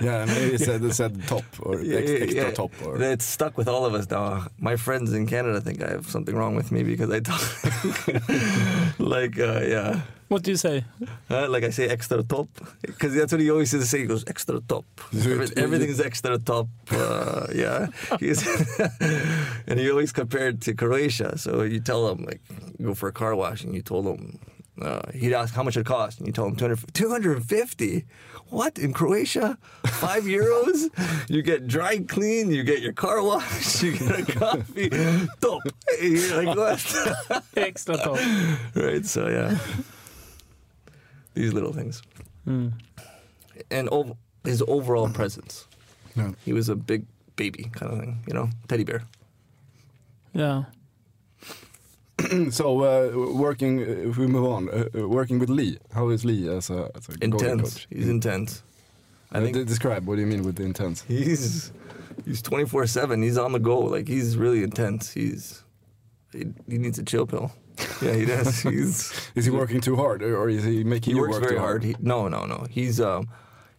yeah, 0.00 0.22
and 0.22 0.30
he 0.30 0.56
said, 0.58 0.80
they 0.80 0.90
said 0.90 1.26
top 1.26 1.44
or 1.60 1.80
Yeah, 1.80 1.98
ex- 1.98 2.10
yeah, 2.10 2.16
extra 2.18 2.42
yeah. 2.44 2.50
top. 2.52 2.70
Or, 2.84 3.00
It's 3.02 3.24
stuck 3.24 3.58
with 3.58 3.68
all 3.68 3.84
of 3.84 3.94
us 3.94 4.08
now. 4.10 4.46
My 4.58 4.76
friends 4.76 5.12
in 5.12 5.26
Canada 5.26 5.60
think 5.60 5.82
I 5.82 5.90
have 5.90 6.06
something 6.06 6.34
wrong 6.34 6.54
with 6.56 6.72
me 6.72 6.82
because 6.84 7.10
I 7.10 7.20
talk 7.20 7.42
like, 8.98 9.38
uh, 9.38 9.60
yeah. 9.60 10.00
What 10.28 10.42
do 10.42 10.50
you 10.50 10.56
say? 10.56 10.84
Uh, 11.30 11.48
like 11.48 11.64
I 11.64 11.70
say 11.70 11.88
extra 11.88 12.22
top 12.22 12.48
because 12.82 13.14
that's 13.14 13.30
what 13.32 13.40
he 13.40 13.50
always 13.50 13.70
says 13.70 13.82
to 13.82 13.86
say. 13.86 14.00
He 14.00 14.06
goes 14.06 14.24
extra 14.26 14.60
top. 14.60 14.84
Everything's 15.12 16.00
extra 16.00 16.38
top. 16.38 16.68
Uh, 16.90 17.46
yeah, 17.54 17.86
He's 18.20 18.42
and 19.66 19.78
he 19.78 19.90
always 19.90 20.12
compared 20.12 20.60
to 20.62 20.74
Croatia. 20.74 21.36
So 21.38 21.62
you 21.62 21.80
tell 21.80 22.08
him 22.10 22.24
like 22.24 22.40
go 22.82 22.94
for 22.94 23.08
a 23.08 23.12
car 23.12 23.34
wash 23.36 23.64
and 23.64 23.74
you 23.74 23.82
told 23.82 24.06
him 24.06 24.38
uh, 24.80 25.02
he'd 25.12 25.34
ask 25.34 25.54
how 25.54 25.62
much 25.62 25.76
it 25.76 25.86
cost 25.86 26.18
and 26.18 26.26
you 26.26 26.32
tell 26.32 26.46
him 26.46 26.56
200, 26.56 26.94
250. 26.94 28.04
What 28.48 28.78
in 28.78 28.92
Croatia? 28.92 29.56
Five 29.86 30.24
euros? 30.24 30.90
You 31.28 31.42
get 31.42 31.66
dry 31.66 31.98
clean. 31.98 32.50
You 32.50 32.62
get 32.64 32.80
your 32.80 32.92
car 32.92 33.22
wash. 33.22 33.82
You 33.82 33.92
get 33.98 34.20
a 34.20 34.32
coffee. 34.32 34.90
top. 35.40 35.62
You're 36.00 36.42
like 36.44 36.56
what? 36.56 37.42
Extra 37.56 37.96
top. 37.96 38.18
right. 38.74 39.04
So 39.04 39.28
yeah, 39.28 39.58
these 41.34 41.52
little 41.52 41.72
things 41.72 42.02
Mm. 42.46 42.72
and 43.70 43.88
ov- 43.90 44.16
his 44.44 44.62
overall 44.68 45.08
presence. 45.08 45.66
Yeah. 46.16 46.32
He 46.44 46.52
was 46.52 46.68
a 46.68 46.76
big 46.76 47.06
baby 47.36 47.70
kind 47.72 47.92
of 47.92 47.98
thing, 48.00 48.18
you 48.28 48.34
know, 48.34 48.48
teddy 48.68 48.84
bear. 48.84 49.02
Yeah. 50.34 50.64
so 52.50 52.80
uh, 52.82 53.34
working, 53.34 53.80
if 53.80 54.16
we 54.18 54.26
move 54.26 54.44
on, 54.46 54.68
uh, 54.70 54.84
uh, 54.94 55.08
working 55.08 55.38
with 55.38 55.48
Lee. 55.50 55.78
How 55.92 56.08
is 56.10 56.24
Lee 56.24 56.48
as 56.48 56.70
a, 56.70 56.90
as 56.94 57.08
a 57.08 57.14
Intense. 57.24 57.62
coach? 57.74 57.86
He's 57.90 58.08
intense. 58.08 58.62
I 59.32 59.38
Uh, 59.38 59.42
think 59.42 59.66
describe 59.66 60.06
what 60.06 60.14
do 60.16 60.20
you 60.20 60.26
mean 60.28 60.44
with 60.44 60.56
the 60.56 60.62
intense? 60.64 61.02
he's 61.08 61.72
he's 62.24 62.40
twenty 62.42 62.66
four 62.66 62.86
seven. 62.86 63.22
He's 63.22 63.36
on 63.38 63.52
the 63.52 63.58
go. 63.58 63.78
Like 63.80 64.06
he's 64.06 64.36
really 64.36 64.62
intense. 64.62 65.12
He's 65.12 65.64
he, 66.32 66.44
he 66.68 66.78
needs 66.78 66.98
a 66.98 67.02
chill 67.02 67.26
pill. 67.26 67.50
Yeah, 68.02 68.14
he 68.14 68.24
does. 68.24 68.62
He's 68.62 69.30
Is 69.34 69.44
he 69.44 69.50
working 69.50 69.80
too 69.80 69.96
hard, 69.96 70.22
or 70.22 70.48
is 70.48 70.64
he 70.64 70.84
making 70.84 71.12
he 71.12 71.16
you 71.16 71.22
works 71.22 71.34
work 71.34 71.42
very 71.42 71.56
too 71.56 71.60
hard. 71.60 71.84
He, 71.84 71.96
no, 71.98 72.28
no, 72.28 72.46
no. 72.46 72.66
He's 72.70 73.00
um 73.00 73.28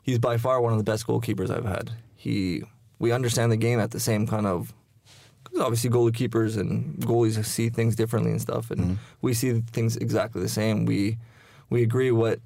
he's 0.01 0.19
by 0.19 0.37
far 0.37 0.61
one 0.61 0.73
of 0.73 0.77
the 0.77 0.83
best 0.83 1.07
goalkeepers 1.07 1.49
I've 1.49 1.65
had. 1.65 1.91
He 2.15 2.63
we 2.99 3.11
understand 3.11 3.51
the 3.51 3.57
game 3.57 3.79
at 3.79 3.91
the 3.91 3.99
same 3.99 4.27
kind 4.27 4.45
of. 4.45 4.73
Because 5.43 5.59
obviously 5.59 5.89
goalkeepers 5.91 6.57
and 6.57 6.97
goalies 6.97 7.43
see 7.45 7.69
things 7.69 7.95
differently 7.95 8.31
and 8.31 8.41
stuff, 8.41 8.71
and 8.71 8.97
we 9.21 9.33
see 9.33 9.61
things 9.71 9.95
exactly 9.95 10.41
the 10.41 10.49
same. 10.49 10.85
We 10.85 11.17
we 11.69 11.83
agree 11.83 12.11
what 12.11 12.39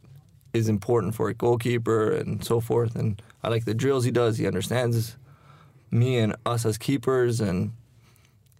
is 0.53 0.67
important 0.67 1.15
for 1.15 1.29
a 1.29 1.33
goalkeeper 1.33 2.11
and 2.11 2.43
so 2.43 2.59
forth. 2.59 2.95
And 2.95 3.21
I 3.43 3.49
like 3.49 3.65
the 3.65 3.73
drills 3.73 4.03
he 4.03 4.11
does. 4.11 4.37
He 4.37 4.47
understands 4.47 5.17
me 5.91 6.17
and 6.17 6.35
us 6.45 6.65
as 6.65 6.77
keepers, 6.77 7.39
and 7.39 7.71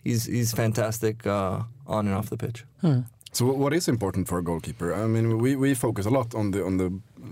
he's 0.03 0.25
he's 0.25 0.51
fantastic 0.51 1.25
uh, 1.25 1.63
on 1.89 2.07
and 2.07 2.15
off 2.15 2.29
the 2.29 2.37
pitch. 2.37 2.65
So 3.31 3.45
what 3.45 3.73
is 3.73 3.87
important 3.87 4.27
for 4.27 4.39
a 4.39 4.43
goalkeeper? 4.43 4.93
I 4.93 5.05
mean, 5.05 5.37
we, 5.37 5.55
we 5.55 5.75
focus 5.75 6.05
a 6.05 6.09
lot 6.09 6.33
on 6.33 6.51
the 6.51 6.65
on 6.65 6.77
the 6.77 6.89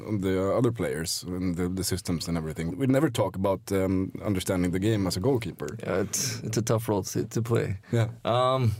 on 0.07 0.21
the 0.21 0.53
other 0.57 0.71
players 0.71 1.23
and 1.23 1.55
the, 1.55 1.67
the 1.69 1.83
systems 1.83 2.27
and 2.27 2.37
everything. 2.37 2.77
We 2.77 2.85
never 2.87 3.09
talk 3.09 3.35
about 3.35 3.61
um, 3.71 4.11
understanding 4.23 4.71
the 4.71 4.79
game 4.79 5.07
as 5.07 5.17
a 5.17 5.19
goalkeeper. 5.19 5.67
Yeah, 5.79 6.01
it's 6.01 6.43
it's 6.43 6.57
a 6.57 6.61
tough 6.61 6.87
role 6.87 7.03
to, 7.03 7.25
to 7.25 7.41
play. 7.41 7.79
Yeah. 7.91 8.09
Um, 8.23 8.75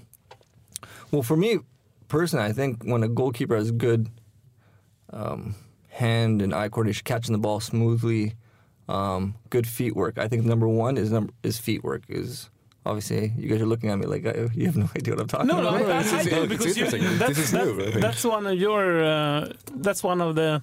well, 1.12 1.24
for 1.24 1.38
me 1.38 1.60
personally, 2.08 2.46
I 2.46 2.54
think 2.54 2.84
when 2.84 3.04
a 3.04 3.08
goalkeeper 3.08 3.56
has 3.56 3.72
good 3.72 4.10
um, 5.12 5.56
hand 5.90 6.42
and 6.42 6.54
eye 6.54 6.70
coordination, 6.70 7.04
catching 7.04 7.34
the 7.34 7.40
ball 7.40 7.60
smoothly, 7.60 8.36
um, 8.88 9.36
good 9.50 9.66
feet 9.66 9.96
work. 9.96 10.20
I 10.20 10.28
think 10.28 10.46
number 10.46 10.68
one 10.68 10.98
is 10.98 11.12
number 11.12 11.34
is 11.42 11.58
feet 11.58 11.84
work. 11.84 12.04
Is 12.10 12.50
obviously 12.90 13.34
you 13.38 13.48
guys 13.52 13.62
are 13.62 13.70
looking 13.74 13.90
at 13.92 13.98
me 14.00 14.06
like 14.14 14.26
I, 14.26 14.34
you 14.60 14.66
have 14.70 14.78
no 14.78 14.90
idea 15.00 15.14
what 15.14 15.22
I'm 15.24 15.28
talking 15.28 15.50
about. 15.50 15.64
No, 15.64 15.78
no. 15.78 15.92
I, 15.92 16.02
I, 16.02 16.20
I 16.20 16.24
do 16.24 16.48
because 16.48 16.78
you, 16.78 16.86
that's, 17.22 17.38
This 17.38 17.38
is 17.46 17.52
that- 17.52 17.66
new, 17.66 17.98
I 17.98 18.00
that's 18.06 18.24
one 18.36 18.46
of 18.52 18.56
your 18.68 18.84
uh, 19.04 19.54
that's 19.86 20.02
one 20.04 20.20
of 20.22 20.36
the 20.36 20.62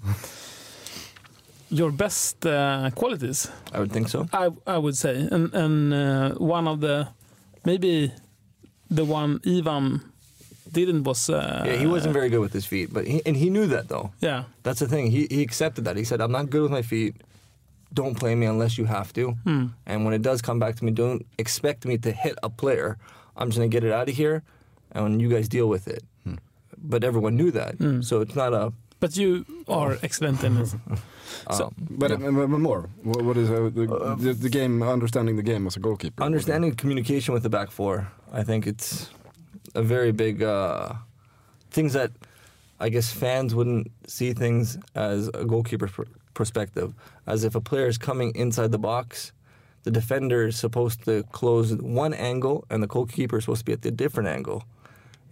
your 1.71 1.91
best 1.91 2.45
uh, 2.47 2.91
qualities. 2.95 3.49
I 3.73 3.79
would 3.81 3.93
think 3.93 4.09
so. 4.09 4.27
I 4.33 4.51
I 4.67 4.79
would 4.79 4.97
say, 4.97 5.29
and 5.35 5.55
and 5.55 5.93
uh, 5.95 6.31
one 6.39 6.69
of 6.69 6.81
the 6.81 7.09
maybe 7.65 8.13
the 8.91 9.05
one 9.05 9.41
Ivan 9.47 10.01
didn't 10.73 11.05
was 11.05 11.29
uh, 11.31 11.65
Yeah, 11.67 11.77
he 11.77 11.87
wasn't 11.87 12.15
very 12.15 12.29
good 12.29 12.41
with 12.41 12.53
his 12.53 12.67
feet, 12.67 12.93
but 12.93 13.07
he, 13.07 13.23
and 13.27 13.37
he 13.37 13.49
knew 13.51 13.67
that 13.67 13.89
though. 13.89 14.11
yeah 14.21 14.45
That's 14.63 14.79
the 14.81 14.89
thing. 14.89 15.11
He 15.11 15.27
he 15.31 15.43
accepted 15.43 15.85
that. 15.85 15.97
He 15.97 16.05
said, 16.05 16.21
"I'm 16.21 16.33
not 16.33 16.51
good 16.51 16.63
with 16.63 16.73
my 16.73 16.83
feet. 16.83 17.15
Don't 17.95 18.15
play 18.19 18.35
me 18.35 18.47
unless 18.47 18.77
you 18.79 18.85
have 18.87 19.13
to. 19.13 19.33
Hmm. 19.45 19.67
And 19.87 20.05
when 20.05 20.15
it 20.15 20.23
does 20.23 20.43
come 20.43 20.59
back 20.59 20.75
to 20.77 20.85
me, 20.85 20.91
don't 20.93 21.25
expect 21.39 21.85
me 21.87 21.97
to 21.99 22.11
hit 22.13 22.37
a 22.43 22.51
player. 22.51 22.99
I'm 23.37 23.49
just 23.49 23.59
gonna 23.59 23.69
get 23.69 23.85
it 23.85 23.93
out 23.93 24.09
of 24.09 24.15
here, 24.17 24.43
and 24.93 25.21
you 25.23 25.29
guys 25.29 25.49
deal 25.49 25.69
with 25.69 25.87
it." 25.89 26.03
But 26.87 27.03
everyone 27.05 27.35
knew 27.37 27.51
that, 27.53 27.75
Hmm. 27.79 28.03
so 28.03 28.21
it's 28.21 28.35
not 28.37 28.53
a. 28.53 28.73
but 29.01 29.17
you 29.17 29.45
are 29.69 29.97
excellent 30.03 30.43
in 30.45 30.57
it. 30.63 30.75
So- 31.51 31.65
um, 31.67 31.75
But, 32.01 32.11
uh, 32.13 32.17
but 32.17 32.49
more, 32.49 32.89
what, 33.03 33.23
what 33.25 33.37
is 33.37 33.51
uh, 33.51 33.71
the, 33.75 33.87
the, 34.19 34.33
the 34.35 34.49
game? 34.49 34.83
Understanding 34.83 35.37
the 35.37 35.43
game 35.43 35.67
as 35.67 35.77
a 35.77 35.81
goalkeeper. 35.81 36.23
understanding 36.23 36.75
communication 36.77 37.35
with 37.35 37.43
the 37.43 37.49
back 37.51 37.71
four. 37.71 38.07
I 38.33 38.43
think 38.45 38.67
it's 38.67 39.11
a 39.75 39.83
very 39.83 40.13
big 40.13 40.43
uh, 40.43 40.93
things 41.71 41.93
that 41.93 42.11
I 42.81 42.89
guess 42.91 43.11
fans 43.13 43.55
wouldn't 43.55 43.91
see 44.07 44.33
things 44.35 44.79
as 44.95 45.29
a 45.35 45.45
goalkeeper 45.45 45.89
pr- 45.89 46.13
perspective. 46.35 46.95
As 47.27 47.45
if 47.45 47.55
a 47.55 47.61
player 47.61 47.87
is 47.87 47.99
coming 47.99 48.35
inside 48.35 48.73
the 48.73 48.79
box, 48.79 49.33
the 49.85 49.91
defender 49.91 50.47
is 50.47 50.57
supposed 50.57 51.05
to 51.05 51.23
close 51.33 51.75
one 51.75 52.15
angle, 52.15 52.65
and 52.71 52.83
the 52.83 52.87
goalkeeper 52.87 53.39
is 53.39 53.45
supposed 53.45 53.61
to 53.61 53.65
be 53.65 53.73
at 53.73 53.83
the 53.83 53.91
different 53.91 54.29
angle. 54.29 54.65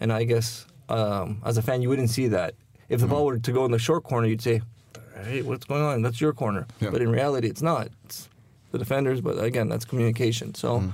And 0.01 0.13
I 0.13 0.25
guess 0.25 0.67
um, 0.89 1.41
as 1.45 1.57
a 1.57 1.63
fan, 1.63 1.83
you 1.83 1.89
wouldn't 1.89 2.11
see 2.11 2.29
that. 2.29 2.55
If 2.89 3.01
the 3.01 3.07
ball 3.07 3.25
were 3.25 3.39
to 3.39 3.53
go 3.53 3.65
in 3.65 3.71
the 3.71 3.79
short 3.79 4.05
corner, 4.05 4.27
you'd 4.27 4.43
say, 4.43 4.61
"Hey, 5.25 5.41
what's 5.41 5.65
going 5.65 5.83
on? 5.83 6.03
That's 6.03 6.21
your 6.21 6.35
corner." 6.35 6.67
Yeah. 6.81 6.91
But 6.91 7.01
in 7.01 7.11
reality, 7.11 7.49
it's 7.49 7.63
not. 7.63 7.89
It's 8.05 8.29
the 8.71 8.79
defenders. 8.79 9.23
But 9.23 9.43
again, 9.43 9.69
that's 9.69 9.87
communication. 9.87 10.55
So 10.55 10.93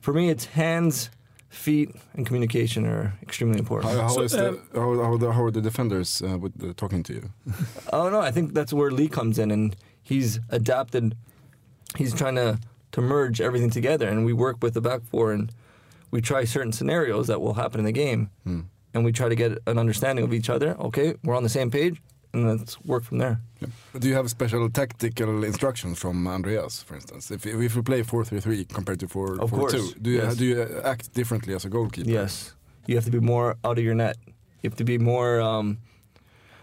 for 0.00 0.12
me, 0.12 0.28
it's 0.28 0.44
hands, 0.44 1.10
feet, 1.48 1.94
and 2.14 2.26
communication 2.26 2.86
are 2.86 3.14
extremely 3.22 3.58
important. 3.58 3.92
How, 3.92 4.02
how, 4.02 4.08
So, 4.08 4.22
is 4.22 4.32
the, 4.32 4.48
um, 4.50 4.62
how, 4.74 5.02
how, 5.02 5.16
the, 5.16 5.32
how 5.32 5.42
are 5.44 5.50
the 5.50 5.60
defenders 5.60 6.22
uh, 6.22 6.38
with 6.38 6.58
the, 6.58 6.74
talking 6.74 7.02
to 7.04 7.12
you? 7.14 7.30
Oh 7.92 8.10
no, 8.10 8.20
I 8.20 8.30
think 8.30 8.54
that's 8.54 8.72
where 8.72 8.90
Lee 8.90 9.08
comes 9.08 9.38
in, 9.38 9.50
and 9.50 9.74
he's 10.02 10.40
adapted. 10.50 11.16
He's 11.96 12.14
trying 12.14 12.34
to 12.36 12.58
to 12.92 13.00
merge 13.02 13.40
everything 13.40 13.70
together, 13.70 14.08
and 14.08 14.24
we 14.24 14.32
work 14.32 14.56
with 14.62 14.74
the 14.74 14.80
back 14.80 15.02
four, 15.04 15.32
and 15.32 15.52
we 16.10 16.20
try 16.20 16.44
certain 16.44 16.72
scenarios 16.72 17.26
that 17.26 17.40
will 17.40 17.54
happen 17.54 17.80
in 17.80 17.84
the 17.86 17.92
game, 17.92 18.30
and 18.94 19.04
we 19.04 19.12
try 19.12 19.28
to 19.28 19.34
get 19.34 19.58
an 19.66 19.78
understanding 19.78 20.24
of 20.24 20.32
each 20.32 20.48
other. 20.50 20.74
Okay, 20.80 21.14
we're 21.24 21.36
on 21.36 21.42
the 21.42 21.48
same 21.50 21.70
page, 21.70 22.00
and 22.32 22.46
let's 22.46 22.80
work 22.84 23.04
from 23.04 23.18
there. 23.18 23.40
Do 23.98 24.08
you 24.08 24.14
have 24.14 24.28
special 24.30 24.68
tactical 24.70 25.44
instructions 25.44 25.98
from 25.98 26.26
Andreas, 26.26 26.82
for 26.82 26.94
instance? 26.94 27.30
If, 27.30 27.46
if 27.46 27.74
you 27.74 27.82
play 27.82 28.02
4-3-3 28.02 28.68
compared 28.72 29.00
to 29.00 29.08
4 29.08 29.40
Of 29.40 29.50
4-2, 29.50 30.02
do 30.02 30.10
you, 30.10 30.16
yes. 30.18 30.36
do 30.36 30.44
you 30.44 30.80
act 30.84 31.12
differently 31.14 31.54
as 31.54 31.64
a 31.64 31.68
goalkeeper? 31.68 32.08
Yes, 32.10 32.54
you 32.86 32.94
have 32.96 33.04
to 33.04 33.10
be 33.10 33.20
more 33.20 33.56
out 33.64 33.78
of 33.78 33.84
your 33.84 33.94
net. 33.94 34.16
You 34.62 34.70
have 34.70 34.76
to 34.78 34.84
be 34.84 34.98
more 34.98 35.40
um, 35.40 35.78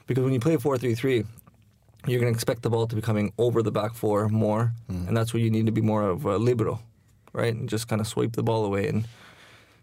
because 0.08 0.24
when 0.24 0.34
you 0.34 0.40
play 0.40 0.58
four 0.58 0.78
three 0.78 0.96
three, 0.96 1.24
you're 2.06 2.20
going 2.20 2.32
to 2.32 2.36
expect 2.36 2.62
the 2.62 2.70
ball 2.70 2.88
to 2.88 2.96
be 2.96 3.02
coming 3.02 3.32
over 3.38 3.64
the 3.64 3.72
back 3.72 3.94
four 3.94 4.28
more, 4.30 4.74
and 5.08 5.16
that's 5.18 5.34
where 5.34 5.42
you 5.42 5.50
need 5.50 5.66
to 5.66 5.72
be 5.72 5.82
more 5.82 6.04
of 6.04 6.26
a 6.26 6.38
libero, 6.38 6.80
right? 7.34 7.54
And 7.54 7.70
just 7.70 7.88
kind 7.88 8.02
of 8.02 8.08
swipe 8.08 8.34
the 8.34 8.44
ball 8.44 8.66
away, 8.66 8.88
and 8.88 9.08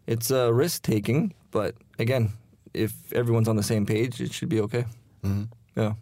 it's 0.06 0.30
uh, 0.30 0.52
risk 0.52 0.82
taking. 0.82 1.34
But 1.50 1.74
again, 1.98 2.32
if 2.74 2.92
everyone's 3.12 3.48
on 3.48 3.56
the 3.56 3.62
same 3.62 3.86
page, 3.86 4.20
it 4.20 4.32
should 4.32 4.48
be 4.48 4.60
okay. 4.60 4.84
Yeah. 5.76 5.94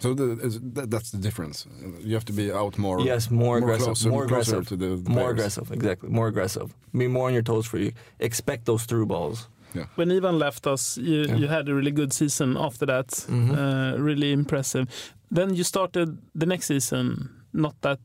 So 0.00 0.14
the, 0.14 0.86
that's 0.88 1.10
the 1.10 1.18
difference. 1.18 1.66
You 2.02 2.14
have 2.14 2.24
to 2.24 2.32
be 2.32 2.50
out 2.50 2.78
more. 2.78 3.00
Yes, 3.00 3.30
more, 3.30 3.58
aggressive, 3.58 3.84
closer- 3.86 4.08
more 4.10 4.24
aggressive, 4.24 4.66
to 4.68 4.76
the, 4.76 4.96
the 4.96 5.10
more 5.10 5.24
players. 5.24 5.30
aggressive. 5.58 5.72
Exactly, 5.72 6.08
more 6.08 6.26
aggressive. 6.28 6.74
Be 6.96 7.06
more 7.06 7.26
on 7.28 7.34
your 7.34 7.42
toes 7.42 7.66
for 7.66 7.78
you. 7.78 7.92
Expect 8.18 8.64
those 8.64 8.84
through 8.86 9.06
balls. 9.06 9.48
when 9.96 10.10
Ivan 10.10 10.38
left 10.38 10.66
us, 10.66 10.96
you, 10.98 11.24
you 11.36 11.46
had 11.48 11.68
a 11.68 11.74
really 11.74 11.90
good 11.92 12.12
season 12.12 12.56
after 12.56 12.86
that. 12.86 13.08
Mhm. 13.28 13.50
Uh, 13.56 13.98
really 14.02 14.32
impressive. 14.32 14.86
Then 15.30 15.54
you 15.54 15.64
started 15.64 16.18
the 16.34 16.46
next 16.46 16.66
season, 16.66 17.28
not 17.52 17.74
that 17.82 17.98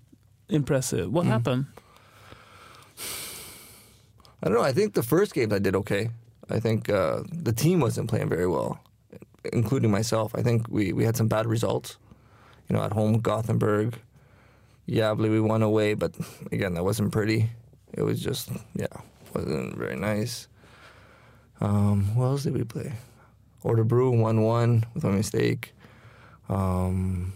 impressive. 0.49 1.07
What 1.11 1.25
Mm. 1.25 1.29
happened? 1.29 1.65
I 4.43 4.47
don't 4.49 4.53
know. 4.57 4.63
I 4.69 4.73
think 4.73 4.93
the 4.93 5.03
first 5.03 5.33
games 5.33 5.53
I 5.53 5.59
did 5.59 5.75
okay. 5.75 6.09
I 6.49 6.59
think 6.59 6.89
uh, 6.89 7.23
the 7.43 7.53
team 7.53 7.79
wasn't 7.79 8.09
playing 8.09 8.29
very 8.29 8.47
well, 8.47 8.77
including 9.53 9.91
myself. 9.91 10.33
I 10.35 10.41
think 10.41 10.67
we, 10.69 10.93
we 10.93 11.03
had 11.03 11.15
some 11.15 11.27
bad 11.27 11.47
results. 11.47 11.97
You 12.69 12.75
know, 12.75 12.83
at 12.83 12.93
home, 12.93 13.19
Gothenburg, 13.19 13.99
Gävle, 14.89 15.29
we 15.29 15.39
won 15.39 15.61
away, 15.61 15.93
but 15.93 16.15
again, 16.51 16.73
that 16.73 16.83
wasn't 16.83 17.11
pretty. 17.11 17.49
It 17.93 18.01
was 18.01 18.19
just, 18.19 18.49
yeah, 18.75 18.87
wasn't 19.33 19.77
very 19.77 19.95
nice. 19.95 20.47
Um, 21.61 22.15
what 22.15 22.25
else 22.25 22.43
did 22.43 22.57
we 22.57 22.63
play? 22.63 22.93
Örebro 23.63 24.19
one 24.19 24.41
one 24.41 24.85
with 24.93 25.03
my 25.03 25.11
mistake. 25.11 25.73
Um, 26.49 27.33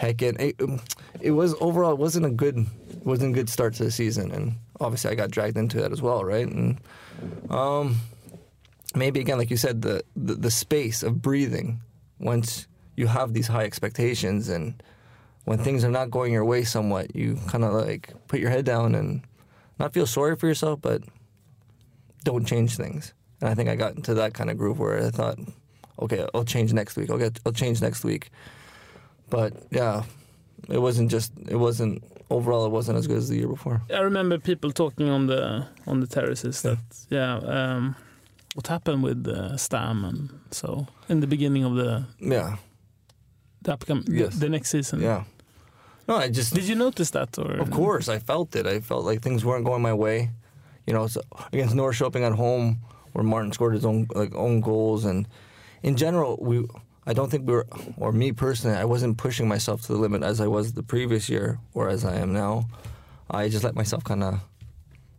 Häcken. 0.00 0.40
It, 0.40 0.60
um, 0.60 0.80
it 1.20 1.30
was 1.30 1.54
overall 1.60 1.92
it 1.92 1.98
wasn't 1.98 2.26
a 2.26 2.30
good 2.30 2.66
wasn't 3.04 3.32
a 3.32 3.34
good 3.34 3.48
start 3.48 3.74
to 3.74 3.84
the 3.84 3.90
season, 3.90 4.30
and 4.32 4.54
obviously 4.80 5.10
I 5.10 5.14
got 5.14 5.30
dragged 5.30 5.56
into 5.56 5.80
that 5.80 5.92
as 5.92 6.02
well, 6.02 6.24
right? 6.24 6.46
And 6.46 6.80
um, 7.50 7.96
maybe 8.94 9.20
again, 9.20 9.38
like 9.38 9.50
you 9.50 9.56
said, 9.56 9.82
the, 9.82 10.02
the 10.16 10.34
the 10.34 10.50
space 10.50 11.02
of 11.02 11.22
breathing 11.22 11.80
once 12.18 12.66
you 12.96 13.06
have 13.06 13.32
these 13.34 13.48
high 13.48 13.64
expectations 13.64 14.48
and 14.48 14.82
when 15.44 15.58
things 15.58 15.84
are 15.84 15.90
not 15.90 16.10
going 16.10 16.32
your 16.32 16.44
way 16.44 16.64
somewhat, 16.64 17.14
you 17.14 17.38
kind 17.48 17.64
of 17.64 17.72
like 17.72 18.12
put 18.28 18.40
your 18.40 18.50
head 18.50 18.64
down 18.64 18.94
and 18.94 19.22
not 19.78 19.92
feel 19.92 20.06
sorry 20.06 20.36
for 20.36 20.46
yourself, 20.46 20.80
but 20.80 21.02
don't 22.24 22.46
change 22.46 22.76
things. 22.76 23.12
And 23.40 23.50
I 23.50 23.54
think 23.54 23.68
I 23.68 23.76
got 23.76 23.94
into 23.94 24.14
that 24.14 24.32
kind 24.32 24.48
of 24.48 24.56
groove 24.56 24.78
where 24.78 25.04
I 25.04 25.10
thought, 25.10 25.38
okay, 26.00 26.26
I'll 26.34 26.44
change 26.44 26.72
next 26.72 26.96
week. 26.96 27.10
I'll 27.10 27.18
get, 27.18 27.38
I'll 27.44 27.52
change 27.52 27.82
next 27.82 28.04
week. 28.04 28.30
But 29.28 29.52
yeah, 29.70 30.04
it 30.70 30.78
wasn't 30.78 31.10
just, 31.10 31.32
it 31.48 31.56
wasn't 31.56 32.02
overall, 32.30 32.64
it 32.64 32.70
wasn't 32.70 32.96
as 32.96 33.06
good 33.06 33.18
as 33.18 33.28
the 33.28 33.36
year 33.36 33.48
before. 33.48 33.82
I 33.92 34.00
remember 34.00 34.38
people 34.38 34.70
talking 34.72 35.08
on 35.10 35.26
the 35.26 35.66
on 35.86 36.00
the 36.00 36.06
terraces 36.06 36.62
that 36.62 36.78
yeah, 37.10 37.36
um, 37.36 37.96
what 38.54 38.66
happened 38.68 39.02
with 39.02 39.26
uh, 39.28 39.56
Stam 39.56 40.04
and 40.04 40.30
so 40.50 40.86
in 41.08 41.20
the 41.20 41.26
beginning 41.26 41.64
of 41.64 41.74
the 41.76 42.04
Yeah, 42.20 42.56
the 43.62 43.72
upcoming 43.72 44.04
Yes. 44.08 44.34
the, 44.34 44.40
the 44.40 44.48
next 44.48 44.70
season. 44.70 45.00
yeah. 45.00 45.24
No, 46.08 46.16
I 46.16 46.28
just 46.28 46.52
Did 46.54 46.64
you 46.68 46.74
notice 46.74 47.10
that 47.12 47.38
or 47.38 47.52
Of 47.60 47.70
course, 47.70 48.08
I 48.08 48.18
felt 48.18 48.54
it. 48.56 48.66
I 48.66 48.80
felt 48.80 49.04
like 49.06 49.22
things 49.22 49.42
weren't 49.44 49.64
going 49.64 49.82
my 49.82 49.94
way. 49.94 50.30
You 50.86 50.92
know, 50.92 51.06
so 51.08 51.20
against 51.52 51.74
Norrköping 51.74 52.22
at 52.26 52.32
home, 52.36 52.78
where 53.12 53.24
Martin 53.24 53.52
scored 53.52 53.72
his 53.74 53.84
own 53.86 54.06
like 54.14 54.34
own 54.34 54.60
goals, 54.60 55.04
and 55.06 55.26
in 55.82 55.96
general, 55.96 56.36
we. 56.40 56.66
I 57.06 57.12
don't 57.14 57.30
think 57.30 57.46
we 57.46 57.52
were, 57.54 57.66
or 57.98 58.12
me 58.12 58.32
personally, 58.32 58.76
I 58.76 58.84
wasn't 58.84 59.16
pushing 59.18 59.46
myself 59.48 59.80
to 59.82 59.92
the 59.92 59.98
limit 59.98 60.22
as 60.22 60.40
I 60.40 60.46
was 60.46 60.72
the 60.72 60.82
previous 60.82 61.28
year 61.28 61.58
or 61.74 61.88
as 61.90 62.02
I 62.04 62.16
am 62.16 62.32
now. 62.32 62.64
I 63.30 63.48
just 63.48 63.64
let 63.64 63.74
myself 63.74 64.04
kind 64.04 64.22
of, 64.22 64.40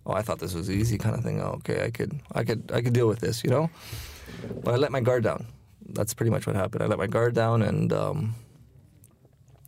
oh, 0.06 0.14
I 0.14 0.22
thought 0.22 0.40
this 0.40 0.54
was 0.54 0.70
easy 0.70 0.98
kind 0.98 1.16
of 1.16 1.24
thing. 1.24 1.42
Oh, 1.42 1.58
okay, 1.60 1.84
I 1.84 1.90
could, 1.92 2.20
I 2.34 2.44
could, 2.44 2.72
I 2.74 2.82
could 2.82 2.94
deal 2.94 3.08
with 3.08 3.20
this, 3.20 3.44
you 3.44 3.50
know. 3.50 3.70
But 4.64 4.74
I 4.74 4.78
let 4.78 4.92
my 4.92 5.02
guard 5.02 5.24
down. 5.24 5.46
That's 5.88 6.14
pretty 6.14 6.32
much 6.32 6.48
what 6.48 6.56
happened. 6.56 6.84
I 6.84 6.88
let 6.88 6.98
my 6.98 7.08
guard 7.08 7.36
down, 7.36 7.62
and 7.62 7.94
um, 7.94 8.36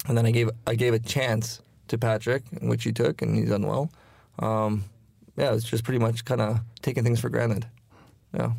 and 0.08 0.18
then 0.18 0.26
I 0.26 0.32
gave 0.32 0.50
I 0.66 0.76
gave 0.76 0.94
a 0.94 1.00
chance 1.00 1.62
to 1.90 1.98
Patrick, 1.98 2.44
which 2.62 2.84
he 2.84 2.92
took, 2.92 3.22
and 3.22 3.36
he's 3.36 3.50
done 3.50 3.66
well. 3.68 3.92
Um, 4.40 4.84
yeah, 5.38 5.54
it's 5.54 5.64
just 5.64 5.84
pretty 5.84 6.00
much 6.00 6.26
kind 6.26 6.42
of 6.42 6.60
taking 6.82 7.04
things 7.04 7.20
for 7.20 7.30
granted. 7.30 7.68
Yeah, 8.34 8.52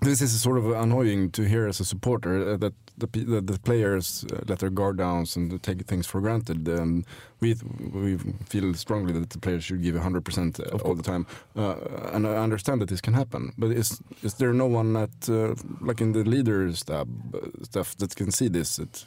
This 0.00 0.20
is 0.20 0.40
sort 0.40 0.58
of 0.58 0.70
annoying 0.70 1.30
to 1.32 1.42
hear 1.42 1.66
as 1.68 1.80
a 1.80 1.84
supporter 1.84 2.52
uh, 2.52 2.56
that 2.56 2.74
the, 2.98 3.06
the, 3.06 3.40
the 3.40 3.58
players 3.58 4.24
uh, 4.32 4.40
let 4.46 4.58
their 4.58 4.70
guard 4.70 4.96
down 4.98 5.26
and 5.36 5.62
take 5.62 5.86
things 5.86 6.06
for 6.06 6.20
granted. 6.20 6.68
Um, 6.68 7.04
we 7.40 7.54
we 7.92 8.18
feel 8.46 8.74
strongly 8.74 9.12
that 9.12 9.30
the 9.30 9.38
players 9.38 9.64
should 9.64 9.82
give 9.82 9.94
100% 9.94 10.60
uh, 10.60 10.78
all 10.84 10.94
the 10.94 11.02
time, 11.02 11.26
uh, 11.56 11.76
and 12.12 12.26
I 12.26 12.36
understand 12.36 12.80
that 12.80 12.88
this 12.88 13.00
can 13.00 13.14
happen. 13.14 13.52
But 13.56 13.70
is 13.70 14.00
is 14.22 14.34
there 14.34 14.52
no 14.52 14.66
one 14.66 14.96
at 14.96 15.28
uh, 15.28 15.54
like 15.80 16.00
in 16.00 16.12
the 16.12 16.24
leader 16.24 16.72
stab 16.74 17.08
uh, 17.34 17.64
stuff 17.64 17.96
that 17.98 18.16
can 18.16 18.30
see 18.30 18.48
this? 18.48 18.76
That 18.76 19.04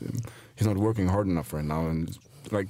he's 0.56 0.68
not 0.68 0.78
working 0.78 1.08
hard 1.08 1.28
enough 1.28 1.54
right 1.54 1.66
now, 1.66 1.88
and 1.88 2.18
like. 2.52 2.68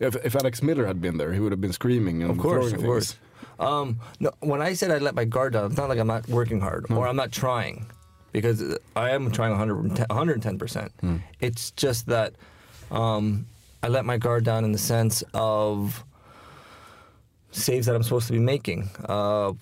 If, 0.00 0.14
if 0.24 0.36
Alex 0.36 0.62
Miller 0.62 0.86
had 0.86 1.00
been 1.00 1.18
there, 1.18 1.32
he 1.32 1.40
would 1.40 1.50
have 1.50 1.60
been 1.60 1.72
screaming 1.72 2.22
and 2.22 2.30
of 2.30 2.38
course, 2.38 2.70
throwing 2.70 2.74
of 2.74 2.80
things. 2.82 2.86
course. 2.86 3.16
Um, 3.58 3.98
no, 4.20 4.30
when 4.40 4.62
I 4.62 4.74
said 4.74 4.92
I 4.92 4.98
let 4.98 5.14
my 5.16 5.24
guard 5.24 5.54
down, 5.54 5.66
it's 5.66 5.76
not 5.76 5.88
like 5.88 5.98
I'm 5.98 6.06
not 6.06 6.28
working 6.28 6.60
hard 6.60 6.86
or 6.90 7.08
I'm 7.08 7.16
not 7.16 7.32
trying, 7.32 7.86
because 8.32 8.76
I 8.96 9.10
am 9.10 9.30
trying 9.30 9.52
110 9.56 10.58
percent. 10.58 10.92
It's 11.40 11.70
just 11.72 12.06
that 12.06 12.34
um, 12.90 13.46
I 13.82 13.88
let 13.88 14.04
my 14.04 14.16
guard 14.18 14.44
down 14.44 14.64
in 14.64 14.72
the 14.72 14.78
sense 14.78 15.22
of 15.34 16.04
saves 17.50 17.86
that 17.86 17.94
I'm 17.94 18.02
supposed 18.02 18.26
to 18.26 18.32
be 18.32 18.38
making, 18.38 18.90
uh, 19.08 19.52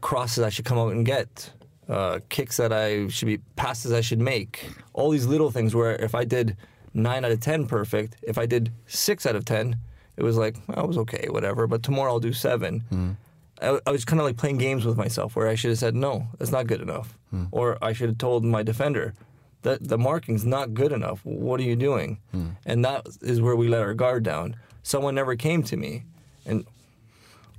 crosses 0.00 0.44
I 0.44 0.50
should 0.50 0.64
come 0.64 0.78
out 0.78 0.92
and 0.92 1.04
get, 1.04 1.50
uh, 1.88 2.20
kicks 2.28 2.56
that 2.58 2.72
I 2.72 3.08
should 3.08 3.26
be, 3.26 3.38
passes 3.56 3.92
I 3.92 4.00
should 4.00 4.20
make. 4.20 4.68
All 4.92 5.10
these 5.10 5.26
little 5.26 5.50
things 5.50 5.74
where 5.74 5.96
if 5.96 6.14
I 6.14 6.24
did 6.24 6.56
nine 6.94 7.24
out 7.24 7.30
of 7.32 7.40
ten 7.40 7.66
perfect, 7.66 8.16
if 8.22 8.38
I 8.38 8.46
did 8.46 8.70
six 8.86 9.26
out 9.26 9.36
of 9.36 9.44
ten, 9.44 9.76
it 10.16 10.22
was 10.22 10.36
like 10.36 10.56
well, 10.66 10.78
I 10.80 10.82
was 10.82 10.98
okay, 10.98 11.26
whatever. 11.28 11.66
But 11.66 11.82
tomorrow 11.82 12.12
I'll 12.12 12.20
do 12.20 12.32
seven. 12.32 13.16
I, 13.60 13.80
I 13.86 13.90
was 13.90 14.04
kind 14.04 14.20
of 14.20 14.26
like 14.26 14.36
playing 14.36 14.58
games 14.58 14.84
with 14.84 14.96
myself 14.96 15.36
where 15.36 15.48
I 15.48 15.54
should 15.54 15.70
have 15.70 15.78
said 15.78 15.94
no, 15.94 16.28
that's 16.38 16.52
not 16.52 16.66
good 16.66 16.80
enough, 16.80 17.16
hmm. 17.30 17.44
or 17.50 17.78
I 17.82 17.92
should 17.92 18.08
have 18.08 18.18
told 18.18 18.44
my 18.44 18.62
defender 18.62 19.14
that 19.62 19.88
the 19.88 19.98
marking's 19.98 20.44
not 20.44 20.74
good 20.74 20.92
enough. 20.92 21.20
What 21.24 21.60
are 21.60 21.64
you 21.64 21.76
doing? 21.76 22.18
Hmm. 22.30 22.50
And 22.64 22.84
that 22.84 23.06
is 23.20 23.40
where 23.40 23.56
we 23.56 23.68
let 23.68 23.82
our 23.82 23.94
guard 23.94 24.22
down. 24.22 24.56
Someone 24.82 25.14
never 25.14 25.36
came 25.36 25.62
to 25.64 25.76
me, 25.76 26.04
and 26.46 26.64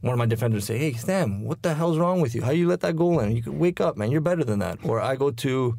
one 0.01 0.13
of 0.13 0.17
my 0.17 0.25
defenders 0.25 0.65
say, 0.65 0.77
"Hey, 0.77 0.93
Sam, 0.93 1.43
what 1.43 1.61
the 1.61 1.73
hell's 1.73 1.97
wrong 1.97 2.21
with 2.21 2.33
you? 2.33 2.41
How 2.41 2.51
you 2.51 2.67
let 2.67 2.79
that 2.81 2.95
goal 2.95 3.19
in? 3.19 3.35
You 3.35 3.43
could 3.43 3.59
wake 3.59 3.81
up, 3.81 3.97
man. 3.97 4.11
You're 4.11 4.21
better 4.21 4.43
than 4.43 4.59
that." 4.59 4.79
Or 4.83 5.01
I 5.01 5.15
go 5.15 5.31
to 5.31 5.77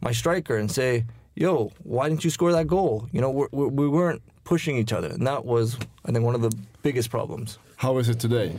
my 0.00 0.12
striker 0.12 0.56
and 0.56 0.70
say, 0.70 1.06
"Yo, 1.34 1.72
why 1.82 2.08
didn't 2.08 2.24
you 2.24 2.30
score 2.30 2.52
that 2.52 2.66
goal?" 2.66 3.08
You 3.12 3.20
know, 3.20 3.30
we're, 3.30 3.48
we're, 3.50 3.68
we 3.68 3.88
weren't 3.88 4.22
pushing 4.44 4.76
each 4.76 4.92
other, 4.92 5.08
and 5.08 5.26
that 5.26 5.44
was, 5.44 5.76
I 6.04 6.12
think, 6.12 6.24
one 6.24 6.34
of 6.34 6.42
the 6.42 6.52
biggest 6.82 7.10
problems. 7.10 7.58
How 7.76 7.98
is 7.98 8.08
it 8.08 8.20
today? 8.20 8.54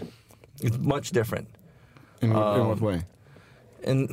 It's 0.62 0.78
much 0.78 1.12
different, 1.12 1.48
In, 2.22 2.32
in 2.32 2.36
Um, 2.38 2.68
what 2.70 2.82
way? 2.82 3.04
and 3.84 4.10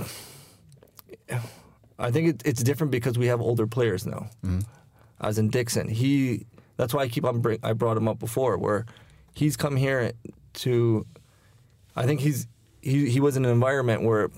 I 1.99 2.11
think 2.11 2.29
it, 2.29 2.43
it's 2.45 2.63
different 2.63 2.91
because 2.91 3.17
we 3.19 3.27
have 3.27 3.41
older 3.41 3.67
players 3.67 4.07
now. 4.07 4.29
As 5.21 5.39
in 5.39 5.49
Dixon, 5.49 5.89
he. 5.89 6.47
That's 6.77 6.93
why 6.93 7.03
I 7.03 7.09
keep 7.09 7.25
on. 7.25 7.41
Bring, 7.41 7.59
I 7.63 7.73
brought 7.73 7.97
him 7.97 8.09
up 8.09 8.19
before, 8.19 8.59
where 8.59 8.85
he's 9.35 9.57
come 9.57 9.77
here 9.77 10.13
to. 10.55 11.07
I 11.97 12.05
think 12.05 12.21
he's 12.21 12.47
he 12.83 13.09
he 13.09 13.21
was 13.21 13.37
in 13.37 13.45
an 13.45 13.51
environment 13.53 14.03
where 14.03 14.29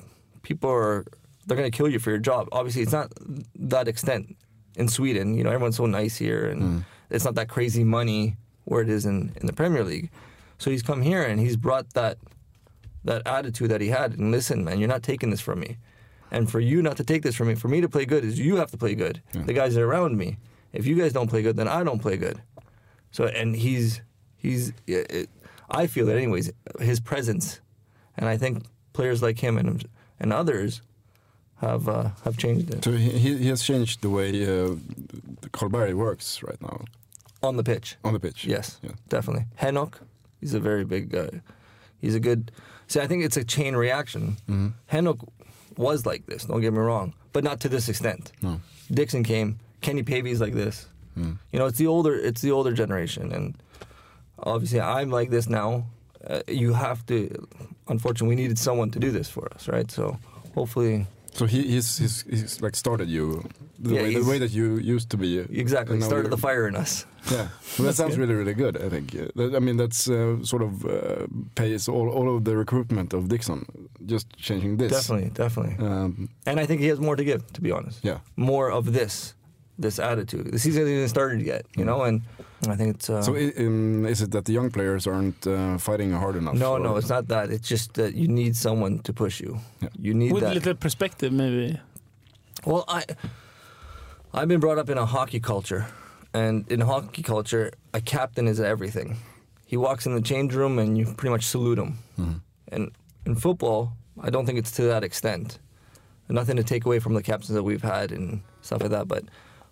people 0.42 0.70
are 0.70 1.04
they're 1.46 1.56
going 1.56 1.70
to 1.70 1.76
kill 1.76 1.88
you 1.88 1.98
for 1.98 2.10
your 2.10 2.18
job. 2.18 2.48
Obviously, 2.52 2.82
it's 2.82 2.92
not 2.92 3.10
that 3.58 3.88
extent 3.88 4.36
in 4.76 4.86
Sweden. 4.88 5.36
You 5.36 5.44
know, 5.44 5.50
everyone's 5.50 5.76
so 5.76 5.86
nice 5.86 6.16
here, 6.16 6.46
and 6.50 6.84
it's 7.10 7.24
not 7.24 7.34
that 7.36 7.48
crazy 7.48 7.84
money 7.84 8.36
where 8.64 8.82
it 8.82 8.90
is 8.90 9.06
in 9.06 9.32
in 9.40 9.46
the 9.46 9.52
Premier 9.54 9.82
League. 9.82 10.10
So 10.58 10.70
he's 10.70 10.82
come 10.82 11.02
here 11.02 11.22
and 11.22 11.38
he's 11.40 11.56
brought 11.56 11.92
that 11.94 12.18
that 13.04 13.22
attitude 13.26 13.70
that 13.70 13.80
he 13.80 13.88
had. 13.88 14.12
And 14.18 14.32
listen, 14.32 14.64
man, 14.64 14.78
you're 14.80 14.88
not 14.88 15.02
taking 15.02 15.30
this 15.30 15.40
from 15.40 15.60
me. 15.60 15.76
And 16.30 16.50
for 16.50 16.58
you 16.58 16.82
not 16.82 16.96
to 16.96 17.04
take 17.04 17.22
this 17.22 17.36
from 17.36 17.48
me, 17.48 17.54
for 17.54 17.68
me 17.68 17.80
to 17.80 17.88
play 17.88 18.04
good, 18.04 18.24
is 18.24 18.38
you 18.38 18.56
have 18.56 18.70
to 18.72 18.76
play 18.76 18.94
good. 18.96 19.22
The 19.32 19.52
guys 19.52 19.74
that 19.74 19.82
are 19.82 19.86
around 19.88 20.16
me. 20.18 20.38
If 20.72 20.84
you 20.86 20.96
guys 20.96 21.12
don't 21.12 21.28
play 21.28 21.42
good, 21.42 21.56
then 21.56 21.68
I 21.68 21.84
don't 21.84 22.00
play 22.00 22.16
good. 22.16 22.42
So, 23.12 23.26
and 23.26 23.54
he's 23.54 24.02
he's. 24.36 24.72
It, 24.86 25.30
I 25.70 25.86
feel 25.86 26.08
it 26.08 26.16
anyways. 26.16 26.50
His 26.80 27.00
presence, 27.00 27.60
and 28.16 28.28
I 28.28 28.36
think 28.36 28.64
players 28.92 29.22
like 29.22 29.38
him 29.38 29.56
and 29.56 29.84
and 30.18 30.32
others 30.32 30.82
have 31.60 31.88
uh, 31.88 32.10
have 32.24 32.36
changed 32.36 32.74
it 32.74 32.84
So 32.84 32.92
he, 32.92 33.38
he 33.38 33.48
has 33.48 33.62
changed 33.62 34.02
the 34.02 34.10
way 34.10 34.28
uh, 34.44 34.74
Karlberg 35.52 35.94
works 35.94 36.42
right 36.42 36.60
now 36.60 36.84
on 37.42 37.56
the 37.56 37.62
pitch. 37.64 37.96
on 38.04 38.12
the 38.12 38.20
pitch. 38.20 38.44
Yes, 38.44 38.78
Yeah. 38.82 38.92
definitely. 39.08 39.46
Henok, 39.60 39.94
he's 40.40 40.54
a 40.54 40.60
very 40.60 40.84
big 40.84 41.10
guy. 41.10 41.40
He's 42.00 42.14
a 42.14 42.20
good. 42.20 42.52
See, 42.88 43.00
I 43.00 43.06
think 43.06 43.24
it's 43.24 43.36
a 43.36 43.44
chain 43.44 43.74
reaction. 43.74 44.36
Mm-hmm. 44.48 44.68
Henok 44.90 45.28
was 45.76 46.06
like 46.06 46.26
this. 46.26 46.44
Don't 46.44 46.60
get 46.60 46.72
me 46.72 46.78
wrong, 46.78 47.14
but 47.32 47.44
not 47.44 47.60
to 47.60 47.68
this 47.68 47.88
extent. 47.88 48.32
No. 48.42 48.60
Dixon 48.90 49.24
came. 49.24 49.58
Kenny 49.80 50.02
Pavey's 50.02 50.40
like 50.40 50.54
this. 50.54 50.86
Mm. 51.18 51.38
You 51.52 51.58
know, 51.58 51.66
it's 51.66 51.78
the 51.78 51.86
older. 51.86 52.14
It's 52.14 52.40
the 52.42 52.50
older 52.50 52.72
generation, 52.72 53.32
and 53.32 53.54
obviously, 54.38 54.80
I'm 54.80 55.10
like 55.10 55.30
this 55.30 55.48
now. 55.48 55.86
Uh, 56.26 56.42
you 56.48 56.72
have 56.72 57.04
to. 57.06 57.48
Unfortunately, 57.88 58.34
we 58.36 58.42
needed 58.42 58.58
someone 58.58 58.90
to 58.90 58.98
do 58.98 59.10
this 59.10 59.28
for 59.28 59.52
us, 59.54 59.68
right? 59.68 59.90
So 59.90 60.18
hopefully, 60.54 61.06
So 61.38 61.44
he, 61.46 61.62
he's, 61.74 61.98
he's 61.98 62.24
he's 62.30 62.60
like 62.62 62.76
started 62.76 63.08
you 63.08 63.42
the, 63.78 63.94
Yeah, 63.94 64.02
way, 64.02 64.14
the 64.14 64.24
way 64.30 64.38
that 64.38 64.50
you 64.52 64.76
used 64.94 65.08
to 65.10 65.16
be. 65.16 65.38
exactly 65.60 66.00
started 66.00 66.30
the 66.30 66.36
fire 66.48 66.66
in 66.68 66.76
us. 66.76 67.06
Yeah, 67.32 67.48
well, 67.78 67.88
that 67.88 67.96
sounds 67.96 68.16
really 68.16 68.34
really 68.34 68.54
good. 68.54 68.76
I 68.86 68.88
think. 68.88 69.06
I 69.56 69.58
mean, 69.58 69.76
that's 69.76 70.08
uh, 70.08 70.36
sort 70.44 70.62
of 70.62 70.72
uh, 70.84 71.26
pays 71.54 71.88
all 71.88 72.08
all 72.08 72.36
of 72.36 72.44
the 72.44 72.56
recruitment 72.56 73.12
of 73.12 73.28
Dixon. 73.28 73.64
Just 74.12 74.26
changing 74.48 74.76
this. 74.78 74.92
Definitely, 74.92 75.30
definitely. 75.34 75.76
Um, 75.86 76.28
And 76.46 76.60
I 76.62 76.66
think 76.66 76.80
he 76.80 76.88
has 76.90 76.98
more 77.00 77.16
to 77.16 77.24
give, 77.24 77.42
to 77.52 77.60
be 77.60 77.72
honest. 77.72 77.98
Yeah. 78.04 78.18
More 78.36 78.70
of 78.78 78.84
this, 78.92 79.34
this 79.78 79.98
attitude. 79.98 80.52
The 80.52 80.58
season 80.58 80.82
hasn't 80.82 80.96
even 80.96 81.08
started 81.08 81.42
yet, 81.42 81.66
you 81.76 81.84
know, 81.84 82.02
and 82.02 82.22
I 82.68 82.76
think 82.76 82.96
it's. 82.96 83.10
Uh, 83.10 83.22
so 83.22 83.34
i 83.34 83.52
um, 83.58 84.06
is 84.06 84.22
it 84.22 84.30
that 84.30 84.44
the 84.44 84.52
young 84.52 84.70
players 84.70 85.06
aren't 85.06 85.46
uh, 85.46 85.78
fighting 85.78 86.12
hard 86.12 86.36
enough? 86.36 86.54
no, 86.54 86.72
or- 86.72 86.78
no, 86.78 86.96
it's 86.96 87.08
not 87.08 87.28
that. 87.28 87.50
It's 87.50 87.68
just 87.68 87.94
that 87.94 88.14
you 88.14 88.28
need 88.28 88.56
someone 88.56 89.00
to 89.00 89.12
push 89.12 89.40
you. 89.40 89.60
Yeah. 89.80 89.88
You 89.98 90.14
need 90.14 90.32
with 90.32 90.42
that. 90.42 90.54
little 90.54 90.74
perspective 90.74 91.32
maybe. 91.32 91.78
Well, 92.64 92.84
I, 92.88 93.04
I've 94.32 94.48
been 94.48 94.60
brought 94.60 94.78
up 94.78 94.88
in 94.88 94.98
a 94.98 95.06
hockey 95.06 95.40
culture, 95.40 95.86
and 96.32 96.70
in 96.70 96.80
hockey 96.80 97.22
culture, 97.22 97.72
a 97.92 98.00
captain 98.00 98.48
is 98.48 98.60
everything. 98.60 99.18
He 99.66 99.76
walks 99.76 100.06
in 100.06 100.14
the 100.14 100.22
change 100.22 100.54
room, 100.54 100.78
and 100.78 100.96
you 100.96 101.04
pretty 101.04 101.30
much 101.30 101.44
salute 101.44 101.78
him. 101.78 101.98
And 102.68 102.90
in 103.24 103.34
football, 103.34 103.92
I 104.20 104.30
don't 104.30 104.46
think 104.46 104.58
it's 104.58 104.70
to 104.72 104.82
that 104.84 105.04
extent. 105.04 105.58
nothing 106.28 106.56
to 106.56 106.64
take 106.64 106.84
away 106.86 106.98
from 106.98 107.14
the 107.14 107.22
captains 107.22 107.54
that 107.54 107.62
we've 107.62 107.82
had 107.82 108.10
and 108.10 108.40
stuff 108.62 108.80
like 108.80 108.90
that. 108.90 109.06
But 109.06 109.24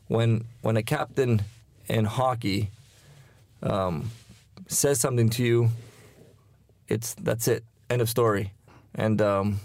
when 0.08 0.44
when 0.62 0.76
a 0.76 0.82
captain 0.82 1.42
in 1.88 2.04
hockey 2.04 2.70
um, 3.62 4.10
says 4.68 5.00
something 5.00 5.28
to 5.30 5.44
you, 5.44 5.70
it's 6.88 7.14
that's 7.14 7.48
it. 7.48 7.64
End 7.90 8.02
of 8.02 8.08
story. 8.08 8.52
And 8.94 9.20
um, 9.20 9.60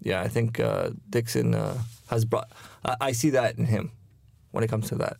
yeah, 0.00 0.20
I 0.20 0.28
think 0.28 0.60
uh, 0.60 0.90
Dixon 1.10 1.54
uh, 1.54 1.78
has 2.08 2.24
brought. 2.24 2.50
I, 2.84 2.96
I 3.00 3.12
see 3.12 3.30
that 3.30 3.58
in 3.58 3.66
him 3.66 3.90
when 4.50 4.64
it 4.64 4.68
comes 4.68 4.88
to 4.88 4.96
that. 4.96 5.16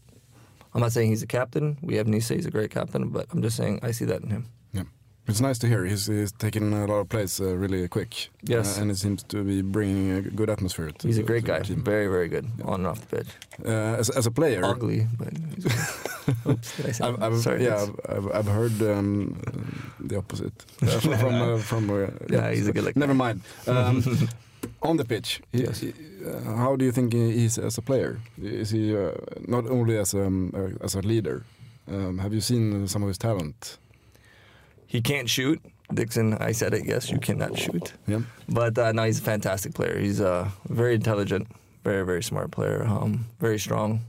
I'm 0.74 0.80
not 0.80 0.92
saying 0.92 1.10
he's 1.10 1.22
a 1.22 1.26
captain. 1.26 1.76
We 1.82 1.96
have 1.96 2.06
Nisa, 2.06 2.34
he's 2.34 2.46
a 2.46 2.50
great 2.50 2.70
captain, 2.70 3.10
but 3.10 3.26
I'm 3.30 3.42
just 3.42 3.56
saying 3.56 3.80
I 3.82 3.90
see 3.90 4.06
that 4.06 4.22
in 4.22 4.30
him. 4.30 4.46
Yeah. 5.24 5.30
It's 5.30 5.40
nice 5.40 5.58
to 5.60 5.68
hear. 5.68 5.84
He's, 5.84 6.06
he's 6.06 6.32
taking 6.32 6.72
a 6.72 6.86
lot 6.86 6.94
of 7.00 7.08
plays 7.08 7.40
uh, 7.40 7.56
really 7.56 7.86
quick. 7.88 8.28
Yes. 8.42 8.76
Uh, 8.78 8.82
and 8.82 8.90
he 8.90 8.96
seems 8.96 9.22
to 9.24 9.44
be 9.44 9.62
bringing 9.62 10.10
a 10.10 10.20
good 10.22 10.50
atmosphere. 10.50 10.90
To, 10.90 11.06
He's 11.06 11.18
a 11.18 11.22
great 11.22 11.44
guy, 11.44 11.60
very 11.62 12.08
very 12.08 12.28
good 12.28 12.46
on 12.64 12.80
and 12.80 12.86
off 12.88 13.00
the 13.08 13.16
pitch. 13.18 13.28
Uh, 13.64 13.70
as, 14.00 14.10
as 14.10 14.26
a 14.26 14.30
player, 14.30 14.64
Ugly, 14.64 15.06
but 15.18 15.32
Oops, 16.46 16.76
did 16.76 16.86
I 16.86 16.92
say 16.92 17.04
I've. 17.04 17.22
I've, 17.22 17.38
Sorry. 17.40 17.64
yeah, 17.64 17.86
I've, 18.08 18.26
I've, 18.32 18.46
heard 18.46 18.80
um, 18.82 19.36
the 20.00 20.16
opposite 20.18 20.62
from 20.78 21.00
from, 21.18 21.34
uh, 21.42 21.58
from 21.58 21.90
uh, 21.90 22.06
Yeah, 22.28 22.50
he's 22.50 22.66
a 22.66 22.72
good 22.72 22.84
looking 22.84 23.00
Never 23.00 23.14
mind. 23.14 23.42
Um, 23.68 24.28
on 24.82 24.96
the 24.96 25.04
pitch, 25.04 25.40
he, 25.52 25.62
Yes. 25.64 25.80
he- 25.80 25.94
uh, 26.26 26.56
how 26.56 26.76
do 26.76 26.84
you 26.84 26.92
think 26.92 27.12
he 27.12 27.44
is 27.44 27.58
as 27.58 27.78
a 27.78 27.82
player? 27.82 28.18
Is 28.40 28.70
he 28.70 28.96
uh, 28.96 29.10
not 29.46 29.66
only 29.66 29.98
as 29.98 30.14
a, 30.14 30.24
um, 30.26 30.52
uh, 30.54 30.84
as 30.84 30.94
a 30.94 31.00
leader? 31.00 31.44
Um, 31.88 32.18
have 32.18 32.32
you 32.32 32.40
seen 32.40 32.86
some 32.86 33.02
of 33.02 33.08
his 33.08 33.18
talent? 33.18 33.78
He 34.92 35.00
can't 35.00 35.28
shoot. 35.28 35.58
Dixon, 35.94 36.34
I 36.48 36.52
said 36.52 36.72
it. 36.74 36.84
Yes, 36.92 37.10
you 37.10 37.18
cannot 37.18 37.52
shoot. 37.58 37.92
Yeah. 38.06 38.20
But 38.48 38.78
uh, 38.78 38.92
no, 38.92 39.04
he's 39.04 39.18
a 39.18 39.22
fantastic 39.22 39.72
player. 39.74 39.98
He's 39.98 40.20
a 40.20 40.50
very 40.68 40.94
intelligent, 40.94 41.46
very 41.84 42.04
very 42.04 42.22
smart 42.22 42.50
player. 42.50 42.84
Um, 42.86 43.24
very 43.40 43.58
strong. 43.58 44.00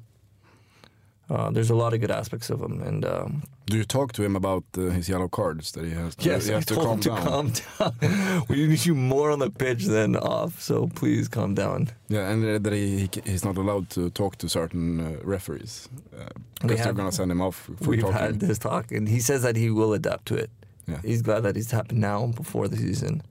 Uh, 1.30 1.50
there's 1.52 1.70
a 1.70 1.76
lot 1.76 1.94
of 1.94 2.00
good 2.02 2.12
aspects 2.12 2.50
of 2.50 2.60
him, 2.62 2.82
and 2.84 3.06
um, 3.06 3.44
Do 3.66 3.78
you 3.78 3.86
talk 3.86 4.12
to 4.14 4.24
him 4.24 4.36
about 4.36 4.64
uh, 4.78 4.82
his 4.98 5.08
yellow 5.08 5.30
cards 5.30 5.72
that 5.72 5.86
he 5.86 5.92
has? 5.92 6.16
To, 6.16 6.30
yes, 6.30 6.46
he 6.48 6.52
I 6.52 6.56
has 6.56 6.66
to 6.66 6.74
told 6.76 6.86
calm 6.88 6.98
him 6.98 7.02
to 7.02 7.10
down. 7.10 7.26
calm 7.26 7.94
down. 8.02 8.44
we 8.50 8.68
need 8.68 8.86
you 8.86 8.94
more 8.96 9.32
on 9.32 9.40
the 9.40 9.50
pitch 9.50 9.86
than 9.86 10.16
off, 10.18 10.62
so 10.62 10.88
please 10.96 11.30
calm 11.30 11.56
down. 11.56 11.88
Yeah, 12.10 12.30
and 12.32 12.44
uh, 12.46 12.60
that 12.60 12.74
he, 12.74 12.86
he 13.04 13.10
he's 13.32 13.46
not 13.46 13.58
allowed 13.58 13.90
to 13.92 14.10
talk 14.10 14.36
to 14.38 14.48
certain 14.50 15.00
uh, 15.00 15.04
referees 15.24 15.88
uh, 16.14 16.26
because 16.62 16.78
they're 16.78 16.86
have- 16.88 16.96
going 16.98 17.10
to 17.10 17.16
send 17.16 17.32
him 17.32 17.42
off 17.42 17.56
for 17.82 17.90
We've 17.90 18.02
talking. 18.02 18.18
had 18.18 18.40
this 18.42 18.60
talk, 18.60 18.92
and 18.92 19.08
he 19.08 19.20
says 19.22 19.42
that 19.44 19.56
he 19.56 19.70
will 19.72 19.94
adapt 19.94 20.26
to 20.28 20.36
it. 20.36 20.50
Yeah. 20.88 21.00
He's 21.04 21.22
glad 21.22 21.44
that 21.44 21.56
it's 21.58 21.72
happened 21.72 22.02
now 22.02 22.28
before 22.28 22.68
the 22.68 22.78
season, 22.78 23.22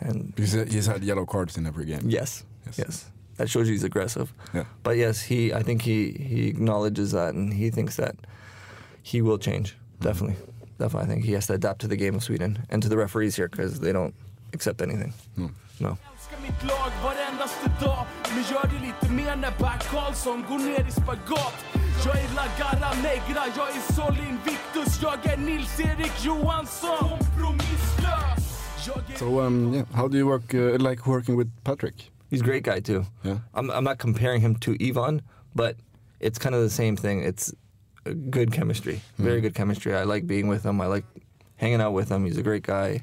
and 0.00 0.34
Because 0.34 0.52
he's 0.72 0.86
had 0.86 1.02
yellow 1.04 1.24
cards 1.26 1.56
in 1.56 1.66
every 1.66 1.84
game. 1.86 2.02
yes, 2.10 2.44
Yes. 2.66 2.78
yes, 2.78 3.10
that 3.36 3.48
shows 3.48 3.68
you 3.68 3.72
he's 3.74 3.84
aggressive. 3.84 4.32
Yeah. 4.52 4.64
But 4.82 4.96
yes, 4.96 5.22
he 5.22 5.52
I 5.52 5.62
think 5.62 5.82
he 5.82 6.10
he 6.12 6.48
acknowledges 6.48 7.12
that 7.12 7.34
and 7.34 7.52
he 7.54 7.70
thinks 7.70 7.96
that 7.96 8.16
he 9.02 9.22
will 9.22 9.38
change. 9.38 9.72
Mm-hmm. 9.74 10.04
Definitely. 10.08 10.36
Definitely. 10.78 11.06
I 11.06 11.12
think 11.14 11.24
he 11.24 11.32
has 11.32 11.46
to 11.46 11.54
adapt 11.54 11.80
to 11.80 11.88
the 11.88 11.96
game 11.96 12.14
of 12.14 12.22
Sweden 12.22 12.58
and 12.70 12.82
to 12.82 12.88
the 12.88 12.96
referees 12.96 13.36
here 13.36 13.48
because 13.48 13.80
they 13.80 13.92
don't 13.92 14.14
accept 14.52 14.80
anything. 14.82 15.12
No. 15.36 15.50
No. 15.80 15.98
Älskar 21.98 21.98
mitt 21.98 21.98
lag 21.98 21.98
varendaste 21.98 21.98
dag 21.98 21.98
Men 21.98 21.98
gör 21.98 21.98
det 21.98 21.98
lite 21.98 21.98
mer 21.98 21.98
när 21.98 21.98
Bert 21.98 21.98
Karlsson 21.98 22.00
går 22.00 22.00
ner 22.00 22.00
i 22.00 22.00
spagat 22.28 22.58
Jag 22.58 22.72
är 22.72 22.80
La 22.80 22.90
Negra, 23.02 23.42
jag 23.56 23.68
är 23.76 23.80
Sol 23.92 24.16
Invictus 24.28 25.02
Jag 25.02 25.26
är 25.26 25.36
Nils-Eric 25.36 26.24
Johansson 26.24 27.08
Kompromisslös 27.08 29.18
So 29.18 29.40
um, 29.40 29.74
yeah, 29.74 29.86
how 29.94 30.08
do 30.08 30.16
you 30.18 30.26
work 30.26 30.54
uh, 30.54 30.88
like 30.90 31.06
working 31.06 31.36
with 31.38 31.48
Patrick? 31.64 32.10
He's 32.30 32.40
a 32.40 32.44
great 32.44 32.64
guy 32.64 32.80
too. 32.80 33.04
Yeah. 33.24 33.38
I'm 33.54 33.70
I'm 33.70 33.84
not 33.84 33.98
comparing 33.98 34.40
him 34.42 34.54
to 34.56 34.70
Ivan, 34.80 35.20
but 35.54 35.74
it's 36.20 36.38
kind 36.38 36.54
of 36.54 36.62
the 36.62 36.70
same 36.70 36.96
thing. 36.96 37.22
It's 37.28 37.52
good 38.30 38.52
chemistry. 38.52 39.00
Very 39.18 39.40
good 39.40 39.54
chemistry. 39.54 39.94
I 39.94 40.04
like 40.04 40.26
being 40.26 40.48
with 40.50 40.64
him. 40.64 40.80
I 40.80 40.86
like 40.94 41.04
hanging 41.56 41.80
out 41.80 41.94
with 41.96 42.08
him. 42.10 42.24
He's 42.26 42.38
a 42.38 42.42
great 42.42 42.62
guy. 42.66 43.02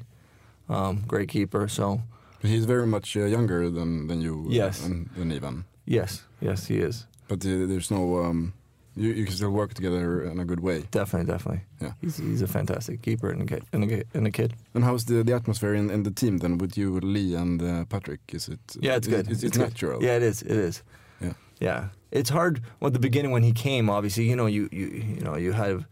Um, 0.68 1.02
great 1.06 1.28
keeper. 1.28 1.68
So 1.68 2.00
He's 2.42 2.64
very 2.66 2.86
much 2.86 3.16
uh, 3.16 3.24
younger 3.26 3.70
than 3.70 4.06
than 4.08 4.20
you. 4.20 4.46
uh, 4.48 4.66
Yes. 4.66 4.86
and, 4.86 5.08
than 5.16 5.32
Ivan. 5.32 5.64
yes, 5.86 6.24
yes, 6.40 6.68
he 6.68 6.74
is. 6.86 7.06
But 7.28 7.44
uh, 7.44 7.66
there's 7.68 7.90
no. 7.90 8.24
Um, 8.24 8.52
you, 8.96 9.10
you 9.12 9.24
can 9.26 9.34
still 9.34 9.50
work 9.50 9.74
together 9.74 10.22
in 10.24 10.38
a 10.40 10.44
good 10.44 10.60
way. 10.60 10.84
Definitely, 10.90 11.30
definitely. 11.32 11.62
Yeah. 11.80 11.92
He's 12.00 12.16
he's 12.16 12.42
a 12.42 12.46
fantastic 12.46 13.02
keeper 13.02 13.30
and 13.30 13.42
a 13.42 13.46
kid. 13.46 13.62
And 13.72 13.84
a, 13.84 13.86
kid- 13.86 14.08
and 14.14 14.26
a 14.26 14.30
kid. 14.30 14.54
And 14.74 14.84
how's 14.84 15.04
the, 15.04 15.22
the 15.22 15.34
atmosphere 15.34 15.74
in, 15.74 15.90
in 15.90 16.02
the 16.02 16.10
team 16.10 16.38
then 16.38 16.58
with 16.58 16.76
you, 16.78 16.98
Lee, 17.00 17.34
and 17.34 17.62
uh, 17.62 17.84
Patrick? 17.84 18.20
Is 18.32 18.48
it? 18.48 18.60
Yeah, 18.80 18.96
it's 18.96 19.06
good. 19.08 19.26
It, 19.30 19.42
it's, 19.44 19.56
good. 19.56 19.58
natural. 19.58 20.02
Yeah, 20.02 20.16
it 20.16 20.22
is. 20.22 20.42
It 20.42 20.50
is. 20.56 20.82
Yeah. 21.20 21.32
Yeah. 21.60 21.88
It's 22.10 22.30
hard 22.30 22.62
at 22.82 22.92
the 22.92 22.98
beginning 22.98 23.32
when 23.32 23.42
he 23.42 23.52
came. 23.52 23.90
Obviously, 23.90 24.24
you 24.28 24.36
know, 24.36 24.46
you 24.46 24.68
you 24.72 24.86
you 25.16 25.20
know, 25.20 25.36
you 25.36 25.52
have 25.52 25.86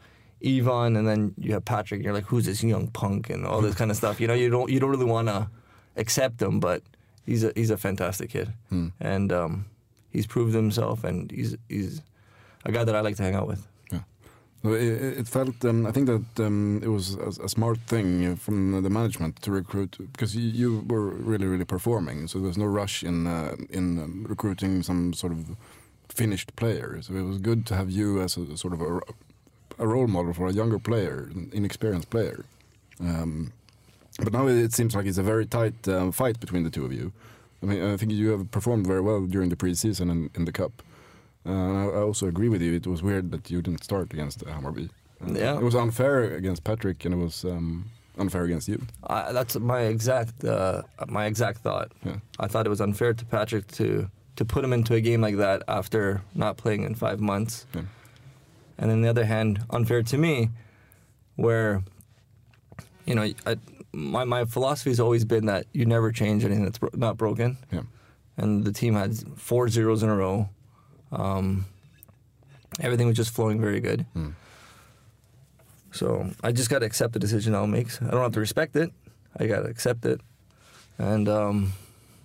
Ivan, 0.45 0.97
and 0.97 1.07
then 1.07 1.35
you 1.37 1.53
have 1.53 1.65
Patrick. 1.65 1.99
And 1.99 2.05
you're 2.05 2.15
like, 2.15 2.27
who's 2.27 2.47
this 2.47 2.63
young 2.63 2.89
punk, 2.89 3.31
and 3.31 3.45
all 3.47 3.61
this 3.61 3.75
kind 3.75 3.91
of 3.91 3.97
stuff. 3.97 4.21
You 4.21 4.27
know, 4.29 4.35
you 4.35 4.49
don't 4.51 4.71
you 4.71 4.81
don't 4.81 4.91
really 4.91 5.05
want 5.17 5.29
to 5.29 5.49
accept 5.97 6.41
him, 6.41 6.61
but 6.61 6.83
he's 7.27 7.45
a 7.45 7.53
he's 7.55 7.71
a 7.71 7.77
fantastic 7.77 8.31
kid, 8.31 8.53
Hmm. 8.71 8.89
and 9.01 9.33
um, 9.33 9.67
he's 10.11 10.27
proved 10.27 10.55
himself, 10.55 11.05
and 11.05 11.31
he's 11.31 11.57
he's 11.69 12.01
a 12.65 12.73
guy 12.73 12.85
that 12.85 12.95
I 12.95 13.01
like 13.01 13.17
to 13.17 13.23
hang 13.23 13.35
out 13.35 13.47
with. 13.47 13.67
So 14.65 14.73
it, 14.73 15.29
felt. 15.29 15.62
Um, 15.67 15.85
I 15.87 15.93
think 15.93 16.07
that 16.07 16.47
um, 16.47 16.81
it 16.83 16.89
was 16.89 17.17
a, 17.17 17.45
a 17.45 17.49
smart 17.51 17.79
thing 17.81 18.35
from 18.37 18.83
the 18.83 18.89
management 18.89 19.43
to 19.43 19.51
recruit 19.51 19.99
because 20.12 20.35
you, 20.35 20.49
you 20.49 20.85
were 20.89 21.11
really, 21.11 21.47
really 21.47 21.67
performing. 21.67 22.29
So 22.29 22.39
there 22.39 22.49
was 22.49 22.57
no 22.57 22.65
rush 22.65 23.03
in 23.03 23.27
uh, 23.27 23.57
in 23.69 23.99
um, 23.99 24.27
recruiting 24.27 24.83
some 24.83 25.12
sort 25.12 25.35
of 25.35 25.55
finished 26.09 26.57
player. 26.57 27.03
So 27.03 27.12
it 27.12 27.25
was 27.25 27.37
good 27.37 27.67
to 27.67 27.77
have 27.77 27.91
you 27.91 28.23
as 28.23 28.39
a 28.39 28.57
sort 28.57 28.73
of 28.73 28.81
a, 28.81 29.01
a 29.79 29.87
role 29.87 30.07
model 30.07 30.33
for 30.33 30.47
a 30.47 30.53
younger 30.53 30.79
player, 30.79 31.29
an 31.35 31.51
inexperienced 31.53 32.09
player. 32.09 32.47
Um, 33.01 33.53
but 34.19 34.33
now 34.33 34.47
it 34.47 34.73
seems 34.73 34.95
like 34.95 35.05
it's 35.05 35.19
a 35.19 35.23
very 35.23 35.45
tight 35.45 35.87
um, 35.89 36.11
fight 36.11 36.41
between 36.41 36.65
the 36.65 36.71
two 36.71 36.87
of 36.87 36.93
you. 36.93 37.12
I 37.62 37.67
mean, 37.67 37.83
I 37.83 37.99
think 37.99 38.12
you 38.12 38.31
have 38.31 38.51
performed 38.51 38.87
very 38.87 39.03
well 39.03 39.27
during 39.27 39.51
the 39.51 39.57
preseason 39.57 40.11
and 40.11 40.31
in 40.35 40.47
the 40.47 40.53
cup. 40.53 40.83
Uh, 41.47 41.51
and 41.51 41.78
I, 41.78 41.84
I 41.84 42.03
also 42.03 42.26
agree 42.26 42.49
with 42.49 42.62
you. 42.62 42.72
It 42.74 42.86
was 42.86 43.03
weird 43.03 43.30
that 43.32 43.51
you 43.51 43.61
didn't 43.62 43.84
start 43.84 44.12
against 44.12 44.42
uh, 44.42 44.47
Hammarby. 44.51 44.88
Uh, 45.20 45.32
Yeah. 45.32 45.57
it 45.59 45.62
was 45.62 45.74
unfair 45.74 46.34
against 46.36 46.64
Patrick, 46.64 47.05
and 47.05 47.14
it 47.14 47.18
was 47.18 47.45
um, 47.45 47.84
unfair 48.18 48.45
against 48.45 48.68
you. 48.68 48.78
I, 49.07 49.32
that's 49.32 49.57
my 49.59 49.80
exact 49.82 50.45
uh, 50.45 50.82
my 51.09 51.26
exact 51.26 51.59
thought. 51.62 51.92
Yeah. 52.05 52.16
I 52.45 52.47
thought 52.49 52.66
it 52.66 52.70
was 52.70 52.80
unfair 52.80 53.14
to 53.14 53.24
Patrick 53.24 53.66
to 53.78 54.09
to 54.36 54.45
put 54.45 54.64
him 54.64 54.72
into 54.72 54.95
a 54.95 55.01
game 55.01 55.20
like 55.20 55.36
that 55.36 55.62
after 55.68 56.20
not 56.34 56.57
playing 56.57 56.82
in 56.84 56.95
five 56.95 57.20
months. 57.20 57.66
Yeah. 57.74 57.82
And 58.78 58.90
on 58.90 59.03
the 59.03 59.09
other 59.09 59.24
hand, 59.24 59.61
unfair 59.70 60.03
to 60.03 60.18
me, 60.18 60.51
where 61.36 61.82
you 63.07 63.14
know 63.14 63.22
I, 63.47 63.57
my 63.92 64.24
my 64.24 64.45
philosophy 64.47 64.90
has 64.90 65.01
always 65.01 65.24
been 65.24 65.47
that 65.47 65.66
you 65.72 65.84
never 65.86 66.11
change 66.12 66.45
anything 66.45 66.64
that's 66.64 66.78
bro- 66.78 66.90
not 66.95 67.16
broken. 67.16 67.57
Yeah. 67.70 67.82
And 68.36 68.64
the 68.64 68.72
team 68.72 68.95
had 68.95 69.14
four 69.38 69.68
zeros 69.68 70.03
in 70.03 70.09
a 70.09 70.16
row. 70.16 70.49
Um, 71.15 71.67
everything 72.81 73.07
was 73.07 73.17
just 73.17 73.31
flowing 73.35 73.61
very 73.61 73.81
good. 73.81 74.07
Mm. 74.17 74.35
So 75.93 76.31
I 76.43 76.51
just 76.53 76.71
got 76.71 76.81
to 76.81 76.87
accept 76.87 77.12
the 77.12 77.19
decision 77.21 77.55
Al 77.55 77.67
makes. 77.67 78.03
I 78.03 78.11
don't 78.11 78.23
have 78.23 78.33
to 78.33 78.41
respect 78.41 78.75
it. 78.77 78.91
I 79.39 79.47
got 79.47 79.61
to 79.62 79.69
accept 79.69 80.05
it. 80.05 80.21
And 80.99 81.29
um, 81.29 81.73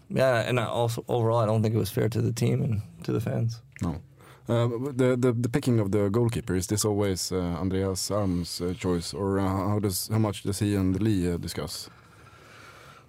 yeah, 0.10 0.40
and 0.48 0.60
I 0.60 0.66
also 0.66 1.04
overall, 1.08 1.38
I 1.40 1.46
don't 1.46 1.62
think 1.62 1.76
it 1.76 1.78
was 1.78 1.92
fair 1.92 2.10
to 2.10 2.22
the 2.22 2.32
team 2.32 2.64
and 2.64 2.82
to 3.04 3.12
the 3.12 3.20
fans. 3.20 3.62
No. 3.82 4.02
Uh, 4.48 4.68
the, 4.96 5.16
the 5.16 5.32
the 5.32 5.50
picking 5.50 5.80
of 5.80 5.92
the 5.92 6.10
goalkeeper 6.10 6.56
is 6.56 6.66
this 6.66 6.84
always 6.84 7.32
uh, 7.32 7.38
Andreas 7.62 8.10
Alm's 8.10 8.60
uh, 8.62 8.74
choice, 8.74 9.14
or 9.14 9.40
uh, 9.40 9.48
how 9.48 9.80
does 9.80 10.08
how 10.12 10.18
much 10.18 10.42
does 10.42 10.58
he 10.58 10.74
and 10.76 11.00
Lee 11.00 11.32
uh, 11.32 11.38
discuss? 11.38 11.90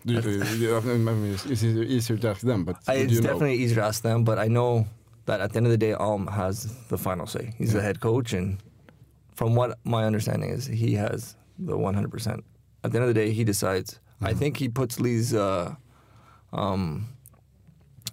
Do 0.04 0.14
you, 0.14 0.20
uh, 0.20 0.44
you- 0.56 0.76
I 0.76 0.80
mean, 0.80 1.34
it's, 1.34 1.62
easier 1.62 2.18
to 2.18 2.28
ask 2.28 2.40
them, 2.40 2.64
but 2.64 2.76
I, 2.86 2.94
it's 2.94 3.12
you 3.12 3.20
know? 3.20 3.28
definitely 3.28 3.56
easier 3.56 3.76
to 3.76 3.86
ask 3.86 4.02
them, 4.02 4.24
but 4.24 4.38
I 4.38 4.48
know 4.48 4.86
that 5.26 5.40
at 5.40 5.52
the 5.52 5.58
end 5.58 5.66
of 5.66 5.72
the 5.72 5.78
day, 5.78 5.92
Alm 5.92 6.26
has 6.26 6.74
the 6.88 6.98
final 6.98 7.26
say. 7.26 7.52
He's 7.56 7.72
the 7.72 7.82
head 7.82 8.00
coach, 8.00 8.32
and 8.32 8.58
from 9.34 9.54
what 9.54 9.78
my 9.84 10.04
understanding 10.04 10.50
is, 10.50 10.66
he 10.66 10.94
has 10.94 11.36
the 11.58 11.76
100%. 11.76 12.42
At 12.82 12.92
the 12.92 12.98
end 12.98 13.08
of 13.08 13.14
the 13.14 13.14
day, 13.14 13.32
he 13.32 13.44
decides. 13.44 13.94
Mm-hmm. 13.94 14.26
I 14.26 14.34
think 14.34 14.56
he 14.56 14.68
puts 14.68 15.00
Lee's 15.00 15.34
uh, 15.34 15.74
um, 16.52 17.08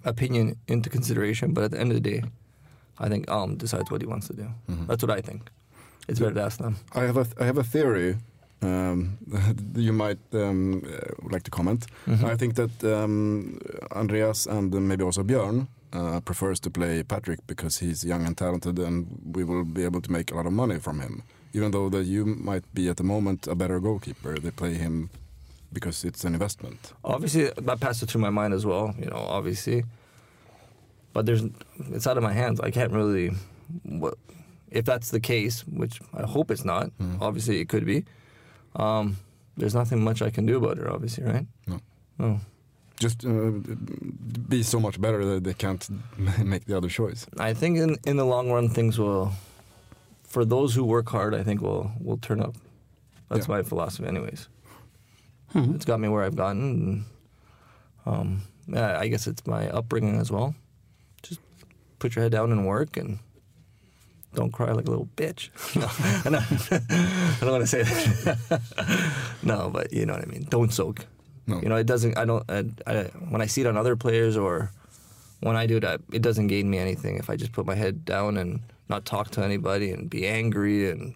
opinion 0.04 0.56
into 0.68 0.90
consideration, 0.90 1.54
but 1.54 1.64
at 1.64 1.70
the 1.70 1.80
end 1.80 1.90
of 1.90 2.02
the 2.02 2.10
day, 2.10 2.22
I 2.98 3.08
think 3.08 3.30
Alm 3.30 3.56
decides 3.56 3.90
what 3.90 4.00
he 4.00 4.06
wants 4.06 4.26
to 4.28 4.34
do. 4.34 4.48
Mm-hmm. 4.68 4.86
That's 4.86 5.02
what 5.02 5.10
I 5.10 5.20
think. 5.20 5.50
It's 6.08 6.18
better 6.18 6.34
to 6.34 6.42
ask 6.42 6.58
them. 6.58 6.76
I 6.94 7.02
have 7.02 7.16
a 7.16 7.26
I 7.38 7.44
have 7.44 7.58
a 7.58 7.64
theory. 7.64 8.16
Um, 8.60 9.18
you 9.76 9.92
might 9.92 10.18
um, 10.32 10.82
uh, 10.84 11.30
like 11.30 11.44
to 11.44 11.50
comment. 11.50 11.86
Mm-hmm. 12.06 12.24
I 12.26 12.34
think 12.36 12.54
that 12.54 12.84
um, 12.84 13.58
Andreas 13.92 14.46
and 14.46 14.72
maybe 14.88 15.04
also 15.04 15.22
Björn 15.22 15.68
uh, 15.92 16.20
prefers 16.20 16.60
to 16.60 16.70
play 16.70 17.02
Patrick 17.02 17.40
because 17.46 17.78
he's 17.78 18.04
young 18.04 18.26
and 18.26 18.36
talented, 18.36 18.78
and 18.78 19.06
we 19.34 19.44
will 19.44 19.64
be 19.64 19.84
able 19.84 20.00
to 20.00 20.12
make 20.12 20.30
a 20.30 20.34
lot 20.34 20.46
of 20.46 20.52
money 20.52 20.78
from 20.78 21.00
him. 21.00 21.22
Even 21.52 21.70
though 21.70 21.88
that 21.88 22.04
you 22.04 22.24
might 22.26 22.64
be 22.74 22.88
at 22.88 22.96
the 22.96 23.04
moment 23.04 23.46
a 23.46 23.54
better 23.54 23.80
goalkeeper, 23.80 24.38
they 24.38 24.50
play 24.50 24.74
him 24.74 25.10
because 25.72 26.04
it's 26.04 26.24
an 26.24 26.34
investment. 26.34 26.92
Obviously, 27.04 27.50
that 27.56 27.80
passed 27.80 28.06
through 28.06 28.20
my 28.20 28.30
mind 28.30 28.54
as 28.54 28.64
well. 28.66 28.94
You 28.98 29.06
know, 29.06 29.16
obviously, 29.16 29.84
but 31.12 31.26
there's 31.26 31.42
it's 31.92 32.06
out 32.06 32.16
of 32.16 32.22
my 32.22 32.32
hands. 32.32 32.60
I 32.60 32.70
can't 32.70 32.92
really. 32.92 33.30
What, 33.82 34.14
if 34.70 34.84
that's 34.84 35.10
the 35.10 35.20
case, 35.20 35.66
which 35.66 36.00
I 36.14 36.22
hope 36.26 36.50
it's 36.50 36.64
not. 36.64 36.90
Obviously, 37.20 37.60
it 37.60 37.68
could 37.68 37.86
be. 37.86 38.04
Um, 38.76 39.16
there's 39.56 39.74
nothing 39.74 40.04
much 40.04 40.20
I 40.22 40.30
can 40.30 40.44
do 40.46 40.58
about 40.58 40.78
it. 40.78 40.86
Obviously, 40.86 41.24
right? 41.24 41.46
No. 41.66 41.80
No. 42.18 42.40
Just 42.98 43.24
uh, 43.24 43.50
be 44.48 44.62
so 44.62 44.80
much 44.80 45.00
better 45.00 45.24
that 45.24 45.44
they 45.44 45.54
can't 45.54 45.88
make 46.44 46.64
the 46.64 46.76
other 46.76 46.88
choice. 46.88 47.26
I 47.38 47.54
think 47.54 47.78
in 47.78 47.96
in 48.04 48.16
the 48.16 48.24
long 48.26 48.50
run, 48.50 48.68
things 48.68 48.98
will. 48.98 49.32
For 50.24 50.44
those 50.44 50.74
who 50.74 50.84
work 50.84 51.08
hard, 51.08 51.34
I 51.34 51.42
think 51.42 51.62
will 51.62 51.92
will 52.00 52.18
turn 52.18 52.40
up. 52.40 52.54
That's 53.30 53.48
my 53.48 53.62
philosophy, 53.62 54.08
anyways. 54.08 54.48
It's 55.54 55.84
got 55.84 56.00
me 56.00 56.08
where 56.08 56.24
I've 56.24 56.36
gotten. 56.36 56.62
And, 56.62 57.04
um, 58.06 58.42
yeah, 58.66 58.98
I 58.98 59.08
guess 59.08 59.26
it's 59.26 59.46
my 59.46 59.68
upbringing 59.68 60.18
as 60.20 60.30
well. 60.30 60.54
Just 61.22 61.40
put 61.98 62.14
your 62.14 62.22
head 62.22 62.32
down 62.32 62.52
and 62.52 62.66
work, 62.66 62.96
and 62.96 63.18
don't 64.34 64.52
cry 64.52 64.72
like 64.72 64.86
a 64.86 64.90
little 64.90 65.08
bitch. 65.16 65.48
no, 66.24 66.30
no, 66.30 66.38
I 66.40 67.40
don't 67.40 67.52
want 67.52 67.62
to 67.62 67.66
say 67.66 67.82
that. 67.82 68.60
no, 69.42 69.70
but 69.70 69.92
you 69.92 70.04
know 70.06 70.14
what 70.14 70.22
I 70.22 70.26
mean. 70.26 70.46
Don't 70.48 70.72
soak. 70.72 71.06
No. 71.48 71.60
You 71.62 71.68
know, 71.68 71.76
it 71.76 71.86
doesn't. 71.86 72.16
I 72.18 72.24
don't. 72.24 72.44
I, 72.48 72.64
I, 72.86 73.04
when 73.30 73.40
I 73.40 73.46
see 73.46 73.62
it 73.62 73.66
on 73.66 73.76
other 73.76 73.96
players 73.96 74.36
or 74.36 74.70
when 75.40 75.56
I 75.56 75.66
do 75.66 75.78
it, 75.78 75.84
I, 75.84 75.96
it 76.12 76.22
doesn't 76.22 76.48
gain 76.48 76.68
me 76.68 76.78
anything 76.78 77.16
if 77.16 77.30
I 77.30 77.36
just 77.36 77.52
put 77.52 77.64
my 77.64 77.74
head 77.74 78.04
down 78.04 78.36
and 78.36 78.60
not 78.88 79.04
talk 79.04 79.30
to 79.32 79.42
anybody 79.42 79.90
and 79.90 80.10
be 80.10 80.26
angry 80.26 80.90
and 80.90 81.14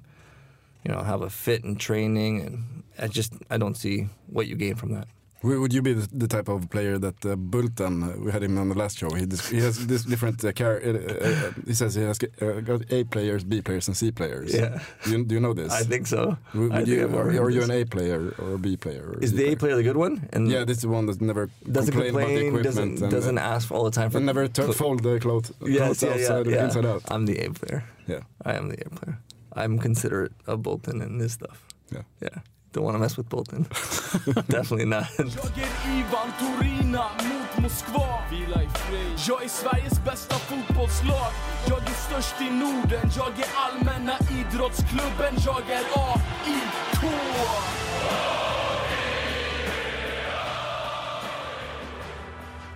you 0.85 0.93
know 0.93 1.03
have 1.03 1.21
a 1.23 1.31
fit 1.31 1.65
in 1.65 1.77
training 1.77 2.41
and 2.41 2.83
I 2.99 3.09
just 3.09 3.35
I 3.51 3.59
don't 3.59 3.77
see 3.77 4.09
what 4.27 4.47
you 4.47 4.57
gain 4.57 4.75
from 4.75 4.95
that. 4.95 5.07
Would 5.43 5.73
you 5.73 5.83
be 5.83 5.95
the, 5.95 6.29
type 6.29 6.49
of 6.49 6.71
player 6.71 6.99
that 6.99 7.25
uh, 7.27 7.35
Bulten, 7.35 8.03
uh, 8.05 8.21
we 8.25 8.31
had 8.31 8.43
him 8.45 8.57
on 8.59 8.69
the 8.69 8.79
last 8.79 8.97
show, 8.99 9.11
he, 9.11 9.27
dis- 9.27 9.49
he 9.49 9.59
has 9.59 9.87
this 9.89 10.05
different, 10.05 10.45
uh, 10.45 10.53
car- 10.53 10.81
uh, 10.85 10.91
uh, 10.93 11.53
he 11.67 11.75
says 11.75 11.95
he 11.97 12.03
has 12.03 12.19
uh, 12.41 12.61
got 12.61 12.81
A 12.93 13.03
players, 13.05 13.43
B 13.43 13.61
players 13.61 13.89
and 13.89 13.97
C 13.97 14.13
players. 14.13 14.55
Yeah. 14.55 14.79
Do 15.05 15.11
you, 15.11 15.25
do 15.25 15.35
you 15.35 15.41
know 15.41 15.53
this? 15.53 15.73
I 15.73 15.83
think 15.83 16.07
so. 16.07 16.37
Would, 16.55 16.73
think 16.73 16.87
you, 16.87 17.03
I've 17.03 17.15
are, 17.15 17.29
are 17.43 17.51
you 17.51 17.63
an 17.63 17.73
A 17.73 17.85
player 17.85 18.35
or 18.39 18.55
a 18.55 18.59
B 18.59 18.77
player? 18.77 19.19
Is 19.21 19.31
C 19.31 19.37
the 19.37 19.53
A 19.53 19.57
player 19.57 19.75
the 19.75 19.83
good 19.83 19.97
one? 19.97 20.29
And 20.33 20.49
Yeah, 20.49 20.65
this 20.65 20.77
is 20.77 20.83
the 20.83 20.89
one 20.89 21.07
that 21.07 21.21
never 21.21 21.51
doesn't 21.71 21.93
complain, 21.93 22.15
about 22.15 22.29
the 22.29 22.47
equipment. 22.47 22.65
doesn't 22.65 23.11
doesn't 23.11 23.39
ask 23.39 23.71
all 23.73 23.85
the 23.85 23.91
time 23.91 24.11
for 24.11 24.19
and 24.19 24.27
never 24.27 24.47
fold 24.49 25.03
the 25.03 25.19
clothes, 25.19 25.53
Yes, 25.61 25.79
clothes 25.79 26.03
yeah, 26.03 26.09
yeah, 26.09 26.15
outside 26.15 26.47
yeah. 26.47 26.61
or 26.61 26.65
inside 26.67 26.87
out. 26.87 27.03
I'm 27.11 27.27
the 27.27 27.39
A 27.45 27.51
player. 27.51 27.85
Yeah. 28.07 28.21
I 28.45 28.55
am 28.55 28.69
the 28.69 28.79
A 28.87 28.91
player. 28.91 29.19
I'm 29.55 29.79
considerate 29.79 30.33
of 30.47 30.61
Bulten 30.61 31.03
and 31.03 31.21
this 31.21 31.33
stuff. 31.33 31.67
Yeah. 31.91 32.03
Yeah. 32.21 32.39
Don't 32.73 32.85
want 32.85 32.95
to 32.95 32.99
mess 32.99 33.19
with 33.19 33.29
Bulten. 33.29 33.65
Definitely 34.49 34.87
not. 34.87 35.05
Jag 35.19 35.59
är 35.59 35.99
Ivan 35.99 36.29
Turina 36.39 37.05
mot 37.19 37.63
Moskva 37.63 38.19
Vila 38.31 38.63
i 38.63 38.69
frid 38.69 39.19
Jag 39.29 39.45
är 39.45 39.49
Sveriges 39.49 40.05
bästa 40.05 40.35
fotbollslag 40.35 41.33
Jag 41.69 41.79
är 41.79 41.95
störst 41.95 42.41
i 42.41 42.51
Norden 42.51 43.11
Jag 43.17 43.33
är 43.39 43.49
allmänna 43.57 44.13
idrottsklubben 44.41 45.35
Jag 45.47 45.61
är 45.71 45.85
AIK 45.95 47.13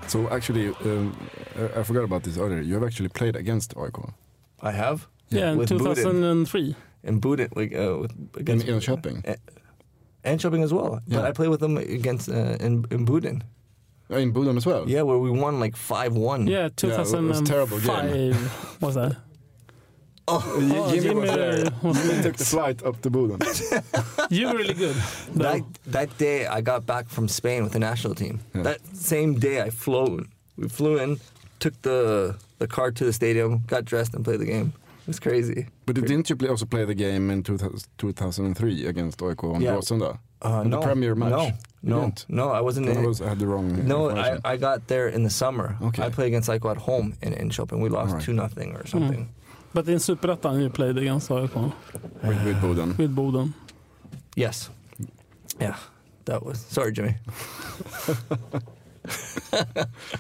So 0.09 0.29
actually, 0.29 0.69
um, 0.85 1.13
I 1.57 1.81
I 1.81 1.83
forgot 1.83 2.05
about 2.05 2.23
this 2.23 2.37
earlier. 2.39 2.63
You 2.63 2.75
have 2.75 2.87
actually 2.87 3.09
played 3.09 3.37
against 3.37 3.77
AIK. 3.77 3.97
I 4.63 4.71
have. 4.71 5.07
Yeah, 5.31 5.53
in 5.53 5.59
With 5.59 5.71
Boden. 5.71 5.95
2003. 5.95 6.75
In 7.03 7.19
Boden, 7.21 7.49
like, 7.57 7.75
uh, 7.75 7.99
with, 8.03 8.13
In 8.13 8.41
against 8.41 8.67
Enköping. 8.69 9.25
Eh, 10.27 10.35
Enköping 10.35 10.63
as 10.65 10.73
well. 10.73 11.01
Yeah. 11.07 11.19
But 11.21 11.25
I 11.29 11.33
played 11.33 11.51
with 11.51 11.61
them 11.61 11.77
against 11.79 12.29
uh, 12.29 12.57
in 12.67 12.85
in 12.91 13.05
Boden. 13.05 13.43
Uh, 14.11 14.19
In 14.19 14.31
Boden 14.33 14.57
as 14.57 14.65
well? 14.67 14.85
Yeah, 14.89 15.03
where 15.03 15.19
we 15.19 15.31
won 15.31 15.59
like 15.61 15.77
five 15.77 16.13
one. 16.15 16.47
Yeah, 16.47 16.67
it 16.67 16.83
was 16.83 17.13
a 17.41 17.43
terrible 17.45 17.79
game. 17.81 18.35
2005 18.35 18.83
was 18.83 18.95
that? 18.95 19.17
Oh, 20.29 20.43
Jimmy, 20.59 20.77
Oh, 20.77 20.83
was 20.83 21.03
Jimmy 21.03 21.27
there. 21.27 21.71
was 21.83 21.97
Jimmy 22.03 22.23
took 22.23 22.37
the 22.37 22.45
flight 22.55 22.83
up 22.85 23.01
to 23.03 23.11
Boden. 23.11 23.39
You 24.31 24.49
were 24.49 24.59
really 24.59 24.75
good. 24.75 24.97
though. 25.35 25.43
That 25.45 25.63
that 25.87 26.19
day 26.19 26.47
I 26.47 26.61
got 26.63 26.85
back 26.87 27.09
from 27.09 27.29
Spain 27.29 27.63
with 27.63 27.73
the 27.73 27.79
national 27.79 28.15
team. 28.17 28.41
Yeah. 28.55 28.63
That 28.63 28.79
same 28.97 29.39
day 29.39 29.63
I 29.63 29.71
flew. 29.71 30.25
We 30.57 30.69
flew 30.69 30.99
in, 30.99 31.21
took 31.59 31.75
the 31.83 32.35
the 32.59 32.67
car 32.67 32.91
to 32.91 33.05
the 33.05 33.13
stadium, 33.13 33.63
got 33.69 33.85
dressed 33.85 34.15
and 34.15 34.25
played 34.25 34.41
the 34.41 34.47
game. 34.47 34.73
It 35.07 35.11
was 35.11 35.21
crazy. 35.21 35.69
But 35.87 35.95
didn't 35.95 36.29
you 36.29 36.35
play, 36.37 36.49
also 36.49 36.67
play 36.67 36.85
the 36.85 36.95
game 36.95 37.31
in 37.31 37.45
2000, 37.45 37.87
2003 37.97 38.87
against 38.87 39.23
AIK 39.23 39.45
on 39.45 39.61
Yeah. 39.61 39.77
Råsunda? 39.77 40.19
Uh, 40.43 40.63
In 40.65 40.71
no, 40.71 40.81
the 40.81 40.87
Premier 40.87 41.15
match? 41.15 41.31
No, 41.31 41.53
no, 41.83 42.01
didn't? 42.01 42.27
no. 42.29 42.51
I 42.51 42.61
wasn't. 42.61 42.87
Then 42.87 42.97
in 42.99 43.05
I, 43.05 43.07
was, 43.07 43.21
I 43.23 43.29
had 43.29 43.39
the 43.39 43.47
wrong 43.47 43.87
no. 43.87 44.11
I, 44.11 44.39
I 44.45 44.57
got 44.57 44.89
there 44.89 45.07
in 45.09 45.23
the 45.23 45.31
summer. 45.31 45.77
Okay. 45.81 46.03
I 46.03 46.11
played 46.11 46.27
against 46.27 46.51
AIK 46.51 46.65
at 46.67 46.77
home 46.79 47.15
in, 47.23 47.33
Enköping. 47.35 47.81
We 47.81 47.89
lost 47.89 48.09
Alright. 48.11 48.25
two 48.25 48.33
nothing 48.33 48.75
or 48.75 48.85
something. 48.87 49.29
But 49.73 49.89
in 49.89 49.99
Superettan 49.99 50.61
you 50.61 50.69
played 50.71 50.99
against 50.99 51.31
AIK 51.31 51.55
with, 51.55 51.73
with 52.45 52.61
Boden. 52.61 52.97
with 52.97 53.15
Boden. 53.15 53.55
Yes. 54.35 54.71
Yeah, 55.61 55.77
that 56.25 56.45
was. 56.45 56.59
Sorry, 56.59 56.91
Jimmy. 56.93 57.15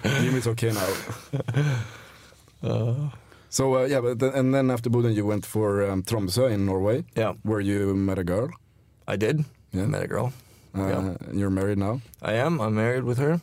Jimmy's 0.04 0.46
okay 0.46 0.72
now. 0.72 0.88
so 3.50 3.74
uh, 3.76 3.84
yeah, 3.86 4.00
but 4.00 4.18
then, 4.18 4.32
and 4.34 4.54
then 4.54 4.70
after 4.70 4.90
Boden 4.90 5.12
you 5.14 5.26
went 5.26 5.46
for 5.46 5.82
um, 5.90 6.02
Tromsø 6.02 6.50
in 6.50 6.64
Norway, 6.66 7.04
Yeah, 7.16 7.34
where 7.42 7.60
you 7.60 7.94
met 7.94 8.18
a 8.18 8.24
girl. 8.24 8.48
I 9.08 9.16
did. 9.16 9.44
Yeah. 9.72 9.84
I 9.84 9.86
met 9.86 10.02
a 10.02 10.08
girl. 10.08 10.32
Uh, 10.74 10.88
Yeah. 10.88 11.16
You're 11.32 11.50
married 11.50 11.78
now, 11.78 12.00
I 12.22 12.32
am. 12.46 12.60
I'm 12.60 12.74
married 12.74 13.04
with 13.04 13.18
her. 13.18 13.40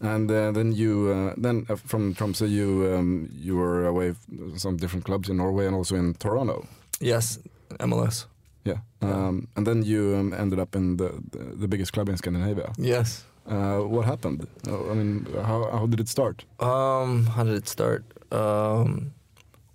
and 0.00 0.30
uh, 0.30 0.52
then 0.52 0.72
you 0.72 1.08
uh, 1.14 1.32
then 1.44 1.64
uh, 1.70 1.76
from 1.76 2.14
Tromsø 2.14 2.46
you 2.50 2.68
um, 2.94 3.28
you 3.46 3.56
were 3.56 3.86
away 3.86 4.08
f- 4.10 4.58
some 4.58 4.76
different 4.76 5.04
clubs 5.06 5.28
in 5.30 5.36
Norway 5.36 5.66
and 5.66 5.74
also 5.76 5.94
in 5.96 6.14
Toronto. 6.14 6.66
Yes, 7.00 7.38
MLS. 7.80 8.26
Yeah, 8.64 8.78
um, 9.02 9.46
and 9.56 9.66
then 9.66 9.82
you 9.82 10.16
um, 10.18 10.32
ended 10.32 10.58
up 10.58 10.74
in 10.76 10.96
the, 10.96 11.08
the 11.32 11.38
the 11.62 11.68
biggest 11.68 11.92
club 11.92 12.08
in 12.08 12.16
Scandinavia. 12.16 12.72
Yes. 12.78 13.24
Uh, 13.46 13.80
what 13.94 14.04
happened? 14.06 14.46
I 14.66 14.94
mean, 14.94 15.26
how 15.48 15.58
how 15.78 15.86
did 15.86 16.00
it 16.00 16.08
start? 16.08 16.44
Um, 16.60 17.26
how 17.36 17.44
did 17.44 17.54
it 17.62 17.68
start? 17.68 18.02
Um, 18.32 19.12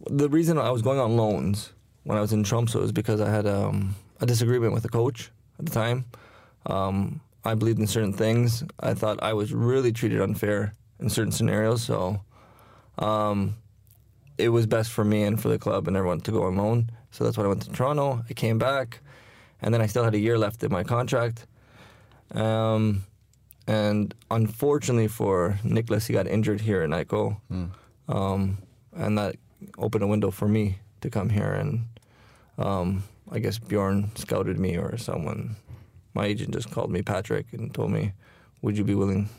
the 0.10 0.30
reason 0.30 0.57
I 0.57 0.72
was 0.72 0.82
going 0.82 0.99
on 0.99 1.16
loans 1.16 1.74
when 2.03 2.18
I 2.18 2.22
was 2.22 2.34
in 2.34 2.43
Tromsø 2.43 2.84
is 2.84 2.91
because 2.91 3.22
I 3.22 3.30
had 3.30 3.45
um, 3.45 3.95
a 4.20 4.26
disagreement 4.26 4.74
with 4.74 4.84
the 4.84 4.89
coach 4.89 5.32
at 5.60 5.66
the 5.66 5.72
time. 5.72 6.05
Um, 6.66 7.22
I 7.45 7.55
believed 7.55 7.80
in 7.80 7.88
certain 7.88 8.14
things. 8.14 8.64
I 8.80 8.93
thought 8.93 9.22
I 9.24 9.34
was 9.34 9.53
really 9.53 9.91
treated 9.91 10.22
unfair 10.22 10.74
in 10.99 11.10
certain 11.10 11.32
scenarios. 11.32 11.84
So 11.84 12.22
um, 12.97 13.55
it 14.38 14.49
was 14.49 14.66
best 14.66 14.91
for 14.91 15.05
me 15.05 15.24
and 15.24 15.39
for 15.39 15.49
the 15.49 15.57
club 15.60 15.88
and 15.88 15.95
everyone 15.95 16.22
to 16.22 16.32
go 16.32 16.43
on 16.43 16.57
loan. 16.57 16.89
So 17.12 17.24
that's 17.24 17.38
when 17.38 17.45
I 17.45 17.49
went 17.49 17.62
to 17.64 17.72
Toronto. 17.72 18.24
I 18.30 18.34
came 18.34 18.57
back, 18.60 18.99
and 19.62 19.74
then 19.74 19.82
I 19.82 19.88
still 19.88 20.03
had 20.03 20.14
a 20.14 20.20
year 20.20 20.38
left 20.38 20.64
in 20.64 20.72
my 20.72 20.84
contract. 20.84 21.47
Um, 22.32 23.03
and 23.68 24.14
unfortunately 24.30 25.07
for 25.07 25.60
Nicholas, 25.64 26.07
he 26.07 26.14
got 26.14 26.28
injured 26.28 26.62
here 26.62 26.84
in 26.84 26.93
AIK. 26.93 27.14
Um, 28.07 28.57
and 28.95 29.18
that 29.18 29.36
opened 29.78 30.03
a 30.03 30.07
window 30.07 30.32
for 30.32 30.47
me 30.47 30.80
to 31.01 31.10
come 31.10 31.30
here. 31.30 31.51
And 31.51 31.86
um, 32.57 33.03
I 33.32 33.39
guess 33.39 33.57
Bjorn 33.60 34.12
scouted 34.16 34.57
me 34.60 34.78
or 34.78 34.97
someone. 34.97 35.55
My 36.14 36.26
agent 36.26 36.51
just 36.53 36.72
called 36.72 36.91
me 36.91 37.01
Patrick 37.01 37.45
and 37.53 37.74
told 37.74 37.91
me, 37.91 38.14
Would 38.62 38.78
you 38.78 38.84
be 38.84 38.95
willing? 38.95 39.30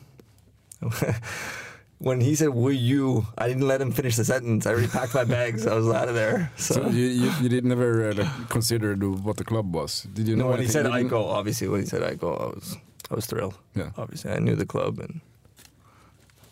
when 1.99 2.21
he 2.21 2.35
said, 2.35 2.49
Will 2.51 2.73
you? 2.73 3.27
I 3.37 3.49
didn't 3.49 3.67
let 3.69 3.81
him 3.81 3.93
finish 3.93 4.17
the 4.17 4.25
sentence. 4.25 4.67
I 4.67 4.71
already 4.73 4.89
packed 4.89 5.15
my 5.15 5.25
bags. 5.25 5.67
I 5.67 5.75
was 5.75 5.89
out 5.89 6.09
of 6.09 6.15
there. 6.15 6.51
So, 6.57 6.75
So 6.75 6.89
you, 6.89 7.07
you, 7.07 7.31
you 7.43 7.49
did 7.49 7.65
never 7.65 8.11
uh, 8.11 8.15
like, 8.15 8.49
consider 8.49 8.95
what 8.97 9.37
the 9.37 9.45
club 9.45 9.75
was. 9.75 10.03
Did 10.15 10.29
you 10.29 10.37
know 10.37 10.45
no, 10.45 10.51
when 10.51 10.61
he 10.61 10.69
said 10.69 10.85
didn't- 10.85 11.13
obviously, 11.13 11.69
when 11.69 11.81
he 11.81 11.87
said 11.87 12.03
AIK, 12.03 12.23
I 12.23 12.27
was, 12.27 12.77
I 13.11 13.15
was 13.15 13.27
thrilled. 13.27 13.59
Yeah. 13.75 13.91
Obviously, 13.99 14.31
I 14.31 14.39
knew 14.39 14.55
the 14.57 14.67
club 14.67 14.99
and 15.01 15.21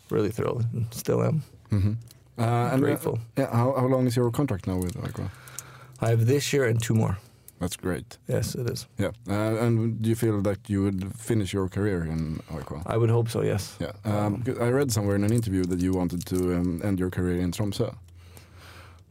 really 0.09 0.29
thrilled 0.29 0.65
and 0.73 0.85
still 0.93 1.23
am. 1.23 1.43
Mhm. 1.71 1.95
Uh, 2.39 2.69
and, 2.73 2.83
uh, 2.85 3.13
yeah, 3.37 3.47
how, 3.51 3.73
how 3.77 3.85
long 3.87 4.07
is 4.07 4.15
your 4.15 4.31
contract 4.31 4.65
now 4.67 4.77
with 4.77 4.95
AIK? 4.97 5.19
I 6.01 6.09
have 6.09 6.25
this 6.25 6.53
year 6.53 6.65
and 6.65 6.81
two 6.81 6.93
more. 6.95 7.17
That's 7.59 7.75
great. 7.75 8.17
Yes, 8.29 8.55
it 8.55 8.69
is. 8.69 8.87
Yeah, 8.97 9.11
uh, 9.29 9.65
and 9.65 10.01
do 10.01 10.09
you 10.09 10.15
feel 10.15 10.41
that 10.43 10.69
you 10.69 10.83
would 10.83 11.13
finish 11.17 11.51
your 11.53 11.67
career 11.67 12.05
in 12.05 12.39
AIK? 12.49 12.71
I 12.85 12.95
would 12.95 13.09
hope 13.09 13.27
so, 13.29 13.41
yes. 13.43 13.75
Yeah, 13.81 13.91
um, 14.05 14.41
'cause 14.43 14.57
I 14.61 14.69
read 14.69 14.91
somewhere 14.91 15.15
in 15.17 15.23
an 15.25 15.33
interview 15.33 15.65
that 15.65 15.79
you 15.81 15.91
wanted 15.93 16.25
to 16.27 16.37
um, 16.55 16.81
end 16.83 16.99
your 16.99 17.09
career 17.09 17.41
in 17.41 17.51
Tromsø. 17.51 17.93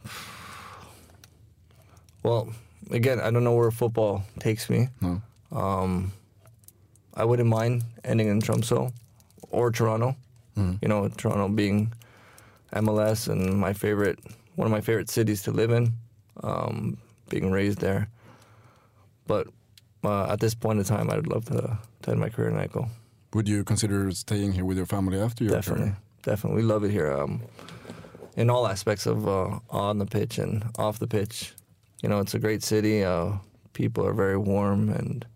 Well, 2.23 2.49
again, 2.91 3.21
I 3.21 3.31
don't 3.31 3.45
know 3.45 3.55
where 3.55 3.71
football 3.71 4.23
takes 4.41 4.69
me. 4.69 4.89
No. 5.01 5.23
Um, 5.53 6.13
I 7.15 7.25
wouldn't 7.25 7.49
mind 7.49 7.85
ending 8.05 8.29
in 8.29 8.41
Tromsø 8.41 8.93
or 9.51 9.71
Toronto. 9.71 10.17
Mm. 10.57 10.79
You 10.83 10.89
know, 10.89 11.09
Toronto 11.09 11.49
being 11.49 11.93
MLS 12.73 13.29
and 13.29 13.59
my 13.59 13.73
favorite, 13.73 14.19
one 14.57 14.67
of 14.67 14.73
my 14.73 14.81
favorite 14.81 15.11
cities 15.11 15.43
to 15.43 15.51
live 15.51 15.71
in, 15.71 15.93
um, 16.43 16.99
being 17.29 17.51
raised 17.51 17.81
there. 17.81 18.09
But 19.27 19.49
uh, 20.05 20.27
at 20.33 20.41
this 20.41 20.55
point 20.55 20.79
in 20.79 20.85
time, 20.85 21.11
I 21.11 21.17
would 21.17 21.27
love 21.27 21.47
to, 21.47 21.79
to 22.03 22.11
end 22.11 22.21
my 22.21 22.29
career 22.29 22.49
in 22.51 22.59
AIK. 22.59 22.77
Would 23.35 23.49
you 23.49 23.65
consider 23.65 24.11
staying 24.13 24.53
here 24.53 24.65
with 24.65 24.77
your 24.77 24.87
family 24.87 25.21
after 25.21 25.45
your 25.45 25.55
Definitely, 25.55 25.85
career? 25.85 25.97
definitely, 26.23 26.63
we 26.63 26.69
love 26.69 26.85
it 26.85 26.91
here. 26.91 27.13
Um, 27.13 27.43
in 28.37 28.49
all 28.51 28.69
aspects 28.69 29.05
of 29.05 29.27
uh, 29.29 29.59
on 29.71 29.99
the 29.99 30.07
pitch 30.07 30.39
and 30.39 30.65
off 30.79 30.99
the 31.01 31.09
pitch. 31.09 31.53
You 32.03 32.09
know, 32.09 32.21
it's 32.21 32.35
a 32.35 32.39
great 32.39 32.63
city. 32.63 33.03
Uh, 33.05 33.33
people 33.73 34.07
are 34.07 34.13
very 34.13 34.39
warm, 34.39 34.89
and 34.89 35.27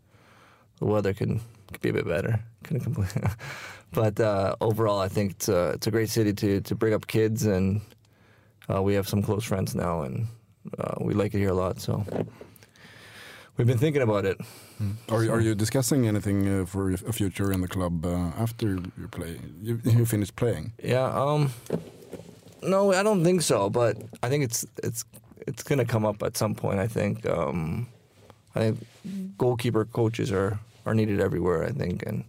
the 0.79 0.87
weather 0.87 1.13
can, 1.13 1.41
can 1.73 1.81
be 1.81 1.89
a 1.89 1.93
bit 1.93 2.07
better. 2.07 2.41
Couldn't 2.63 2.85
complain. 2.85 3.11
but 3.93 4.19
uh, 4.21 4.55
overall, 4.61 5.01
I 5.01 5.09
think 5.09 5.33
it's 5.33 5.49
a, 5.49 5.71
it's 5.75 5.87
a 5.87 5.91
great 5.91 6.09
city 6.11 6.33
to 6.35 6.61
to 6.61 6.75
bring 6.75 6.95
up 6.95 7.07
kids, 7.07 7.47
and 7.47 7.81
uh, 8.73 8.83
we 8.83 8.95
have 8.95 9.09
some 9.09 9.23
close 9.23 9.45
friends 9.45 9.75
now, 9.75 10.03
and 10.03 10.27
uh, 10.79 10.95
we 11.01 11.15
like 11.15 11.35
it 11.35 11.39
here 11.39 11.51
a 11.51 11.55
lot. 11.55 11.81
So 11.81 12.05
we've 13.57 13.67
been 13.67 13.79
thinking 13.79 14.03
about 14.03 14.25
it. 14.25 14.37
Are, 15.09 15.23
you- 15.23 15.33
are 15.33 15.41
you 15.41 15.55
discussing 15.55 16.07
anything 16.09 16.49
uh, 16.49 16.67
for 16.67 16.91
a 16.93 17.13
future 17.13 17.53
in 17.53 17.61
the 17.61 17.69
club 17.69 18.05
uh, 18.05 18.33
after 18.43 18.67
you 18.99 19.09
play? 19.11 19.39
You, 19.63 19.81
you 19.85 20.05
finish 20.07 20.35
playing. 20.35 20.73
Yeah. 20.83 21.05
Um. 21.07 21.51
No, 22.63 22.93
I 22.93 23.03
don't 23.03 23.25
think 23.25 23.43
so. 23.43 23.71
But 23.71 23.97
I 24.23 24.29
think 24.29 24.45
it's 24.45 24.67
it's 24.83 25.05
it's 25.47 25.63
gonna 25.63 25.85
come 25.85 26.07
up 26.07 26.23
at 26.23 26.37
some 26.37 26.55
point. 26.55 26.79
I 26.81 26.89
think. 26.89 27.27
Um, 27.27 27.87
I 28.55 28.61
think 28.61 28.87
goalkeeper 29.39 29.85
coaches 29.85 30.31
are 30.33 30.59
are 30.87 30.95
needed 30.95 31.21
everywhere. 31.21 31.65
I 31.65 31.71
think, 31.73 32.03
and 32.07 32.25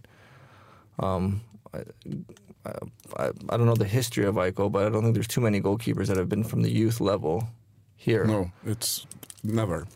um, 0.98 1.40
I, 1.74 2.70
I, 3.16 3.26
I 3.50 3.56
don't 3.56 3.66
know 3.66 3.74
the 3.74 3.84
history 3.98 4.24
of 4.26 4.36
AIK, 4.38 4.56
but 4.72 4.86
I 4.86 4.88
don't 4.90 5.02
think 5.02 5.14
there's 5.14 5.26
too 5.36 5.40
many 5.40 5.60
goalkeepers 5.60 6.06
that 6.08 6.16
have 6.16 6.28
been 6.28 6.44
from 6.44 6.62
the 6.62 6.70
youth 6.70 7.00
level 7.00 7.48
here. 7.96 8.24
No, 8.24 8.50
it's 8.64 9.06
never. 9.42 9.86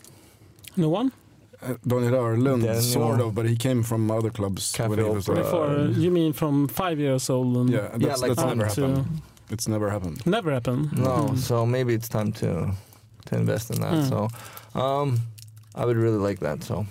No 0.76 0.89
one? 0.89 1.12
Uh, 1.61 1.74
Daniel 1.87 2.12
Örlund, 2.12 2.62
Daniel- 2.62 2.81
sort 2.83 3.20
of, 3.20 3.35
but 3.35 3.47
he 3.47 3.57
came 3.57 3.83
from 3.83 4.11
other 4.11 4.31
clubs 4.31 4.72
Cafe 4.72 4.89
when 4.91 4.99
he 4.99 5.05
was 5.05 5.29
Opera. 5.29 5.41
uh, 5.41 5.45
Before, 5.45 6.01
you 6.03 6.11
mean 6.11 6.33
from 6.33 6.68
five 6.68 6.99
years 7.01 7.29
old? 7.31 7.57
And 7.57 7.70
Yeah, 7.70 7.81
that's, 7.89 8.01
Yeah, 8.03 8.14
like 8.14 8.37
that's 8.37 8.45
never 8.49 8.66
up 8.66 8.72
to- 8.74 8.87
happened. 8.89 9.22
It's 9.51 9.66
never 9.66 9.91
happened. 9.91 10.24
Never 10.26 10.53
happened. 10.53 10.93
No, 10.97 11.31
Mm. 11.31 11.39
so 11.39 11.64
maybe 11.66 11.95
it's 11.95 12.09
time 12.09 12.33
to 12.33 12.72
to 13.26 13.37
invest 13.37 13.70
in 13.70 13.81
that. 13.81 13.93
Mm. 13.95 14.09
So, 14.09 14.29
um, 14.81 15.20
I 15.74 15.85
would 15.85 15.97
really 15.97 16.16
like 16.29 16.39
that. 16.41 16.62
So 16.64 16.87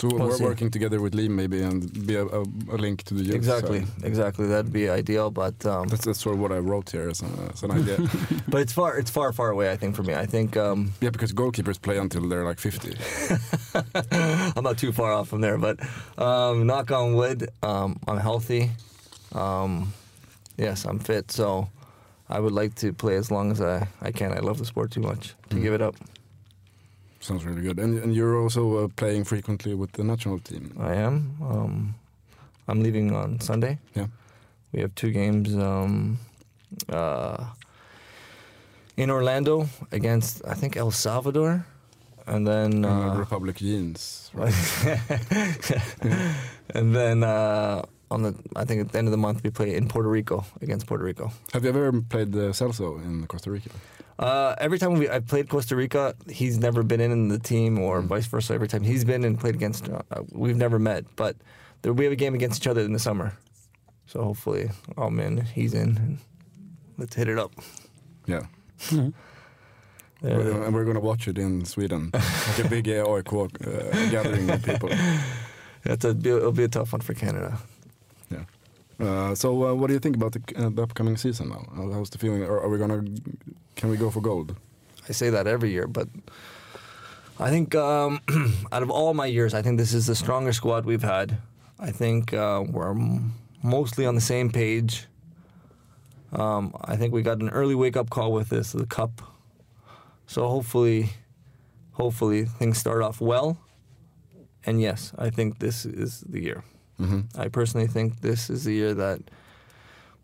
So 0.00 0.08
We'll 0.08 0.28
we're 0.28 0.36
see. 0.38 0.44
working 0.44 0.70
together 0.70 1.00
with 1.00 1.12
Liam 1.14 1.30
maybe 1.30 1.60
and 1.62 2.06
be 2.06 2.14
a, 2.16 2.24
a, 2.24 2.40
a 2.42 2.76
link 2.84 3.02
to 3.04 3.14
the 3.14 3.22
youth. 3.22 3.34
exactly, 3.34 3.80
side. 3.80 4.04
exactly, 4.04 4.46
that'd 4.46 4.72
be 4.72 4.88
ideal. 4.88 5.30
But 5.30 5.64
um, 5.66 5.88
That's, 5.88 6.04
that's 6.06 6.20
sort 6.20 6.34
of 6.36 6.40
what 6.40 6.52
I 6.52 6.58
wrote 6.58 6.90
here 6.90 7.08
as, 7.10 7.22
a, 7.22 7.26
as 7.52 7.62
an 7.62 7.70
idea. 7.72 7.98
but 8.48 8.60
it's 8.62 8.72
far 8.72 8.98
it's 8.98 9.10
far 9.10 9.32
far 9.32 9.50
away. 9.50 9.70
I 9.70 9.76
think 9.76 9.94
for 9.96 10.02
me. 10.02 10.14
I 10.14 10.26
think 10.26 10.56
um, 10.56 10.92
yeah, 11.00 11.10
because 11.10 11.32
goalkeepers 11.34 11.78
play 11.80 11.98
until 11.98 12.26
they're 12.28 12.44
like 12.44 12.58
50. 12.58 12.96
I'm 14.56 14.64
not 14.64 14.78
too 14.78 14.92
far 14.92 15.12
off 15.12 15.28
from 15.28 15.40
there. 15.42 15.58
But 15.58 15.78
um, 16.18 16.66
knock 16.66 16.90
on 16.90 17.14
wood, 17.14 17.48
um, 17.62 17.98
I'm 18.08 18.18
healthy. 18.18 18.70
Um, 19.32 19.92
yes, 20.56 20.84
I'm 20.86 20.98
fit. 20.98 21.30
So 21.30 21.68
I 22.28 22.40
would 22.40 22.52
like 22.52 22.74
to 22.76 22.92
play 22.92 23.16
as 23.16 23.30
long 23.30 23.50
as 23.52 23.60
I, 23.60 23.86
I 24.00 24.12
can. 24.12 24.32
I 24.32 24.38
love 24.40 24.58
the 24.58 24.64
sport 24.64 24.90
too 24.92 25.00
much 25.02 25.34
to 25.50 25.56
Mm. 25.56 25.62
give 25.62 25.74
it 25.74 25.82
up. 25.82 25.96
Sounds 27.20 27.44
really 27.44 27.62
good. 27.62 27.78
And, 27.78 27.98
and 28.02 28.14
you're 28.14 28.40
also 28.40 28.84
uh, 28.84 28.88
playing 28.96 29.24
frequently 29.24 29.74
with 29.74 29.92
the 29.92 30.02
national 30.04 30.38
team. 30.38 30.74
I 30.80 30.94
am. 30.94 31.36
Um, 31.42 31.94
I'm 32.66 32.82
leaving 32.82 33.14
on 33.14 33.40
Sunday. 33.40 33.78
Yeah. 33.94 34.06
We 34.72 34.80
have 34.80 34.94
two 34.94 35.10
games 35.10 35.54
um, 35.54 36.18
uh, 36.88 37.44
in 38.96 39.10
Orlando 39.10 39.68
against 39.92 40.42
I 40.46 40.54
think 40.54 40.76
El 40.76 40.90
Salvador, 40.92 41.66
and 42.26 42.46
then 42.46 42.84
Uh, 42.84 42.88
uh, 43.12 43.16
Republic 43.18 43.56
Jeans. 43.56 44.30
and 46.74 46.94
then 46.94 47.22
uh, 47.24 47.82
on 48.10 48.22
the 48.22 48.34
I 48.56 48.64
think 48.64 48.80
at 48.82 48.92
the 48.92 48.98
end 48.98 49.08
of 49.08 49.12
the 49.12 49.18
month 49.18 49.42
we 49.42 49.50
play 49.50 49.74
in 49.74 49.88
Puerto 49.88 50.08
Rico 50.08 50.44
against 50.62 50.86
Puerto 50.86 51.04
Rico. 51.04 51.32
Have 51.52 51.64
you 51.64 51.70
ever 51.70 51.92
played 52.00 52.32
the 52.32 52.52
Celso 52.52 53.02
in 53.04 53.26
Costa 53.26 53.50
Rica? 53.50 53.70
Uh, 54.20 54.54
every 54.58 54.78
time 54.78 54.98
we 54.98 55.08
I've 55.08 55.26
played 55.26 55.48
Costa 55.48 55.74
Rica, 55.74 56.14
he's 56.28 56.58
never 56.58 56.82
been 56.82 57.00
in 57.00 57.28
the 57.28 57.38
team, 57.38 57.78
or 57.78 58.02
vice 58.02 58.26
versa. 58.26 58.52
Every 58.52 58.68
time 58.68 58.82
he's 58.82 59.02
been 59.02 59.24
and 59.24 59.40
played 59.40 59.54
against, 59.54 59.88
uh, 59.88 60.02
we've 60.30 60.58
never 60.58 60.78
met. 60.78 61.06
But 61.16 61.36
there, 61.80 61.94
we 61.94 62.04
have 62.04 62.12
a 62.12 62.16
game 62.16 62.34
against 62.34 62.60
each 62.62 62.66
other 62.66 62.82
in 62.82 62.92
the 62.92 62.98
summer, 62.98 63.32
so 64.06 64.22
hopefully 64.22 64.70
I'm 64.98 65.18
in, 65.20 65.40
he's 65.40 65.72
in, 65.72 66.18
let's 66.98 67.16
hit 67.16 67.28
it 67.28 67.38
up. 67.38 67.52
Yeah. 68.26 68.42
And 68.90 69.14
we're 70.22 70.84
going 70.84 70.94
to 70.94 71.00
watch 71.00 71.26
it 71.26 71.38
in 71.38 71.64
Sweden. 71.64 72.10
like 72.12 72.58
a 72.58 72.68
big 72.68 72.88
uh, 72.90 73.16
AIK 73.16 73.32
uh, 73.32 74.10
gathering 74.10 74.50
of 74.50 74.62
people. 74.62 74.90
That's 75.82 76.04
a, 76.04 76.10
it'll 76.10 76.52
be 76.52 76.64
a 76.64 76.68
tough 76.68 76.92
one 76.92 77.00
for 77.00 77.14
Canada. 77.14 77.58
Uh, 79.00 79.34
so, 79.34 79.64
uh, 79.64 79.74
what 79.74 79.86
do 79.86 79.94
you 79.94 79.98
think 79.98 80.16
about 80.16 80.32
the, 80.32 80.42
uh, 80.56 80.68
the 80.68 80.82
upcoming 80.82 81.16
season 81.16 81.48
now? 81.48 81.64
How's 81.74 82.10
the 82.10 82.18
feeling? 82.18 82.42
Are, 82.42 82.60
are 82.60 82.68
we 82.68 82.76
gonna? 82.76 83.02
Can 83.76 83.88
we 83.88 83.96
go 83.96 84.10
for 84.10 84.20
gold? 84.20 84.54
I 85.08 85.12
say 85.12 85.30
that 85.30 85.46
every 85.46 85.70
year, 85.70 85.86
but 85.86 86.08
I 87.38 87.48
think 87.48 87.74
um, 87.74 88.20
out 88.72 88.82
of 88.82 88.90
all 88.90 89.14
my 89.14 89.26
years, 89.26 89.54
I 89.54 89.62
think 89.62 89.78
this 89.78 89.94
is 89.94 90.06
the 90.06 90.14
strongest 90.14 90.58
squad 90.58 90.84
we've 90.84 91.02
had. 91.02 91.38
I 91.78 91.90
think 91.90 92.34
uh, 92.34 92.62
we're 92.68 92.94
mostly 93.62 94.04
on 94.04 94.14
the 94.14 94.20
same 94.20 94.50
page. 94.50 95.06
Um, 96.32 96.74
I 96.82 96.96
think 96.96 97.14
we 97.14 97.22
got 97.22 97.40
an 97.40 97.48
early 97.48 97.74
wake 97.74 97.96
up 97.96 98.10
call 98.10 98.32
with 98.32 98.50
this 98.50 98.72
the 98.72 98.86
cup, 98.86 99.22
so 100.26 100.46
hopefully, 100.46 101.10
hopefully 101.92 102.44
things 102.44 102.76
start 102.76 103.02
off 103.02 103.20
well. 103.20 103.56
And 104.66 104.80
yes, 104.80 105.12
I 105.16 105.30
think 105.30 105.58
this 105.58 105.86
is 105.86 106.20
the 106.28 106.42
year. 106.42 106.64
Mhm. 107.00 107.24
I 107.38 107.48
personally 107.48 107.86
think 107.88 108.20
this 108.20 108.50
is 108.50 108.64
the 108.64 108.72
year 108.74 108.94
that 108.94 109.20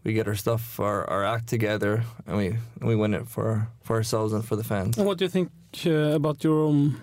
we 0.05 0.13
get 0.13 0.29
our 0.29 0.35
stuff, 0.37 0.79
our, 0.79 1.09
our 1.11 1.25
act 1.25 1.47
together, 1.49 2.05
and 2.27 2.37
we 2.37 2.47
and 2.81 2.89
we 2.89 2.95
win 2.95 3.15
it 3.15 3.27
for 3.29 3.69
for 3.83 3.97
ourselves 3.97 4.33
and 4.33 4.45
for 4.45 4.57
the 4.57 4.65
fans. 4.65 4.99
And 4.99 5.07
what 5.07 5.19
do 5.19 5.25
you 5.25 5.31
think 5.31 5.51
uh, 5.87 6.15
about 6.15 6.45
your 6.45 6.59
own 6.69 7.01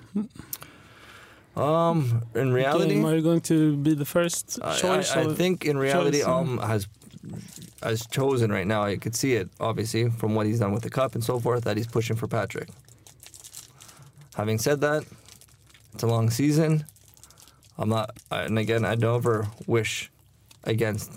Um, 1.56 2.24
in 2.34 2.52
reality, 2.52 2.96
game? 2.96 3.06
Are 3.06 3.16
you 3.16 3.22
going 3.22 3.42
to 3.42 3.78
be 3.78 3.94
the 3.94 4.06
first 4.06 4.60
choice? 4.78 5.12
I, 5.16 5.22
I 5.22 5.26
or- 5.26 5.36
think 5.36 5.66
in 5.66 5.78
reality, 5.78 6.22
choice, 6.24 6.28
uh, 6.60 6.66
has 6.68 6.88
has 7.82 8.08
chosen 8.08 8.52
right 8.52 8.66
now. 8.68 8.86
You 8.88 8.98
could 8.98 9.16
see 9.16 9.34
it 9.36 9.50
obviously 9.60 10.10
from 10.10 10.34
what 10.36 10.46
he's 10.48 10.60
done 10.60 10.72
with 10.74 10.84
the 10.84 10.90
cup 10.90 11.14
and 11.16 11.24
so 11.24 11.40
forth 11.40 11.64
that 11.66 11.78
he's 11.78 11.88
pushing 11.88 12.16
for 12.18 12.28
Patrick. 12.28 12.70
Having 14.36 14.60
said 14.60 14.82
that, 14.82 15.04
it's 15.94 16.04
a 16.04 16.08
long 16.08 16.30
season. 16.32 16.86
I'm 17.78 17.90
not, 17.90 18.12
and 18.32 18.58
again, 18.60 18.86
I 18.86 18.96
don't 18.96 19.16
ever 19.16 19.48
wish 19.68 20.12
against 20.64 21.12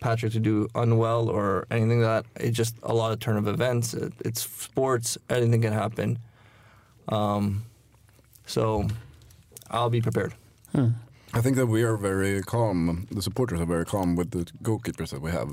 Patrick 0.00 0.32
to 0.32 0.40
do 0.40 0.68
unwell 0.74 1.28
or 1.28 1.66
anything 1.70 2.00
like 2.02 2.24
that. 2.34 2.42
It's 2.44 2.56
just 2.56 2.74
a 2.82 2.94
lot 2.94 3.12
of 3.12 3.18
turn 3.20 3.36
of 3.36 3.46
events. 3.48 3.94
It, 3.94 4.12
it's 4.24 4.42
sports. 4.42 5.18
Anything 5.30 5.62
can 5.62 5.72
happen. 5.72 6.18
Um, 7.08 7.64
so 8.46 8.86
I'll 9.70 9.90
be 9.90 10.00
prepared. 10.00 10.34
Hmm. 10.72 10.88
I 11.32 11.40
think 11.40 11.56
that 11.56 11.66
we 11.66 11.82
are 11.82 11.96
very 11.96 12.40
calm. 12.42 13.06
The 13.10 13.20
supporters 13.22 13.60
are 13.60 13.66
very 13.66 13.84
calm 13.84 14.14
with 14.16 14.30
the 14.30 14.44
goalkeepers 14.62 15.10
that 15.10 15.20
we 15.20 15.30
have. 15.32 15.50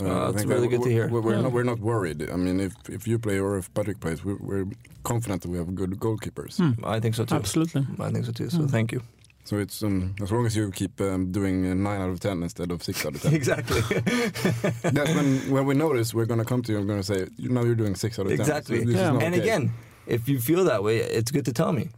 Uh, 0.00 0.28
I 0.28 0.30
that's 0.32 0.44
really 0.46 0.68
that 0.68 0.76
good 0.78 0.82
to 0.84 0.90
hear. 0.90 1.08
We're, 1.08 1.20
we're 1.20 1.34
Yeah. 1.34 1.42
not, 1.42 1.52
we're 1.52 1.64
not 1.64 1.78
worried. 1.80 2.30
I 2.30 2.36
mean, 2.36 2.60
if 2.60 2.72
if 2.88 3.06
you 3.06 3.18
play 3.18 3.38
or 3.38 3.58
if 3.58 3.72
Patrick 3.74 4.00
plays, 4.00 4.24
we're, 4.24 4.38
we're 4.40 4.66
confident 5.04 5.42
that 5.42 5.50
we 5.50 5.58
have 5.58 5.74
good 5.74 5.90
goalkeepers. 6.00 6.56
Hmm. 6.56 6.84
I 6.84 6.98
think 6.98 7.14
so 7.14 7.24
too. 7.26 7.34
Absolutely. 7.34 7.86
I 8.00 8.10
think 8.10 8.24
so 8.24 8.32
too. 8.32 8.48
So 8.48 8.58
Hmm. 8.58 8.66
thank 8.68 8.90
you. 8.92 9.02
So 9.44 9.58
it's 9.58 9.82
um, 9.82 10.14
as 10.22 10.30
long 10.30 10.46
as 10.46 10.54
you 10.56 10.70
keep 10.70 11.00
um, 11.00 11.32
doing 11.32 11.66
uh, 11.70 11.74
nine 11.74 12.00
out 12.00 12.10
of 12.10 12.20
ten 12.20 12.42
instead 12.42 12.70
of 12.70 12.82
six 12.82 13.04
out 13.04 13.14
of 13.16 13.22
ten. 13.22 13.34
Exactly. 13.40 13.80
That's 14.82 15.14
when 15.14 15.50
when 15.50 15.66
we 15.66 15.74
notice 15.74 16.14
we're 16.14 16.26
gonna 16.26 16.44
come 16.44 16.62
to 16.62 16.72
you 16.72 16.78
and 16.78 16.86
gonna 16.88 17.02
say 17.02 17.26
now 17.38 17.62
you're 17.64 17.74
doing 17.74 17.94
six 17.96 18.18
out 18.18 18.26
of 18.26 18.30
ten. 18.32 18.40
exactly. 18.40 18.84
So 18.84 18.90
Yeah. 18.90 19.10
And 19.10 19.34
okay. 19.34 19.40
again, 19.40 19.72
if 20.06 20.28
you 20.28 20.38
feel 20.40 20.64
that 20.64 20.82
way, 20.82 20.98
it's 20.98 21.30
good 21.30 21.44
to 21.46 21.52
tell 21.52 21.72
me 21.72 21.88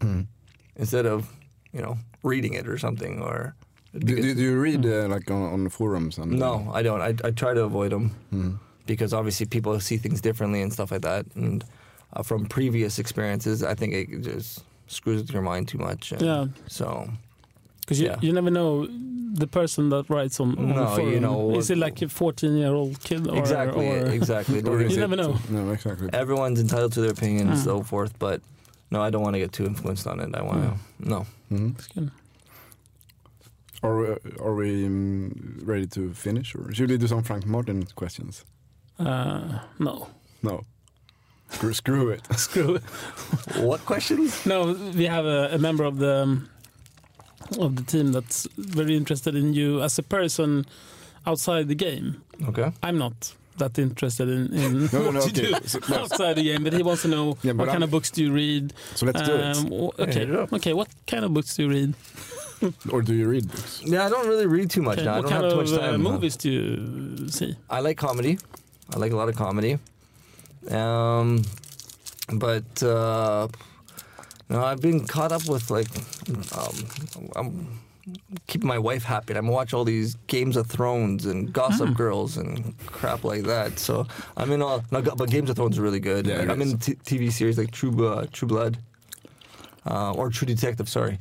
Mm. 0.00 0.26
instead 0.76 1.06
of 1.06 1.28
you 1.72 1.80
know 1.82 1.96
reading 2.22 2.54
it 2.54 2.66
or 2.68 2.78
something. 2.78 3.20
Or 3.22 3.54
Do, 3.92 3.98
do, 4.16 4.34
do 4.34 4.42
you 4.42 4.58
read 4.60 4.84
uh, 4.86 5.08
like 5.08 5.30
on, 5.30 5.42
on 5.52 5.64
the 5.64 5.70
forums? 5.70 6.18
And, 6.18 6.32
no, 6.32 6.70
I 6.72 6.82
don't. 6.82 7.00
I, 7.00 7.14
I 7.26 7.30
try 7.32 7.54
to 7.54 7.62
avoid 7.64 7.90
them 7.92 8.10
Mm. 8.32 8.58
because 8.86 9.12
obviously 9.12 9.46
people 9.46 9.78
see 9.80 9.96
things 9.98 10.20
differently 10.20 10.62
and 10.62 10.72
stuff 10.72 10.90
like 10.92 11.02
that. 11.02 11.26
And 11.36 11.64
uh, 12.12 12.22
from 12.22 12.46
previous 12.46 12.98
experiences, 12.98 13.62
I 13.62 13.74
think 13.74 13.94
it 13.94 14.20
just 14.22 14.62
screws 14.86 15.20
with 15.22 15.32
your 15.32 15.42
mind 15.42 15.68
too 15.68 15.78
much. 15.78 16.12
And 16.12 16.22
Yeah. 16.22 16.46
So 16.68 17.08
Because 17.80 18.00
you, 18.00 18.06
Yeah. 18.08 18.16
you 18.22 18.32
never 18.32 18.50
know 18.50 18.86
the 19.34 19.46
person 19.46 19.90
that 19.90 20.08
writes 20.08 20.40
on, 20.40 20.56
on 20.58 20.68
No, 20.68 20.74
the 20.74 20.86
forum. 20.96 21.12
you 21.12 21.20
know, 21.20 21.58
is 21.58 21.70
it 21.70 21.76
like 21.78 22.00
a 22.02 22.08
14 22.08 22.56
year 22.56 22.72
old 22.72 22.98
kid? 23.00 23.26
Or, 23.28 23.36
exactly, 23.38 23.88
or, 23.88 24.06
exactly. 24.06 24.62
Or 24.62 24.80
You 24.90 24.96
never 24.96 25.16
know. 25.16 25.36
No, 25.50 25.70
exactly. 25.72 26.08
Everyone's 26.12 26.60
entitled 26.60 26.92
to 26.92 27.00
their 27.02 27.10
opinion 27.10 27.48
and 27.48 27.58
Mm. 27.58 27.64
so 27.64 27.82
forth, 27.82 28.18
but 28.18 28.40
no, 28.90 29.02
I 29.02 29.10
don't 29.10 29.22
want 29.22 29.34
to 29.34 29.40
get 29.40 29.52
too 29.52 29.66
influenced 29.66 30.06
on 30.06 30.20
it. 30.20 30.34
I 30.34 30.42
want 30.42 30.62
to 30.64 31.08
no. 31.10 31.26
Mhm. 31.52 31.74
It's 31.78 31.88
good. 31.88 32.10
Are 33.82 33.96
we, 34.00 34.06
are 34.40 34.54
we 34.54 34.86
um, 34.86 35.58
ready 35.62 35.86
to 35.88 36.14
finish, 36.14 36.54
or 36.54 36.72
should 36.72 36.88
we 36.90 36.96
do 36.96 37.06
some 37.06 37.22
Frank 37.22 37.44
Martin 37.44 37.84
questions? 37.96 38.44
Uh, 38.98 39.58
no. 39.78 40.08
No. 40.42 40.64
Screw, 41.54 41.72
screw 41.72 42.08
it. 42.10 42.20
Screw 42.36 42.74
it. 42.76 42.82
What 43.56 43.80
questions? 43.86 44.44
No, 44.46 44.72
we 44.96 45.06
have 45.06 45.24
a, 45.26 45.50
a 45.54 45.58
member 45.58 45.84
of 45.84 45.98
the 45.98 46.14
um, 46.22 46.48
of 47.58 47.76
the 47.76 47.82
team 47.82 48.12
that's 48.12 48.46
very 48.56 48.96
interested 48.96 49.34
in 49.34 49.54
you 49.54 49.82
as 49.82 49.98
a 49.98 50.02
person 50.02 50.66
outside 51.26 51.68
the 51.68 51.74
game. 51.74 52.22
Okay. 52.48 52.72
I'm 52.82 52.98
not. 52.98 53.34
that 53.58 53.78
interested 53.78 54.28
in, 54.28 54.52
in 54.52 54.72
No, 54.92 55.02
no, 55.02 55.10
no, 55.12 55.20
you 55.20 55.26
okay. 55.30 55.30
do 55.30 55.54
So 55.66 55.78
let's- 55.78 55.90
outside 55.92 56.34
the 56.36 56.42
game, 56.42 56.64
but 56.64 56.72
he 56.72 56.82
wants 56.82 57.02
to 57.02 57.08
know 57.08 57.36
Yeah, 57.42 57.52
what 57.52 57.66
kind 57.68 57.82
I'm- 57.82 57.82
of 57.84 57.90
books 57.90 58.10
do 58.10 58.22
you 58.24 58.32
read? 58.32 58.72
So 58.96 59.06
let's 59.06 59.22
do 59.22 59.32
it. 59.34 59.56
Um, 59.56 59.72
okay, 59.98 60.20
hit 60.20 60.30
it 60.30 60.36
up. 60.36 60.52
okay. 60.52 60.72
What 60.74 60.88
kind 61.06 61.24
of 61.24 61.32
books 61.32 61.54
do 61.56 61.62
you 61.64 61.70
read? 61.70 61.94
Or 62.90 63.02
do 63.02 63.12
you 63.14 63.28
read 63.28 63.46
books? 63.50 63.82
Yeah, 63.84 64.06
I 64.06 64.08
don't 64.08 64.26
really 64.26 64.46
read 64.46 64.70
too 64.70 64.80
much 64.82 64.98
Okay, 64.98 65.04
now. 65.06 65.14
I 65.14 65.20
what 65.20 65.22
don't 65.28 65.32
kind 65.32 65.44
have 65.44 65.52
too 65.52 65.60
of 65.60 65.70
much 65.70 65.80
time. 65.80 65.94
uh, 66.06 66.10
movies 66.10 66.36
do 66.36 66.50
you 66.50 67.28
see? 67.28 67.54
I 67.68 67.80
like 67.80 67.96
comedy. 67.98 68.38
I 68.94 68.98
like 68.98 69.12
a 69.12 69.16
lot 69.16 69.28
of 69.28 69.36
comedy. 69.36 69.78
Um, 70.70 71.42
but 72.32 72.82
uh, 72.82 73.48
no, 74.48 74.64
I've 74.64 74.80
been 74.80 75.06
caught 75.06 75.32
up 75.32 75.46
with 75.46 75.70
like 75.70 75.88
um, 76.56 76.74
I'm 77.36 77.80
keeping 78.46 78.68
my 78.68 78.78
wife 78.78 79.02
happy. 79.04 79.34
I'm 79.34 79.46
watch 79.48 79.74
all 79.74 79.84
these 79.84 80.14
Games 80.26 80.56
of 80.56 80.66
Thrones 80.66 81.26
and 81.26 81.52
Gossip 81.52 81.88
Hmm. 81.88 81.94
Girls 81.94 82.36
and 82.36 82.76
crap 82.86 83.24
like 83.24 83.42
that. 83.44 83.78
So 83.78 84.06
I'm 84.36 84.50
in 84.52 84.62
all. 84.62 84.82
No, 84.90 85.02
but 85.02 85.28
Games 85.30 85.50
of 85.50 85.56
Thrones 85.56 85.76
is 85.76 85.80
really 85.80 86.00
good. 86.00 86.26
Yeah, 86.26 86.40
I'm 86.50 86.60
is. 86.62 86.72
in 86.72 86.78
t- 86.78 86.94
TV 86.94 87.30
series 87.32 87.58
like 87.58 87.70
True 87.70 88.06
uh, 88.06 88.26
True 88.32 88.48
Blood 88.48 88.78
uh, 89.86 90.12
or 90.12 90.30
True 90.30 90.46
Detective. 90.46 90.88
Sorry, 90.88 91.18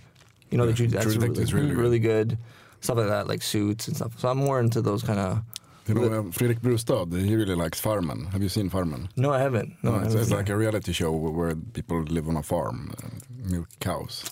you 0.49 0.57
know 0.57 0.63
Yeah, 0.65 0.71
the 0.71 0.77
True, 0.77 0.87
True 0.87 0.99
Detective 1.13 1.43
is 1.43 1.53
really, 1.53 1.73
really 1.73 1.99
good. 1.99 2.07
really 2.17 2.29
good. 2.29 2.37
Stuff 2.81 2.97
like 2.97 3.07
that, 3.07 3.27
like 3.27 3.41
Suits 3.41 3.87
and 3.87 3.95
stuff. 3.95 4.19
So 4.19 4.27
I'm 4.29 4.37
more 4.37 4.59
into 4.59 4.81
those 4.81 5.03
kind 5.03 5.19
of. 5.19 5.41
You 5.87 5.93
know, 5.95 6.03
uh, 6.19 6.31
Fredrik 6.31 6.61
Brustad, 6.61 7.13
he 7.13 7.35
really 7.35 7.55
likes 7.55 7.81
Farmen. 7.81 8.31
Have 8.31 8.41
you 8.41 8.49
seen 8.49 8.69
Farmen? 8.69 9.09
No, 9.17 9.31
I 9.33 9.39
haven't. 9.39 9.75
No, 9.83 9.91
I 9.91 9.95
it's, 9.95 10.03
haven't. 10.05 10.21
it's 10.21 10.31
like 10.31 10.49
a 10.49 10.55
reality 10.55 10.93
show 10.93 11.11
where 11.11 11.55
people 11.55 12.01
live 12.03 12.29
on 12.29 12.37
a 12.37 12.43
farm, 12.43 12.93
and 13.03 13.51
milk 13.51 13.67
cows. 13.79 14.23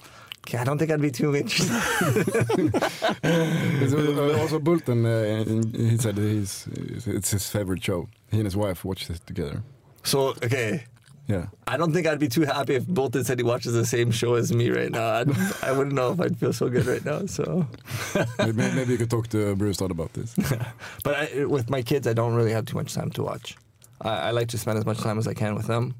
Okay, 0.48 0.58
I 0.58 0.64
don't 0.64 0.78
think 0.78 0.92
I'd 0.92 1.02
be 1.02 1.12
too 1.12 1.36
interested. 1.36 1.72
Uh, 3.24 4.40
also, 4.40 4.60
Bulten, 4.60 5.06
uh, 5.06 5.78
he 5.78 5.98
said 5.98 6.18
he's, 6.18 6.68
it's 7.06 7.32
his 7.32 7.48
favorite 7.50 7.84
show. 7.84 8.08
He 8.32 8.38
and 8.38 8.46
his 8.46 8.56
wife 8.56 8.84
watched 8.84 9.10
it 9.10 9.22
together. 9.26 9.64
so, 10.04 10.30
okay. 10.44 10.86
Yeah. 11.28 11.48
I 11.68 11.78
don't 11.78 11.94
think 11.94 12.08
I'd 12.08 12.20
be 12.20 12.28
too 12.28 12.42
happy 12.42 12.76
if 12.76 12.86
Bulten 12.86 13.26
said 13.26 13.40
he 13.40 13.44
watches 13.44 13.74
the 13.74 13.86
same 13.86 14.12
show 14.12 14.36
as 14.36 14.52
me 14.52 14.70
right 14.70 14.92
now. 14.92 15.14
I'd, 15.14 15.30
I 15.64 15.72
wouldn't 15.72 15.96
know 15.96 16.12
if 16.12 16.20
I'd 16.20 16.38
feel 16.38 16.52
so 16.52 16.68
good 16.68 16.86
right 16.86 17.04
now. 17.06 17.26
So, 17.26 17.68
maybe, 18.40 18.54
maybe 18.54 18.92
you 18.92 18.98
could 18.98 19.10
talk 19.10 19.28
to 19.30 19.56
Brustad 19.56 19.92
about 19.92 20.14
this. 20.14 20.36
but 21.04 21.16
I, 21.16 21.46
with 21.46 21.70
my 21.70 21.82
kids, 21.82 22.08
I 22.08 22.14
don't 22.14 22.34
really 22.34 22.52
have 22.52 22.66
too 22.66 22.76
much 22.76 22.94
time 22.94 23.12
to 23.12 23.24
watch. 23.24 23.56
I, 24.02 24.10
I 24.10 24.32
like 24.32 24.50
to 24.50 24.58
spend 24.58 24.78
as 24.78 24.86
much 24.86 25.00
time 25.00 25.18
as 25.18 25.28
I 25.28 25.34
can 25.34 25.56
with 25.56 25.68
them. 25.68 25.96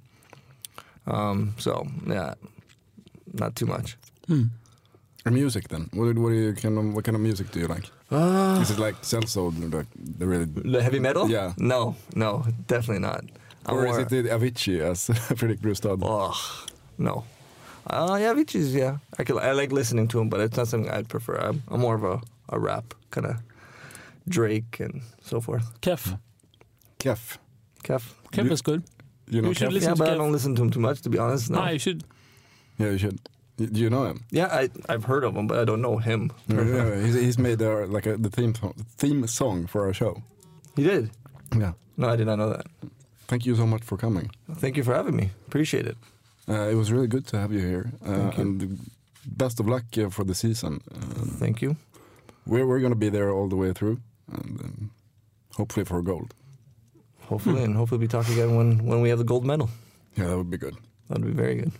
Um, 1.08 1.56
so 1.58 1.88
yeah, 2.08 2.34
not 3.34 3.56
too 3.56 3.66
much. 3.66 3.98
And 5.26 5.36
music 5.36 5.68
then? 5.68 5.90
What, 5.94 6.18
what, 6.18 6.30
do 6.30 6.36
you, 6.36 6.54
kind 6.54 6.78
of, 6.78 6.94
what 6.94 7.04
kind 7.06 7.16
of 7.16 7.22
music 7.22 7.52
do 7.52 7.60
you 7.60 7.68
like? 7.68 7.86
Uh, 8.10 8.60
Is 8.62 8.72
it 8.72 8.80
like 8.80 9.02
Celso, 9.02 9.52
like 9.74 9.86
the 9.96 10.26
really, 10.26 10.46
the 10.46 10.82
heavy 10.82 11.00
metal? 11.00 11.30
Yeah. 11.30 11.54
No, 11.58 11.96
no, 12.16 12.46
definitely 12.68 13.02
not. 13.02 13.24
I'm 13.66 13.76
or 13.76 13.86
is 13.88 13.98
it 13.98 14.10
the 14.10 14.24
Avicii 14.24 14.80
as 14.80 15.08
Fredrik 15.38 15.60
Brustad? 15.62 16.00
Oh, 16.04 16.66
no. 16.98 17.24
Uh, 17.88 18.18
yeah, 18.20 18.34
Avicii's, 18.34 18.74
yeah. 18.76 18.98
I, 19.20 19.24
could, 19.24 19.38
I 19.38 19.52
like 19.54 19.72
listening 19.72 20.08
to 20.10 20.20
him, 20.20 20.30
but 20.30 20.40
it's 20.40 20.58
not 20.58 20.68
something 20.68 20.90
I'd 20.92 21.10
prefer. 21.10 21.36
I'm, 21.36 21.64
I'm 21.68 21.80
more 21.82 21.96
of 21.96 22.04
a, 22.04 22.22
a 22.50 22.60
rap 22.60 22.94
kind 23.12 23.28
of 23.28 23.38
Drake 24.28 24.80
and 24.80 25.02
so 25.22 25.42
forth. 25.42 25.80
Kef. 25.82 26.18
Kef. 27.00 27.38
Kef. 27.84 28.14
Kef 28.32 28.46
You- 28.46 28.52
is 28.52 28.62
good. 28.62 28.84
You 29.28 29.42
know 29.42 29.50
You 29.50 29.54
should 29.54 29.70
Kef? 29.70 29.74
listen 29.74 29.90
Yeah, 29.90 29.94
to 29.96 30.00
but 30.00 30.10
I 30.10 30.16
don't 30.16 30.32
listen 30.32 30.56
to 30.56 30.62
him 30.64 30.70
too 30.72 30.80
much, 30.80 31.02
to 31.04 31.10
be 31.10 31.18
honest. 31.18 31.50
No. 31.50 31.66
You 31.68 31.80
should. 31.80 32.04
Yeah, 32.78 32.90
you 32.92 32.98
should. 32.98 33.20
Do 33.58 33.80
you 33.80 33.90
know 33.90 34.06
him? 34.06 34.24
Yeah, 34.32 34.48
I, 34.48 34.70
I've 34.90 35.06
heard 35.06 35.24
of 35.24 35.36
him, 35.36 35.46
but 35.48 35.60
I 35.60 35.66
don't 35.66 35.82
know 35.82 35.98
him. 35.98 36.32
yeah, 36.48 37.00
he's, 37.02 37.14
he's 37.14 37.38
made 37.38 37.62
uh, 37.62 37.86
like 37.88 38.06
a, 38.08 38.18
the 38.18 38.30
theme 38.30 38.54
theme 38.98 39.26
song 39.28 39.68
for 39.68 39.86
our 39.86 39.94
show. 39.94 40.22
He 40.76 40.84
did? 40.84 41.12
Yeah. 41.56 41.74
No, 41.98 42.10
I 42.10 42.16
did 42.16 42.26
not 42.28 42.38
know 42.40 42.50
that. 42.50 42.66
Thank 43.32 43.46
you 43.46 43.56
so 43.56 43.66
much 43.66 43.84
for 43.84 43.96
coming. 43.96 44.30
Thank 44.56 44.76
you 44.76 44.84
for 44.84 44.94
having 44.94 45.16
me. 45.16 45.30
Appreciate 45.48 45.88
it. 45.88 45.98
Uh, 46.50 46.68
it 46.70 46.76
was 46.76 46.92
really 46.92 47.08
good 47.08 47.26
to 47.28 47.40
have 47.40 47.54
you 47.54 47.62
here. 47.62 47.90
Uh, 48.06 48.30
you. 48.36 48.42
And 48.42 48.80
best 49.26 49.62
of 49.62 49.70
luck 49.70 49.86
uh, 49.98 50.10
for 50.10 50.26
the 50.26 50.36
season. 50.36 50.82
Uh, 50.94 51.26
Thank 51.40 51.62
you. 51.62 51.78
we're 52.46 52.68
we're 52.68 52.82
going 52.82 52.92
to 52.92 53.00
be 53.00 53.08
there 53.08 53.32
all 53.32 53.48
the 53.48 53.56
way 53.56 53.72
through, 53.72 54.02
and 54.34 54.60
um, 54.60 54.92
hopefully 55.56 55.86
for 55.86 56.02
gold. 56.02 56.34
Hopefully, 57.30 57.64
and 57.64 57.74
hopefully 57.74 58.00
we 58.00 58.08
talk 58.10 58.28
again 58.28 58.58
when, 58.58 58.86
when 58.86 59.00
we 59.00 59.08
have 59.08 59.20
the 59.20 59.24
gold 59.24 59.46
medal. 59.46 59.70
Yeah, 60.18 60.28
that 60.28 60.38
would 60.38 60.52
be 60.52 60.58
good. 60.58 60.76
That'd 61.08 61.26
be 61.26 61.32
very 61.32 61.56
good. 61.56 61.72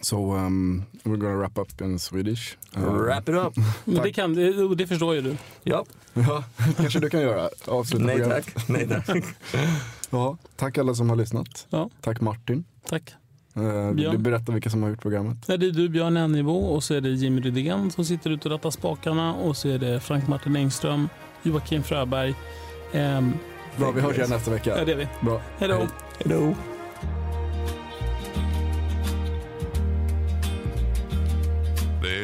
So 0.00 0.16
um, 0.34 0.84
we're 1.04 1.16
to 1.16 1.36
wrap 1.36 1.58
up 1.58 1.80
in 1.80 1.98
Swedish. 1.98 2.56
Uh, 2.76 2.80
Wrap 2.82 3.28
it 3.28 3.34
up. 3.34 3.54
Det, 4.04 4.12
kan, 4.12 4.34
det, 4.34 4.74
det 4.74 4.86
förstår 4.86 5.14
ju 5.14 5.20
du. 5.22 5.36
Ja. 5.62 5.84
Ja, 6.14 6.44
kanske 6.76 7.00
du 7.00 7.10
kan 7.10 7.20
göra. 7.20 7.48
Avsluta 7.66 8.04
Nej 8.04 8.16
programmet. 8.16 8.44
tack. 8.54 8.68
Nej 8.68 8.88
tack. 9.06 9.24
Ja, 10.10 10.36
tack 10.56 10.78
alla 10.78 10.94
som 10.94 11.08
har 11.10 11.16
lyssnat. 11.16 11.66
Ja. 11.70 11.90
Tack 12.00 12.20
Martin. 12.20 12.64
Tack. 12.88 13.14
Uh, 13.56 13.92
Björn. 13.92 14.12
du 14.12 14.18
berätta 14.18 14.52
vilka 14.52 14.70
som 14.70 14.82
har 14.82 14.90
gjort 14.90 15.02
programmet? 15.02 15.36
Ja, 15.46 15.56
det 15.56 15.66
är 15.66 15.70
du, 15.70 15.88
Björn 15.88 16.16
Ennivå, 16.16 16.58
och 16.64 16.84
så 16.84 16.94
är 16.94 17.00
det 17.00 17.08
Jimmy 17.08 17.40
Rydén 17.40 17.90
som 17.90 18.04
sitter 18.04 18.30
ute 18.30 18.48
och 18.48 18.52
rattar 18.52 18.70
spakarna 18.70 19.34
och 19.34 19.56
så 19.56 19.68
är 19.68 19.78
det 19.78 20.00
Frank 20.00 20.28
Martin 20.28 20.56
Engström, 20.56 21.08
Joakim 21.42 21.82
Fröberg. 21.82 22.34
Ehm, 22.92 23.32
Bra, 23.76 23.90
vi 23.90 24.00
hörs 24.00 24.16
igen 24.16 24.30
nästa 24.30 24.50
vecka. 24.50 24.78
ja, 24.78 24.84
det 24.84 24.92
är 24.92 24.96
vi. 24.96 25.08
Bra. 25.22 25.40
Hej 25.58 25.68
då. 25.68 26.54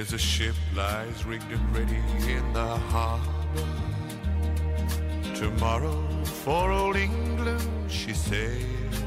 There's 0.06 0.22
a 0.22 0.26
ship 0.26 0.54
lies 0.76 1.24
rigged 1.24 1.50
and 1.50 1.74
ready 1.74 2.02
in 2.30 2.52
the 2.52 2.76
harbor. 2.92 3.64
Tomorrow 5.34 6.24
for 6.24 6.70
old 6.70 6.96
England 6.96 7.90
she 7.90 8.12
sails, 8.12 9.02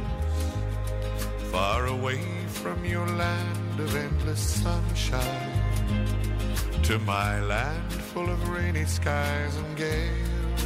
far 1.51 1.85
away 1.85 2.19
from 2.47 2.83
your 2.83 3.05
land 3.09 3.79
of 3.79 3.95
endless 3.95 4.39
sunshine, 4.39 5.61
to 6.81 6.97
my 6.97 7.41
land 7.41 7.93
full 7.93 8.27
of 8.27 8.49
rainy 8.49 8.85
skies 8.85 9.55
and 9.55 9.77
gales. 9.77 10.63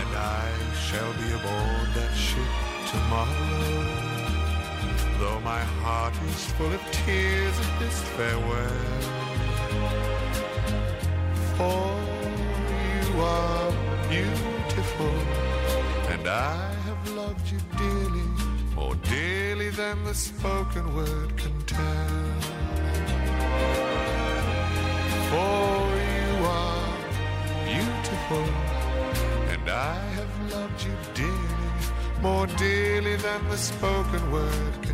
And 0.00 0.16
I 0.16 0.48
shall 0.86 1.12
be 1.12 1.28
aboard 1.34 1.88
that 1.96 2.14
ship 2.16 2.48
tomorrow. 2.90 4.03
Though 5.18 5.40
my 5.40 5.62
heart 5.82 6.14
is 6.28 6.44
full 6.52 6.72
of 6.72 6.82
tears 6.92 7.56
at 7.60 7.78
this 7.78 7.98
farewell. 8.16 9.14
For 11.56 12.14
you 13.14 13.20
are 13.20 13.72
beautiful 14.08 15.14
And 16.12 16.26
I 16.26 16.72
have 16.86 17.10
loved 17.10 17.46
you 17.52 17.60
dearly 17.78 18.28
More 18.74 18.96
dearly 18.96 19.70
than 19.70 20.04
the 20.04 20.14
spoken 20.14 20.94
word 20.96 21.36
can 21.36 21.56
tell. 21.62 22.24
For 25.30 25.76
you 26.12 26.32
are 26.60 26.96
beautiful 27.70 28.46
And 29.52 29.70
I 29.70 29.98
have 30.18 30.52
loved 30.52 30.84
you 30.84 30.94
dearly 31.14 31.70
More 32.20 32.46
dearly 32.58 33.16
than 33.16 33.48
the 33.48 33.56
spoken 33.56 34.32
word 34.32 34.74
can 34.82 34.93